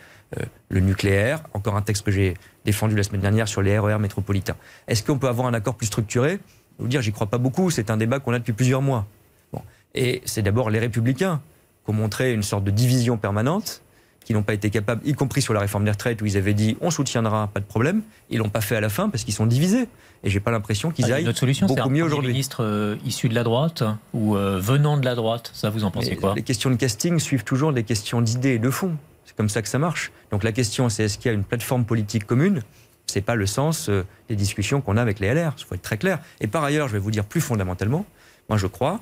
le 0.70 0.80
nucléaire, 0.80 1.42
encore 1.54 1.76
un 1.76 1.82
texte 1.82 2.06
que 2.06 2.12
j'ai 2.12 2.36
défendu 2.66 2.96
la 2.96 3.04
semaine 3.04 3.22
dernière 3.22 3.48
sur 3.48 3.62
les 3.62 3.78
RER 3.78 3.94
e 3.94 3.98
métropolitains. 3.98 4.56
Est-ce 4.88 5.04
qu'on 5.04 5.18
peut 5.18 5.28
avoir 5.28 5.48
un 5.48 5.54
accord 5.54 5.76
plus 5.76 5.88
structuré? 5.88 6.40
Vous 6.80 6.88
dire, 6.88 7.02
j'y 7.02 7.12
crois 7.12 7.28
pas 7.28 7.38
beaucoup, 7.38 7.70
c'est 7.70 7.92
un 7.92 7.98
débat 7.98 8.20
qu'on 8.20 8.34
a 8.34 8.40
depuis 8.40 8.54
plusieurs 8.54 8.82
mois. 8.82 9.06
Bon. 9.52 9.62
Et 9.94 10.22
c'est 10.26 10.42
d'abord 10.42 10.70
les 10.70 10.80
républicains 10.80 11.42
qui 11.86 11.92
ont 11.92 11.94
montré 11.94 12.34
une 12.34 12.44
sorte 12.44 12.64
de 12.64 12.72
division 12.72 13.18
permanente, 13.18 13.82
qui 14.24 14.34
n'ont 14.34 14.44
pas 14.44 14.54
été 14.54 14.70
capables, 14.70 15.02
y 15.06 15.14
compris 15.14 15.42
sur 15.42 15.54
la 15.54 15.60
réforme 15.60 15.84
des 15.84 15.92
retraites, 15.92 16.22
où 16.22 16.26
ils 16.26 16.38
avaient 16.38 16.54
dit 16.54 16.78
on 16.82 16.90
soutiendra, 16.90 17.48
pas 17.54 17.60
de 17.60 17.66
problème. 17.66 18.02
Ils 18.30 18.40
l'ont 18.40 18.50
pas 18.50 18.62
fait 18.62 18.76
à 18.76 18.82
la 18.82 18.90
fin 18.90 19.10
parce 19.10 19.24
qu'ils 19.24 19.34
sont 19.34 19.46
divisés. 19.46 19.88
Et 20.24 20.30
j'ai 20.30 20.40
pas 20.40 20.52
l'impression 20.52 20.92
qu'ils 20.92 21.12
ah, 21.12 21.16
aillent 21.16 21.26
notre 21.26 21.40
solution, 21.40 21.68
beaucoup 21.68 21.90
mieux 21.90 22.04
aujourd'hui. 22.04 22.32
ministre 22.32 22.64
euh, 22.64 22.96
issu 23.06 23.28
de 23.28 23.36
la 23.36 23.44
droite 23.44 23.84
ou 24.14 24.38
euh, 24.38 24.58
venant 24.58 24.96
de 24.98 25.04
la 25.04 25.16
droite, 25.16 25.52
ça 25.54 25.70
vous 25.70 25.84
en 25.84 25.92
pensez 25.92 26.16
quoi? 26.16 26.34
Les 26.34 26.44
questions 26.44 26.70
de 26.70 26.76
casting 26.76 27.20
suivent 27.20 27.44
toujours 27.44 27.74
des 27.74 27.84
questions 27.84 28.22
d'idées 28.22 28.54
et 28.54 28.60
de 28.60 28.70
fond. 28.70 28.96
C'est 29.34 29.38
comme 29.38 29.50
ça 29.50 29.64
que 29.64 29.68
ça 29.68 29.80
marche. 29.80 30.12
Donc 30.30 30.44
la 30.44 30.52
question, 30.52 30.90
c'est 30.90 31.06
est-ce 31.06 31.18
qu'il 31.18 31.30
y 31.30 31.32
a 31.32 31.34
une 31.34 31.44
plateforme 31.44 31.86
politique 31.86 32.28
commune? 32.28 32.62
C'est 33.08 33.22
pas 33.22 33.34
le 33.34 33.48
sens 33.48 33.90
euh, 33.90 34.06
des 34.30 34.36
discussions 34.36 34.80
qu'on 34.80 34.96
a 34.96 35.02
avec 35.02 35.20
les 35.20 35.34
LR. 35.34 35.56
Il 35.58 35.64
faut 35.64 35.74
être 35.74 35.82
très 35.82 35.98
clair. 35.98 36.20
Et 36.40 36.46
par 36.46 36.64
ailleurs, 36.64 36.88
je 36.88 36.94
vais 36.94 37.00
vous 37.00 37.10
dire 37.10 37.26
plus 37.26 37.42
fondamentalement, 37.42 38.06
moi 38.48 38.60
je 38.60 38.68
crois, 38.68 39.00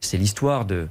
c'est 0.00 0.16
l'histoire 0.16 0.64
de 0.64 0.88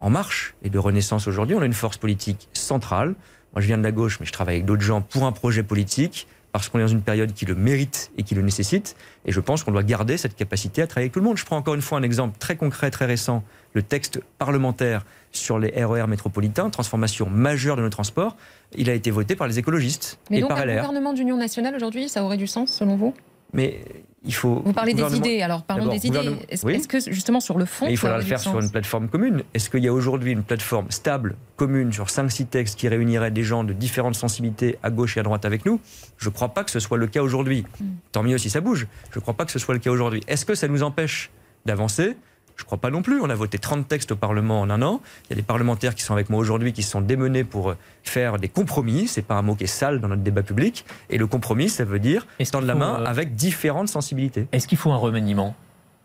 En 0.00 0.10
Marche 0.10 0.56
et 0.64 0.70
de 0.70 0.78
Renaissance 0.78 1.28
aujourd'hui. 1.28 1.54
On 1.54 1.62
a 1.62 1.66
une 1.66 1.72
force 1.72 1.98
politique 1.98 2.48
centrale. 2.52 3.14
Moi, 3.52 3.62
je 3.62 3.68
viens 3.68 3.78
de 3.78 3.84
la 3.84 3.92
gauche, 3.92 4.18
mais 4.18 4.26
je 4.26 4.32
travaille 4.32 4.56
avec 4.56 4.66
d'autres 4.66 4.82
gens 4.82 5.02
pour 5.02 5.24
un 5.24 5.32
projet 5.32 5.62
politique 5.62 6.26
parce 6.50 6.68
qu'on 6.68 6.78
est 6.78 6.82
dans 6.82 6.88
une 6.88 7.02
période 7.02 7.32
qui 7.32 7.44
le 7.44 7.54
mérite 7.54 8.10
et 8.16 8.24
qui 8.24 8.34
le 8.34 8.42
nécessite. 8.42 8.96
Et 9.24 9.30
je 9.30 9.40
pense 9.40 9.62
qu'on 9.62 9.72
doit 9.72 9.82
garder 9.82 10.16
cette 10.16 10.34
capacité 10.34 10.82
à 10.82 10.86
travailler 10.86 11.04
avec 11.04 11.12
tout 11.12 11.20
le 11.20 11.26
monde. 11.26 11.36
Je 11.36 11.44
prends 11.44 11.58
encore 11.58 11.74
une 11.74 11.82
fois 11.82 11.98
un 11.98 12.02
exemple 12.02 12.38
très 12.38 12.56
concret, 12.56 12.90
très 12.90 13.04
récent, 13.04 13.44
le 13.74 13.82
texte 13.82 14.20
parlementaire 14.38 15.04
sur 15.36 15.58
les 15.58 15.68
RER 15.84 16.02
e 16.02 16.06
métropolitains, 16.06 16.70
transformation 16.70 17.28
majeure 17.28 17.76
de 17.76 17.82
nos 17.82 17.90
transports. 17.90 18.36
Il 18.76 18.90
a 18.90 18.94
été 18.94 19.10
voté 19.10 19.36
par 19.36 19.46
les 19.46 19.58
écologistes 19.58 20.18
Mais 20.30 20.38
et 20.38 20.40
donc 20.40 20.50
par 20.50 20.58
un 20.58 20.66
gouvernement 20.66 21.12
d'union 21.12 21.36
nationale 21.36 21.74
aujourd'hui, 21.74 22.08
ça 22.08 22.24
aurait 22.24 22.36
du 22.36 22.46
sens 22.46 22.72
selon 22.72 22.96
vous? 22.96 23.14
Mais 23.52 23.80
il 24.24 24.34
faut. 24.34 24.60
Vous 24.64 24.72
parlez 24.72 24.92
des 24.92 25.16
idées, 25.16 25.40
alors 25.40 25.62
parlons 25.62 25.88
des 25.88 26.06
idées. 26.06 26.36
Est-ce 26.48 26.88
que 26.88 27.00
justement 27.00 27.40
sur 27.40 27.58
le 27.58 27.64
fond. 27.64 27.86
il 27.88 27.96
faudra 27.96 28.18
le 28.18 28.24
faire 28.24 28.40
sur 28.40 28.58
une 28.58 28.70
plateforme 28.70 29.08
commune. 29.08 29.44
Est-ce 29.54 29.70
qu'il 29.70 29.84
y 29.84 29.88
a 29.88 29.92
aujourd'hui 29.92 30.32
une 30.32 30.42
plateforme 30.42 30.90
stable, 30.90 31.36
commune, 31.56 31.92
sur 31.92 32.06
5-6 32.06 32.46
textes 32.46 32.78
qui 32.78 32.88
réunirait 32.88 33.30
des 33.30 33.44
gens 33.44 33.64
de 33.64 33.72
différentes 33.72 34.16
sensibilités 34.16 34.78
à 34.82 34.90
gauche 34.90 35.16
et 35.16 35.20
à 35.20 35.22
droite 35.22 35.44
avec 35.44 35.64
nous? 35.64 35.80
Je 36.18 36.28
ne 36.28 36.34
crois 36.34 36.48
pas 36.48 36.64
que 36.64 36.70
ce 36.70 36.80
soit 36.80 36.98
le 36.98 37.06
cas 37.06 37.22
aujourd'hui. 37.22 37.64
Hmm. 37.80 37.84
Tant 38.12 38.22
mieux 38.22 38.38
si 38.38 38.50
ça 38.50 38.60
bouge. 38.60 38.86
Je 39.10 39.18
ne 39.18 39.22
crois 39.22 39.34
pas 39.34 39.44
que 39.44 39.52
ce 39.52 39.58
soit 39.58 39.74
le 39.74 39.80
cas 39.80 39.90
aujourd'hui. 39.90 40.22
Est-ce 40.26 40.44
que 40.44 40.54
ça 40.54 40.68
nous 40.68 40.82
empêche 40.82 41.30
d'avancer? 41.64 42.16
Je 42.56 42.62
ne 42.62 42.66
crois 42.66 42.78
pas 42.78 42.90
non 42.90 43.02
plus. 43.02 43.20
On 43.20 43.28
a 43.28 43.34
voté 43.34 43.58
30 43.58 43.86
textes 43.86 44.12
au 44.12 44.16
Parlement 44.16 44.60
en 44.60 44.70
un 44.70 44.82
an. 44.82 45.00
Il 45.24 45.30
y 45.30 45.32
a 45.34 45.36
des 45.36 45.42
parlementaires 45.42 45.94
qui 45.94 46.02
sont 46.02 46.14
avec 46.14 46.30
moi 46.30 46.40
aujourd'hui 46.40 46.72
qui 46.72 46.82
sont 46.82 47.00
démenés 47.00 47.44
pour 47.44 47.74
faire 48.02 48.38
des 48.38 48.48
compromis. 48.48 49.08
C'est 49.08 49.22
pas 49.22 49.34
un 49.34 49.42
mot 49.42 49.54
qui 49.54 49.64
est 49.64 49.68
sale 49.68 50.00
dans 50.00 50.08
notre 50.08 50.22
débat 50.22 50.42
public. 50.42 50.86
Et 51.10 51.18
le 51.18 51.26
compromis, 51.26 51.68
ça 51.68 51.84
veut 51.84 51.98
dire 51.98 52.26
tendre 52.50 52.66
la 52.66 52.74
main 52.74 53.00
euh, 53.00 53.04
avec 53.04 53.34
différentes 53.34 53.88
sensibilités. 53.88 54.46
Est-ce 54.52 54.66
qu'il 54.66 54.78
faut 54.78 54.90
un 54.90 54.96
remaniement? 54.96 55.54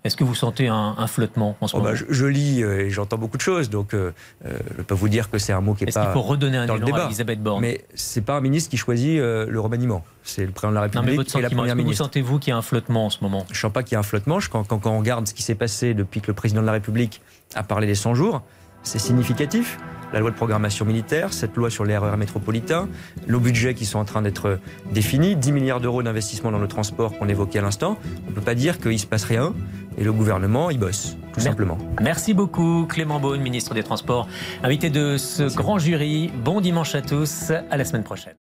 Est-ce 0.04 0.16
que 0.16 0.24
vous 0.24 0.34
sentez 0.34 0.68
un, 0.68 1.08
flottement 1.08 1.56
en 1.62 1.68
ce 1.68 1.76
oh, 1.76 1.80
moment 1.80 1.92
bah, 1.92 2.00
je, 2.10 2.26
lis 2.26 2.64
euh, 2.64 2.86
et 2.86 2.90
j'entends 2.90 3.18
beaucoup 3.18 3.38
de 3.38 3.42
choses, 3.42 3.70
donc 3.70 3.94
euh, 3.94 4.12
euh, 4.46 4.58
je 4.78 4.82
peux 4.82 4.96
vous 4.96 5.10
dire 5.10 5.30
que 5.30 5.38
c'est 5.38 5.54
un 5.54 5.62
mot 5.62 5.76
qui 5.76 5.84
est, 5.84 5.94
pas. 5.94 6.02
Est-ce 6.02 6.08
qu'il 6.08 6.14
faut 6.14 6.28
redonner 6.28 6.58
un 6.58 6.66
dans 6.66 6.78
élan 6.78 6.96
à 6.96 7.06
Elisabeth 7.06 7.42
Borne 7.42 7.62
Mais 7.62 7.86
c'est 7.94 8.22
pas 8.22 8.36
un 8.36 8.42
ministre 8.42 8.72
qui 8.72 8.78
choisit 8.78 9.20
le 9.20 9.60
remaniement. 9.60 10.04
C'est 10.24 10.46
le 10.46 10.52
président 10.52 10.72
de 10.72 10.76
la 10.76 10.82
République 10.82 11.06
non, 11.06 11.12
mais 11.12 11.18
votre 11.18 11.36
et 11.36 11.42
la 11.42 11.50
première 11.50 11.76
ministre. 11.76 12.04
Vous 12.04 12.06
sentez-vous 12.06 12.40
qu'il 12.40 12.52
y 12.52 12.54
a 12.54 12.58
un 12.58 12.64
flottement 12.64 13.06
en 13.06 13.10
ce 13.12 13.20
moment? 13.22 13.46
Je 13.50 13.54
ne 13.54 13.58
sens 13.58 13.72
pas 13.72 13.84
qu'il 13.84 13.94
y 13.94 13.96
a 13.96 14.00
un 14.00 14.04
flottement. 14.04 14.40
quand, 14.52 14.64
quand, 14.64 14.88
on 14.88 15.00
regarde 15.00 15.28
ce 15.28 15.34
qui 15.34 15.44
s'est 15.44 15.56
passé 15.56 15.94
depuis 15.94 16.22
que 16.22 16.28
le 16.28 16.34
président 16.34 16.62
de 16.62 16.66
la 16.66 16.74
République 16.74 17.22
a 17.54 17.64
parlé 17.64 17.86
des 17.86 17.96
100 17.96 18.16
jours, 18.16 18.42
c'est 18.84 19.00
significatif 19.00 19.78
la 20.14 20.20
loi 20.20 20.30
de 20.30 20.36
programmation 20.36 20.86
militaire, 20.86 21.32
cette 21.32 21.56
loi 21.56 21.70
sur 21.70 21.86
les 21.86 21.98
RER 21.98 22.18
métropolitains, 22.18 22.90
nos 23.28 23.40
budgets 23.40 23.74
qui 23.74 23.86
sont 23.86 24.00
en 24.00 24.06
train 24.06 24.22
d'être 24.22 24.60
définis, 24.92 25.36
10 25.36 25.52
milliards 25.52 25.80
d'euros 25.80 26.04
d'investissement 26.04 26.52
dans 26.52 26.60
le 26.60 26.68
transport 26.68 27.18
qu'on 27.18 27.30
évoquait 27.30 27.60
à 27.60 27.62
l'instant. 27.62 27.98
On 28.28 28.32
ne 28.32 28.36
peut 28.36 28.42
pas 28.42 28.56
dire 28.56 28.80
qu'il 28.80 28.92
ne 28.92 28.98
se 28.98 29.06
passe 29.06 29.24
rien 29.24 29.54
et 30.02 30.04
le 30.04 30.12
gouvernement, 30.12 30.72
il 30.72 30.80
bosse, 30.80 31.16
tout 31.32 31.40
simplement. 31.40 31.78
Merci 32.02 32.34
beaucoup, 32.34 32.88
Clément 32.90 33.20
Beaune, 33.20 33.40
ministre 33.40 33.76
des 33.76 33.84
Transports, 33.84 34.28
invité 34.64 34.90
de 34.90 35.16
ce 35.18 35.56
grand 35.56 35.78
jury. 35.78 36.32
Bon 36.44 36.60
dimanche 36.60 36.96
à 36.96 37.04
tous, 37.04 37.52
à 37.70 37.78
la 37.78 37.86
semaine 37.86 38.04
prochaine. 38.04 38.41